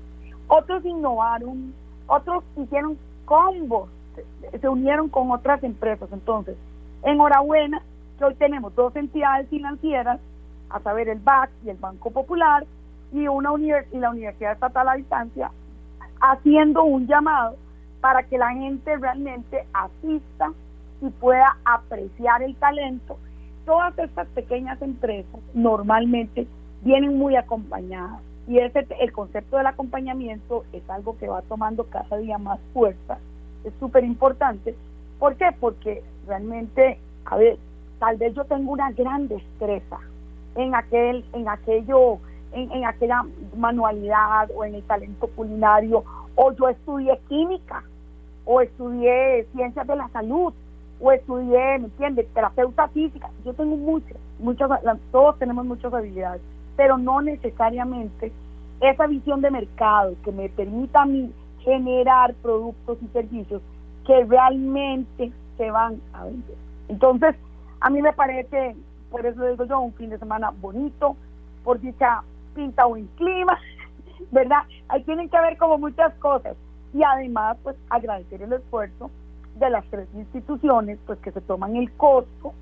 [0.46, 1.74] Otros innovaron,
[2.06, 3.88] otros hicieron combos,
[4.60, 6.08] se unieron con otras empresas.
[6.12, 6.56] Entonces,
[7.02, 7.82] enhorabuena
[8.18, 10.20] que hoy tenemos dos entidades financieras,
[10.70, 12.64] a saber el BAC y el Banco Popular,
[13.12, 13.50] y, una
[13.92, 15.50] y la Universidad Estatal a Distancia,
[16.20, 17.56] haciendo un llamado
[18.00, 20.52] para que la gente realmente asista
[21.00, 23.18] y pueda apreciar el talento
[23.64, 26.46] todas estas pequeñas empresas normalmente
[26.82, 32.16] vienen muy acompañadas y ese el concepto del acompañamiento es algo que va tomando cada
[32.16, 33.18] día más fuerza,
[33.64, 34.74] es súper importante.
[35.18, 35.50] ¿Por qué?
[35.60, 37.58] Porque realmente, a ver,
[37.98, 39.98] tal vez yo tengo una gran destreza
[40.56, 42.18] en aquel, en aquello,
[42.52, 43.24] en, en aquella
[43.56, 46.02] manualidad o en el talento culinario,
[46.34, 47.84] o yo estudié química,
[48.46, 50.52] o estudié ciencias de la salud,
[51.00, 52.28] o estudié, ¿me entiendes?
[52.34, 53.30] Terapeuta física.
[53.44, 54.70] Yo tengo muchas, muchas,
[55.10, 56.42] todos tenemos muchas habilidades,
[56.76, 58.32] pero no necesariamente
[58.80, 63.62] esa visión de mercado que me permita a mí generar productos y servicios
[64.06, 66.56] que realmente se van a vender.
[66.88, 67.36] Entonces,
[67.80, 68.76] a mí me parece,
[69.10, 71.16] por eso digo yo, un fin de semana bonito,
[71.64, 72.22] por dicha
[72.54, 73.58] pinta o en clima,
[74.30, 74.62] ¿verdad?
[74.88, 76.56] Ahí tienen que ver como muchas cosas.
[76.92, 79.10] Y además, pues agradecer el esfuerzo
[79.60, 82.52] de las tres instituciones pues que se toman el costo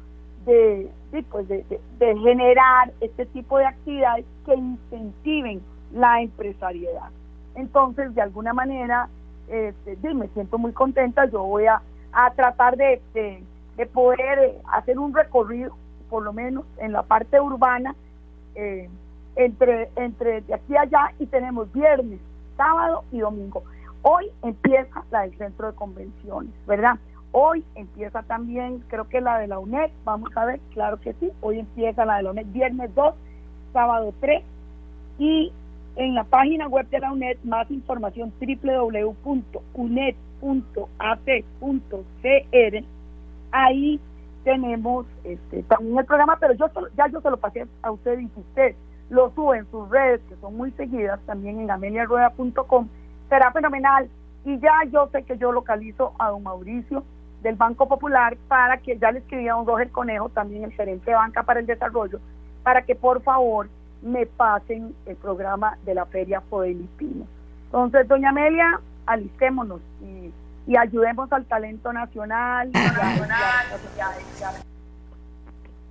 [0.45, 0.91] de,
[1.31, 1.65] pues de,
[1.99, 5.63] generar este tipo de actividades que incentiven
[5.93, 7.11] la empresariedad.
[7.55, 9.09] Entonces, de alguna manera,
[9.49, 11.83] este, me siento muy contenta, yo voy a,
[12.35, 13.01] tratar de,
[13.93, 15.75] poder hacer un recorrido,
[16.11, 17.95] por lo menos en la parte urbana,
[18.55, 18.89] eh,
[19.37, 22.19] entre, entre de aquí a allá y tenemos viernes,
[22.57, 23.63] sábado y domingo.
[24.11, 26.95] Hoy empieza la del centro de convenciones, ¿verdad?
[27.33, 31.31] Hoy empieza también, creo que la de la UNED, vamos a ver, claro que sí,
[31.43, 33.15] hoy empieza la de la UNED, viernes 2,
[33.75, 34.43] sábado 3,
[35.19, 35.53] y
[35.97, 39.35] en la página web de la UNED más información www.uned.at.cr,
[43.53, 44.01] ahí
[44.43, 48.31] tenemos este, también el programa, pero yo ya yo se lo pasé a usted y
[48.35, 48.75] usted
[49.11, 52.89] lo sube en sus redes, que son muy seguidas, también en ameliarueda.com,
[53.29, 54.09] será fenomenal.
[54.45, 57.05] Y ya yo sé que yo localizo a don Mauricio
[57.43, 61.11] del Banco Popular para que ya le escribí a don Roger Conejo, también el gerente
[61.11, 62.21] de Banca para el Desarrollo,
[62.63, 63.69] para que por favor
[64.03, 67.27] me pasen el programa de la Feria Podelipino.
[67.67, 70.33] Entonces, doña Amelia, alistémonos y,
[70.77, 72.71] ayudemos al talento nacional.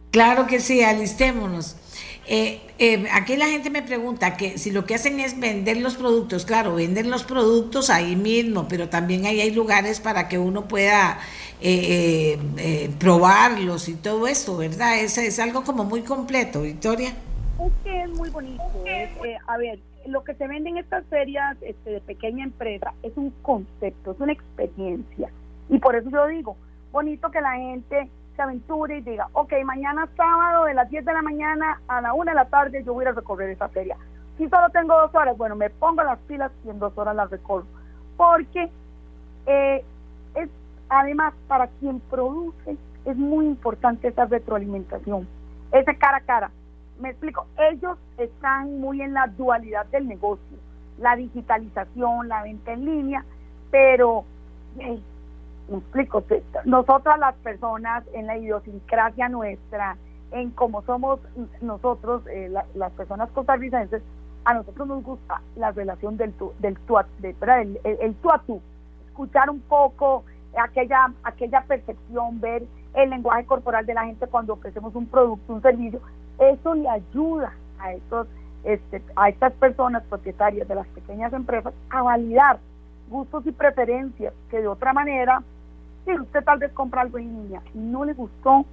[0.09, 1.75] Claro que sí, alistémonos.
[2.29, 5.95] Eh, eh, aquí la gente me pregunta que si lo que hacen es vender los
[5.95, 10.67] productos, claro, venden los productos ahí mismo, pero también ahí hay lugares para que uno
[10.67, 11.19] pueda
[11.61, 12.37] eh,
[12.99, 14.99] probarlos y todo esto, ¿verdad?
[14.99, 17.13] Es, es algo como muy completo, Victoria.
[17.65, 18.63] Es que es muy bonito.
[19.47, 23.31] a ver, lo que se vende en estas ferias este, de pequeña empresa es un
[23.41, 25.29] concepto, es una experiencia.
[25.69, 26.57] Y por eso yo digo,
[26.91, 31.11] bonito que la gente se aventure y diga, ok, mañana sábado de las 10 de
[31.11, 33.97] la mañana a la 1 de la tarde yo voy a recorrer esa feria.
[34.37, 37.31] Si solo tengo dos horas, bueno, me pongo las pilas y en dos horas las
[37.31, 37.65] recorro.
[38.15, 38.69] Porque
[39.47, 39.83] eh,
[40.35, 40.49] es,
[40.87, 45.27] además, para quien produce, es muy importante esa retroalimentación,
[45.71, 46.51] ese cara a cara.
[46.99, 50.57] Me explico, ellos están muy en la dualidad del negocio,
[50.99, 53.25] la digitalización, la venta en línea,
[53.71, 54.25] pero
[55.69, 56.23] me explico,
[56.65, 59.97] nosotras las personas en la idiosincrasia nuestra,
[60.31, 61.19] en cómo somos
[61.61, 64.01] nosotros, eh, las personas costarricenses,
[64.45, 68.39] a nosotros nos gusta la relación del tu, del tu, de, el, el, tú a
[68.39, 68.61] tú,
[69.07, 70.23] escuchar un poco
[70.57, 72.63] aquella, aquella percepción, ver
[72.93, 75.99] el lenguaje corporal de la gente cuando ofrecemos un producto, un servicio,
[76.39, 78.27] eso le ayuda a estos,
[78.63, 82.59] este, a estas personas propietarias de las pequeñas empresas a validar
[83.09, 85.43] gustos y preferencias que de otra manera
[86.15, 88.65] usted tal vez compra algo en línea no le gustó,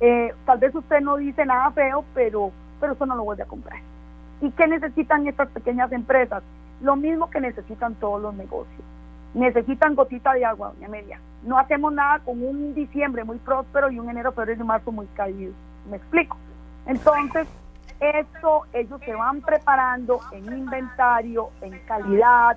[0.00, 3.46] eh, tal vez usted no dice nada feo, pero, pero eso no lo vuelve a
[3.46, 3.80] comprar.
[4.40, 6.42] ¿Y qué necesitan estas pequeñas empresas?
[6.82, 8.82] Lo mismo que necesitan todos los negocios.
[9.34, 11.20] Necesitan gotita de agua, doña Amelia.
[11.42, 15.06] No hacemos nada con un diciembre muy próspero y un enero, febrero y marzo muy
[15.14, 15.52] caído.
[15.90, 16.36] ¿Me explico?
[16.86, 17.48] Entonces,
[18.00, 22.56] esto ellos se van preparando en inventario, en calidad,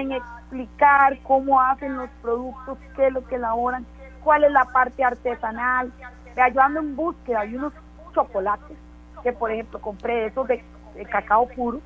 [0.00, 3.86] en explicar cómo hacen los productos, qué es lo que elaboran,
[4.22, 5.92] cuál es la parte artesanal.
[6.36, 7.72] Me yo en búsqueda, hay unos
[8.12, 8.76] chocolates
[9.22, 10.62] que por ejemplo compré esos de,
[11.10, 11.80] cacao puro,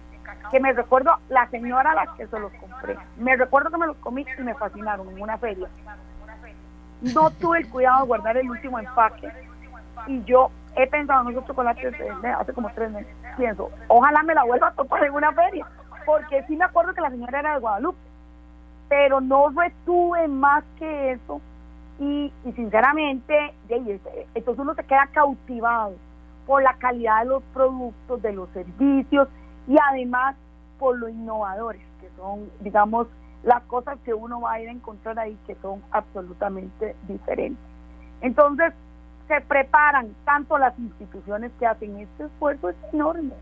[0.50, 2.96] que me recuerdo la señora a la que se los compré.
[3.16, 5.68] Me recuerdo que me los comí y me fascinaron en una feria.
[7.00, 9.30] No tuve el cuidado de guardar el último empaque
[10.06, 11.94] y yo he pensado en esos chocolates
[12.38, 13.14] hace como tres meses.
[13.36, 15.66] Pienso, ojalá me la vuelva a topar en una feria
[16.08, 17.98] porque sí me acuerdo que la señora era de Guadalupe,
[18.88, 21.38] pero no retuve más que eso
[22.00, 23.52] y, sinceramente,
[24.34, 25.96] entonces uno se queda cautivado
[26.46, 29.28] por la calidad de los productos, de los servicios
[29.66, 30.34] y además
[30.78, 33.06] por lo innovadores, que son, digamos,
[33.42, 37.62] las cosas que uno va a ir a encontrar ahí que son absolutamente diferentes.
[38.22, 38.72] Entonces,
[39.28, 43.34] se preparan tanto las instituciones que hacen este esfuerzo, es enorme,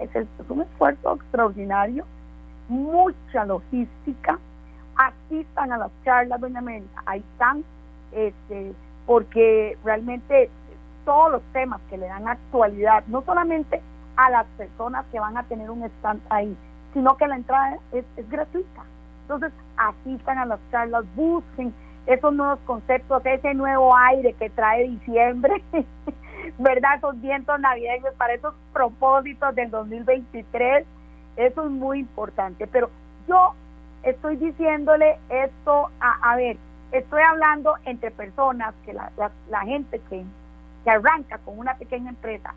[0.00, 2.06] es, un esfuerzo extraordinario,
[2.68, 4.38] mucha logística,
[4.96, 7.64] asistan a las charlas, doña Amelia, ahí están,
[8.12, 8.72] este,
[9.04, 10.50] porque realmente
[11.04, 13.82] todos los temas que le dan actualidad, no solamente
[14.16, 16.56] a las personas que van a tener un stand ahí,
[16.94, 18.84] sino que la entrada es, es gratuita.
[19.22, 21.74] Entonces, asistan a las charlas, busquen
[22.06, 25.62] esos nuevos conceptos, ese nuevo aire que trae diciembre,
[26.58, 26.96] ¿verdad?
[26.96, 30.86] Esos vientos navideños para esos propósitos del 2023,
[31.36, 32.66] eso es muy importante.
[32.68, 32.90] Pero
[33.28, 33.54] yo
[34.04, 36.56] estoy diciéndole esto, a, a ver,
[36.92, 39.10] estoy hablando entre personas, que la,
[39.50, 40.24] la, gente que,
[40.84, 42.54] que arranca con una pequeña empresa,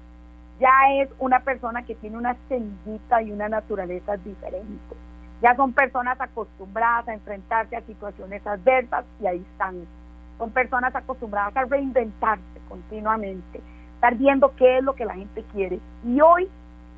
[0.60, 4.96] ya es una persona que tiene una semillita y una naturaleza diferente
[5.42, 9.88] ya son personas acostumbradas a enfrentarse a situaciones adversas y ahí están.
[10.38, 13.62] son personas acostumbradas a reinventarse continuamente,
[13.96, 15.80] estar viendo qué es lo que la gente quiere.
[16.06, 16.48] Y hoy,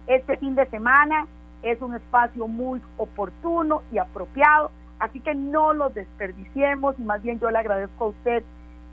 [0.08, 1.26] este fin de semana,
[1.64, 7.40] es un espacio muy oportuno y apropiado, así que no lo desperdiciemos y más bien
[7.40, 8.44] yo le agradezco a usted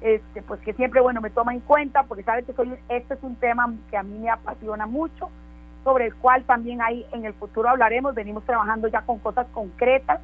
[0.01, 3.23] este, pues que siempre bueno me toma en cuenta porque sabe que soy, este es
[3.23, 5.29] un tema que a mí me apasiona mucho,
[5.89, 10.21] sobre el cual también ahí en el futuro hablaremos, venimos trabajando ya con cosas concretas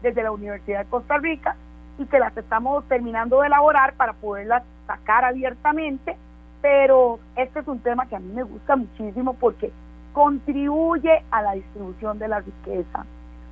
[0.00, 1.54] desde la Universidad de Costa Rica
[1.98, 6.16] y que las estamos terminando de elaborar para poderlas sacar abiertamente,
[6.62, 9.70] pero este es un tema que a mí me gusta muchísimo porque
[10.14, 13.04] contribuye a la distribución de la riqueza,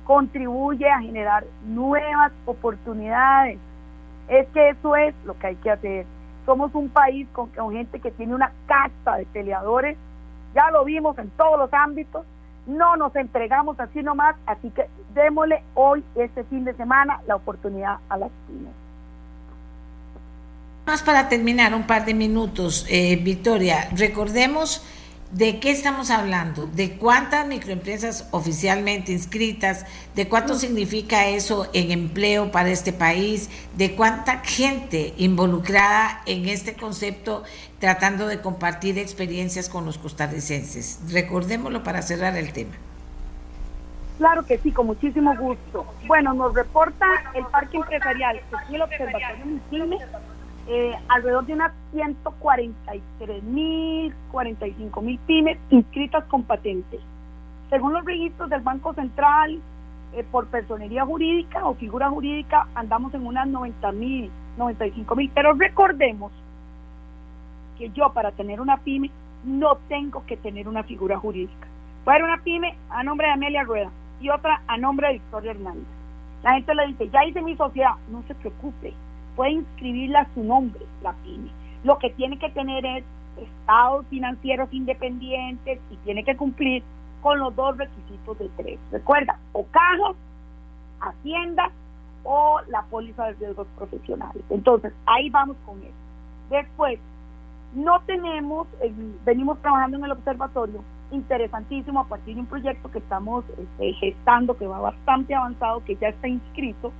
[0.03, 3.59] contribuye a generar nuevas oportunidades.
[4.29, 6.05] Es que eso es lo que hay que hacer.
[6.47, 9.95] Somos un país con, con gente que tiene una casta de peleadores,
[10.53, 12.25] ya lo vimos en todos los ámbitos,
[12.67, 17.97] no nos entregamos así nomás, así que démosle hoy, este fin de semana, la oportunidad
[18.09, 18.73] a las pymes.
[20.85, 24.83] Más para terminar, un par de minutos, eh, Victoria, recordemos
[25.31, 26.67] ¿De qué estamos hablando?
[26.67, 29.85] ¿De cuántas microempresas oficialmente inscritas?
[30.13, 33.49] ¿De cuánto significa eso en empleo para este país?
[33.77, 37.43] ¿De cuánta gente involucrada en este concepto
[37.79, 40.99] tratando de compartir experiencias con los costarricenses?
[41.09, 42.73] Recordémoslo para cerrar el tema.
[44.17, 45.85] Claro que sí, con muchísimo gusto.
[46.07, 49.45] Bueno, nos reporta el Parque Empresarial, que el Observatorio
[50.67, 57.01] eh, alrededor de unas 143 mil, 45 mil pymes inscritas con patentes.
[57.69, 59.59] Según los registros del Banco Central,
[60.13, 65.31] eh, por personería jurídica o figura jurídica, andamos en unas 90 mil, 95 mil.
[65.33, 66.31] Pero recordemos
[67.77, 69.09] que yo para tener una pyme
[69.43, 71.67] no tengo que tener una figura jurídica.
[72.03, 73.89] Puede haber una pyme a nombre de Amelia Rueda
[74.19, 75.87] y otra a nombre de Victoria Hernández.
[76.43, 78.93] La gente le dice, ya hice mi sociedad, no se preocupe,
[79.41, 81.49] puede inscribirla a su nombre, la pyme.
[81.83, 83.03] Lo que tiene que tener es
[83.37, 86.83] estados financieros independientes y tiene que cumplir
[87.23, 88.79] con los dos requisitos de tres.
[88.91, 90.13] Recuerda, o caja,
[90.99, 91.71] hacienda
[92.23, 94.43] o la póliza de riesgos profesionales.
[94.51, 95.89] Entonces, ahí vamos con eso.
[96.51, 96.99] Después,
[97.73, 98.67] no tenemos,
[99.25, 104.55] venimos trabajando en el observatorio, interesantísimo a partir de un proyecto que estamos este, gestando,
[104.55, 106.91] que va bastante avanzado, que ya está inscrito,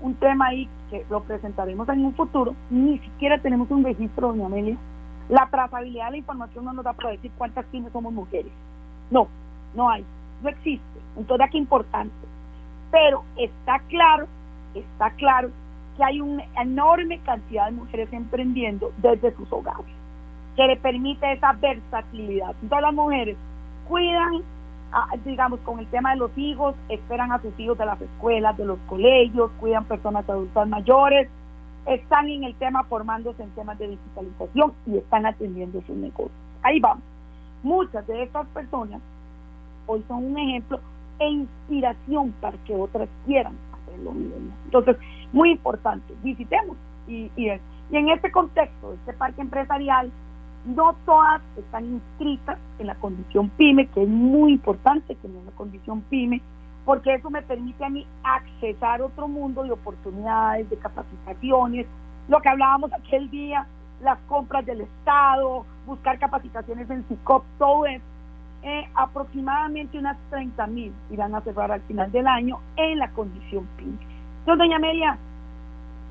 [0.00, 4.46] un tema ahí que lo presentaremos en un futuro, ni siquiera tenemos un registro, doña
[4.46, 4.76] Amelia.
[5.28, 8.52] La trazabilidad de la información no nos da para decir cuántas pymes somos mujeres.
[9.10, 9.28] No,
[9.74, 10.04] no hay,
[10.42, 10.84] no existe.
[11.16, 12.14] Entonces, qué importante.
[12.90, 14.26] Pero está claro,
[14.74, 15.50] está claro
[15.96, 19.86] que hay una enorme cantidad de mujeres emprendiendo desde sus hogares,
[20.54, 22.54] que le permite esa versatilidad.
[22.68, 23.36] Todas las mujeres
[23.88, 24.42] cuidan
[25.24, 28.64] digamos, con el tema de los hijos, esperan a sus hijos de las escuelas, de
[28.64, 31.28] los colegios, cuidan personas adultas mayores,
[31.86, 36.32] están en el tema formándose en temas de digitalización y están atendiendo sus negocios.
[36.62, 37.04] Ahí vamos.
[37.62, 39.00] Muchas de estas personas
[39.86, 40.80] hoy son un ejemplo
[41.18, 44.52] e inspiración para que otras quieran hacer lo mismo.
[44.64, 44.96] Entonces,
[45.32, 46.76] muy importante, visitemos
[47.08, 50.10] y, y en este contexto, este parque empresarial,
[50.66, 56.02] no todas están inscritas en la condición PYME, que es muy importante tener una condición
[56.02, 56.42] PYME,
[56.84, 61.86] porque eso me permite a mí accesar otro mundo de oportunidades, de capacitaciones,
[62.28, 63.66] lo que hablábamos aquel día,
[64.02, 68.04] las compras del Estado, buscar capacitaciones en SICOP, todo eso.
[68.62, 73.68] Eh, aproximadamente unas 30 mil irán a cerrar al final del año en la condición
[73.76, 73.98] PYME.
[74.40, 75.18] Entonces, doña Media,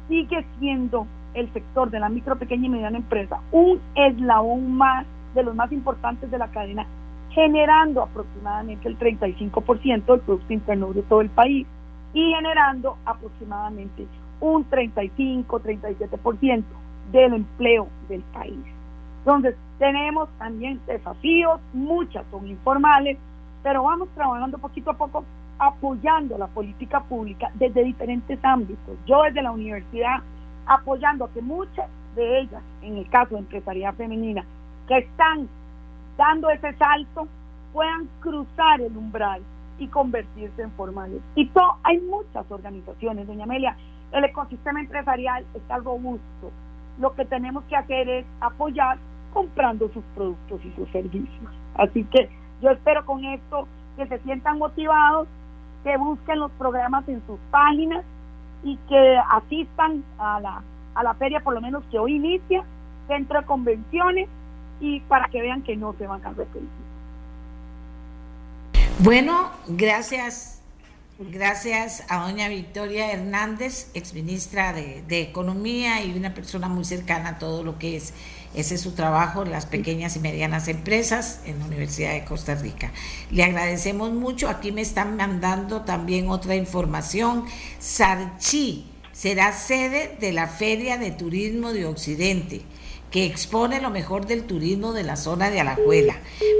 [0.07, 1.05] sigue siendo
[1.35, 5.71] el sector de la micro, pequeña y mediana empresa un eslabón más de los más
[5.71, 6.87] importantes de la cadena,
[7.29, 11.67] generando aproximadamente el 35% del Producto Interno de todo el país
[12.13, 14.07] y generando aproximadamente
[14.39, 16.63] un 35-37%
[17.11, 18.59] del empleo del país.
[19.19, 23.17] Entonces, tenemos también desafíos, muchas son informales,
[23.63, 25.25] pero vamos trabajando poquito a poco
[25.57, 28.95] apoyando la política pública desde diferentes ámbitos.
[29.05, 30.21] Yo desde la universidad
[30.65, 34.45] apoyando a que muchas de ellas, en el caso de empresarial femenina,
[34.87, 35.47] que están
[36.17, 37.27] dando ese salto,
[37.73, 39.41] puedan cruzar el umbral
[39.77, 41.21] y convertirse en formales.
[41.35, 43.75] Y to, hay muchas organizaciones, doña Amelia,
[44.11, 46.51] el ecosistema empresarial está robusto.
[46.99, 48.97] Lo que tenemos que hacer es apoyar
[49.33, 51.51] comprando sus productos y sus servicios.
[51.75, 52.29] Así que
[52.61, 53.67] yo espero con esto
[53.97, 55.27] que se sientan motivados,
[55.83, 58.05] que busquen los programas en sus páginas
[58.65, 60.61] y que asistan a la,
[60.95, 62.65] a la feria, por lo menos que hoy inicia,
[63.07, 64.27] centro de convenciones,
[64.81, 66.69] y para que vean que no se van a arrepentir.
[68.99, 70.55] Bueno, gracias
[71.17, 77.39] Gracias a doña Victoria Hernández, exministra de, de Economía y una persona muy cercana a
[77.39, 78.13] todo lo que es
[78.55, 82.91] ese es su trabajo, las pequeñas y medianas empresas en la Universidad de Costa Rica.
[83.31, 84.49] Le agradecemos mucho.
[84.49, 87.45] Aquí me están mandando también otra información.
[87.79, 92.61] Sarchi será sede de la Feria de Turismo de Occidente
[93.15, 96.17] que expone lo mejor del turismo de la zona de Alajuela.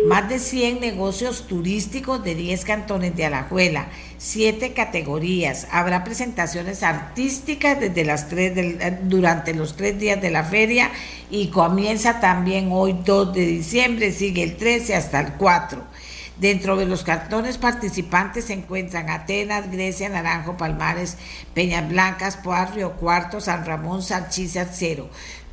[0.08, 3.88] Más de 100 negocios turísticos de 10 cantones de Alajuela,
[4.20, 5.68] 7 categorías.
[5.70, 10.92] Habrá presentaciones artísticas desde las 3 del, durante los tres días de la feria
[11.30, 15.84] y comienza también hoy 2 de diciembre, sigue el 13 hasta el 4.
[16.38, 21.18] Dentro de los cantones participantes se encuentran Atenas, Grecia, Naranjo, Palmares,
[21.54, 25.10] Peñas Blancas, Poar, Cuarto, San Ramón, Salchiza, Cero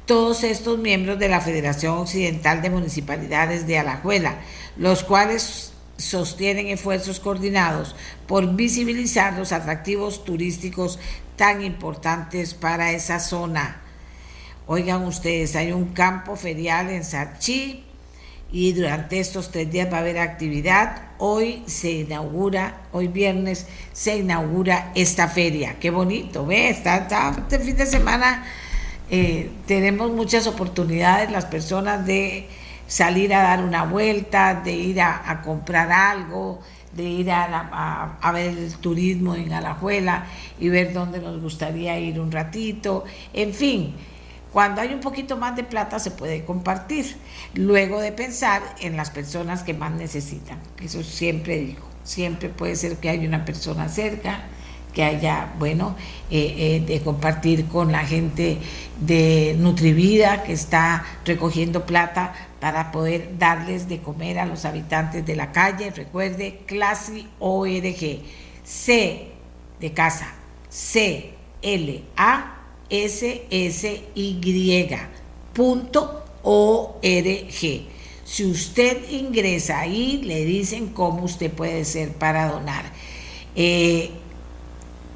[0.07, 4.41] todos estos miembros de la Federación Occidental de Municipalidades de Alajuela,
[4.77, 7.95] los cuales sostienen esfuerzos coordinados
[8.27, 10.99] por visibilizar los atractivos turísticos
[11.37, 13.81] tan importantes para esa zona.
[14.67, 17.85] Oigan ustedes, hay un campo ferial en Sarchi
[18.51, 21.11] y durante estos tres días va a haber actividad.
[21.19, 25.79] Hoy se inaugura, hoy viernes se inaugura esta feria.
[25.79, 26.69] Qué bonito, ¿ve?
[26.69, 27.07] Está
[27.49, 28.45] este fin de semana
[29.15, 32.49] eh, tenemos muchas oportunidades las personas de
[32.87, 36.63] salir a dar una vuelta, de ir a, comprar algo,
[36.95, 40.25] de ir a, a, ver el turismo en Alajuela
[40.59, 43.95] y ver dónde nos gustaría ir un ratito, en fin.
[44.51, 47.15] Cuando hay un poquito más de plata se puede compartir,
[47.53, 50.59] luego de pensar en las personas que más necesitan.
[50.83, 54.45] Eso siempre digo, siempre puede ser que haya una persona cerca,
[54.93, 55.97] que haya, bueno,
[56.31, 58.59] eh, eh, de compartir con la gente
[59.01, 65.35] de Nutrivida que está recogiendo plata para poder darles de comer a los habitantes de
[65.35, 65.91] la calle.
[65.91, 68.21] Recuerde, clase ORG,
[68.65, 69.29] C
[69.81, 70.35] de casa,
[70.69, 72.59] C L A
[72.89, 74.89] S S Y
[75.53, 77.93] punto ORG.
[78.25, 82.85] Si usted ingresa ahí, le dicen cómo usted puede ser para donar.
[83.55, 84.11] Eh,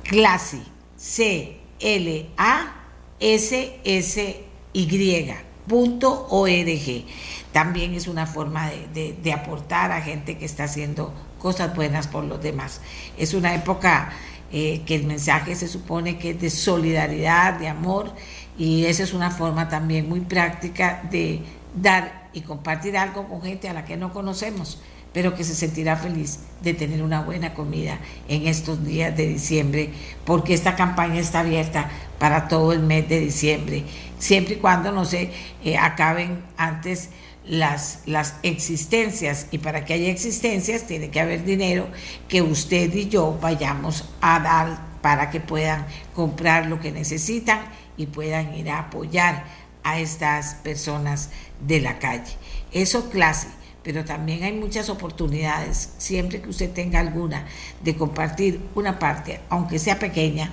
[0.06, 0.60] clase
[0.96, 2.74] C L A
[3.20, 5.34] S S Y
[5.66, 7.04] punto org.
[7.52, 12.40] También es una forma de, aportar a gente que está haciendo cosas buenas por los
[12.42, 12.80] demás.
[13.16, 14.12] Es una época
[14.52, 18.12] eh, que el mensaje se supone que es de solidaridad, de amor,
[18.58, 21.42] y esa es una forma también muy práctica de
[21.74, 24.78] dar y compartir algo con gente a la que no conocemos
[25.16, 27.98] pero que se sentirá feliz de tener una buena comida
[28.28, 29.88] en estos días de diciembre,
[30.26, 31.88] porque esta campaña está abierta
[32.18, 33.84] para todo el mes de diciembre,
[34.18, 35.30] siempre y cuando no se
[35.64, 37.08] eh, acaben antes
[37.46, 41.88] las, las existencias, y para que haya existencias tiene que haber dinero
[42.28, 47.60] que usted y yo vayamos a dar para que puedan comprar lo que necesitan
[47.96, 49.44] y puedan ir a apoyar
[49.82, 51.30] a estas personas
[51.66, 52.34] de la calle.
[52.70, 53.48] Eso clase
[53.86, 57.46] pero también hay muchas oportunidades, siempre que usted tenga alguna,
[57.84, 60.50] de compartir una parte, aunque sea pequeña,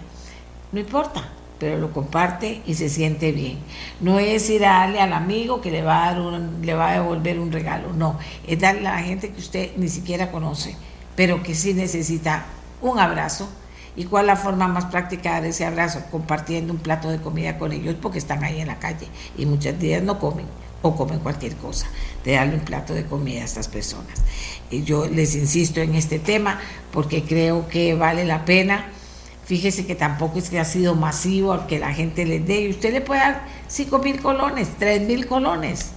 [0.72, 1.28] no importa,
[1.58, 3.58] pero lo comparte y se siente bien.
[4.02, 6.94] No es ir a darle al amigo que le va a, dar le va a
[6.94, 10.76] devolver un regalo, no, es darle a la gente que usted ni siquiera conoce,
[11.16, 12.46] pero que sí necesita
[12.84, 13.50] un abrazo.
[13.96, 16.04] ¿Y cuál es la forma más práctica de dar ese abrazo?
[16.12, 19.08] Compartiendo un plato de comida con ellos porque están ahí en la calle
[19.40, 20.46] y muchos días no comen
[20.84, 21.88] o comen cualquier cosa,
[22.24, 24.22] de darle un plato de comida a estas personas.
[24.70, 26.60] Y yo les insisto en este tema
[26.92, 28.90] porque creo que vale la pena.
[29.46, 32.62] Fíjese que tampoco es que ha sido masivo al que la gente les dé.
[32.62, 35.92] Y usted le puede dar 5 mil colones, 3 mil colones.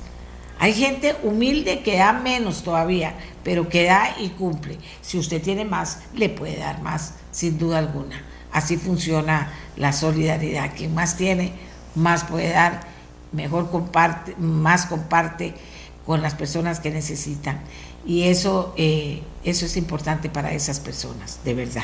[0.59, 4.79] Hay gente humilde que da menos todavía, pero que da y cumple.
[5.03, 8.23] Si usted tiene más, le puede dar más, sin duda alguna.
[8.53, 10.73] Así funciona la solidaridad.
[10.75, 11.53] Quien más tiene,
[11.95, 12.96] más puede dar
[13.37, 15.55] mejor comparte, más comparte
[16.07, 17.61] con las personas que necesitan.
[18.07, 21.83] Y eso, eh, eso es importante para esas personas, de verdad.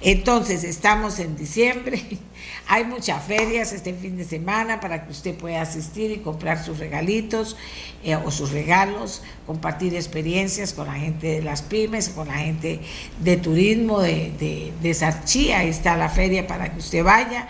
[0.00, 2.00] Entonces, estamos en diciembre,
[2.68, 6.78] hay muchas ferias este fin de semana para que usted pueda asistir y comprar sus
[6.78, 7.56] regalitos
[8.04, 12.78] eh, o sus regalos, compartir experiencias con la gente de las pymes, con la gente
[13.18, 17.48] de turismo de, de, de ahí está la feria para que usted vaya.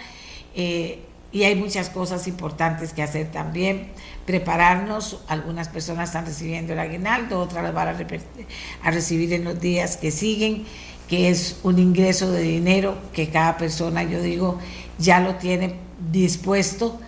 [0.55, 3.89] Eh, y hay muchas cosas importantes que hacer también.
[4.25, 9.97] Prepararnos, algunas personas están recibiendo el aguinaldo, otras lo van a, recibir en los días
[9.97, 10.65] que siguen,
[11.09, 14.59] que es un ingreso de dinero que cada persona, yo digo,
[14.99, 15.75] ya lo tiene
[16.11, 16.99] dispuesto.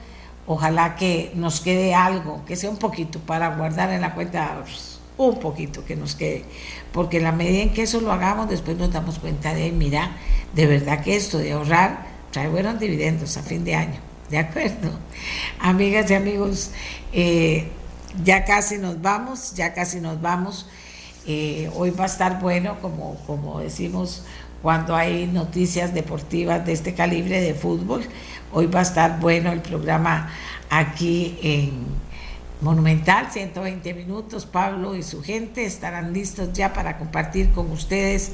[0.46, 4.64] Ojalá que nos quede algo, que sea un poquito para guardar en la cuenta
[5.16, 6.44] un poquito que nos quede,
[6.92, 10.16] porque en la medida en que eso lo hagamos, después nos damos cuenta de, mira,
[10.54, 14.09] de verdad que esto de ahorrar trae buenos dividendos a fin de año.
[14.30, 14.90] ¿De acuerdo?
[15.58, 16.70] Amigas y amigos,
[17.12, 17.66] eh,
[18.22, 20.68] ya casi nos vamos, ya casi nos vamos.
[21.26, 24.24] Eh, hoy va a estar bueno, como, como decimos,
[24.62, 28.04] cuando hay noticias deportivas de este calibre de fútbol.
[28.52, 30.30] Hoy va a estar bueno el programa
[30.70, 31.86] aquí en
[32.60, 34.46] Monumental, 120 minutos.
[34.46, 38.32] Pablo y su gente estarán listos ya para compartir con ustedes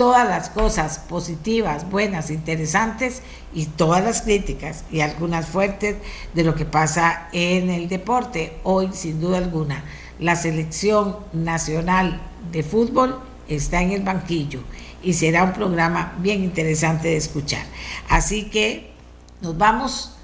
[0.00, 3.20] todas las cosas positivas, buenas, interesantes
[3.52, 5.98] y todas las críticas y algunas fuertes
[6.32, 8.56] de lo que pasa en el deporte.
[8.62, 9.84] Hoy, sin duda alguna,
[10.18, 12.18] la selección nacional
[12.50, 14.60] de fútbol está en el banquillo
[15.02, 17.66] y será un programa bien interesante de escuchar.
[18.08, 18.94] Así que
[19.42, 20.16] nos vamos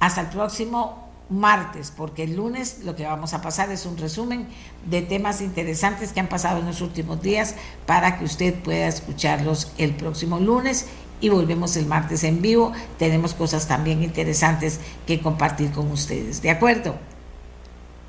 [0.00, 4.48] hasta el próximo martes, porque el lunes lo que vamos a pasar es un resumen
[4.86, 7.54] de temas interesantes que han pasado en los últimos días
[7.86, 10.86] para que usted pueda escucharlos el próximo lunes
[11.20, 12.72] y volvemos el martes en vivo.
[12.98, 16.42] Tenemos cosas también interesantes que compartir con ustedes.
[16.42, 16.96] ¿De acuerdo?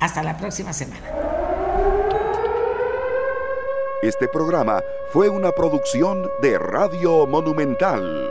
[0.00, 1.06] Hasta la próxima semana.
[4.02, 4.82] Este programa
[5.12, 8.30] fue una producción de Radio Monumental.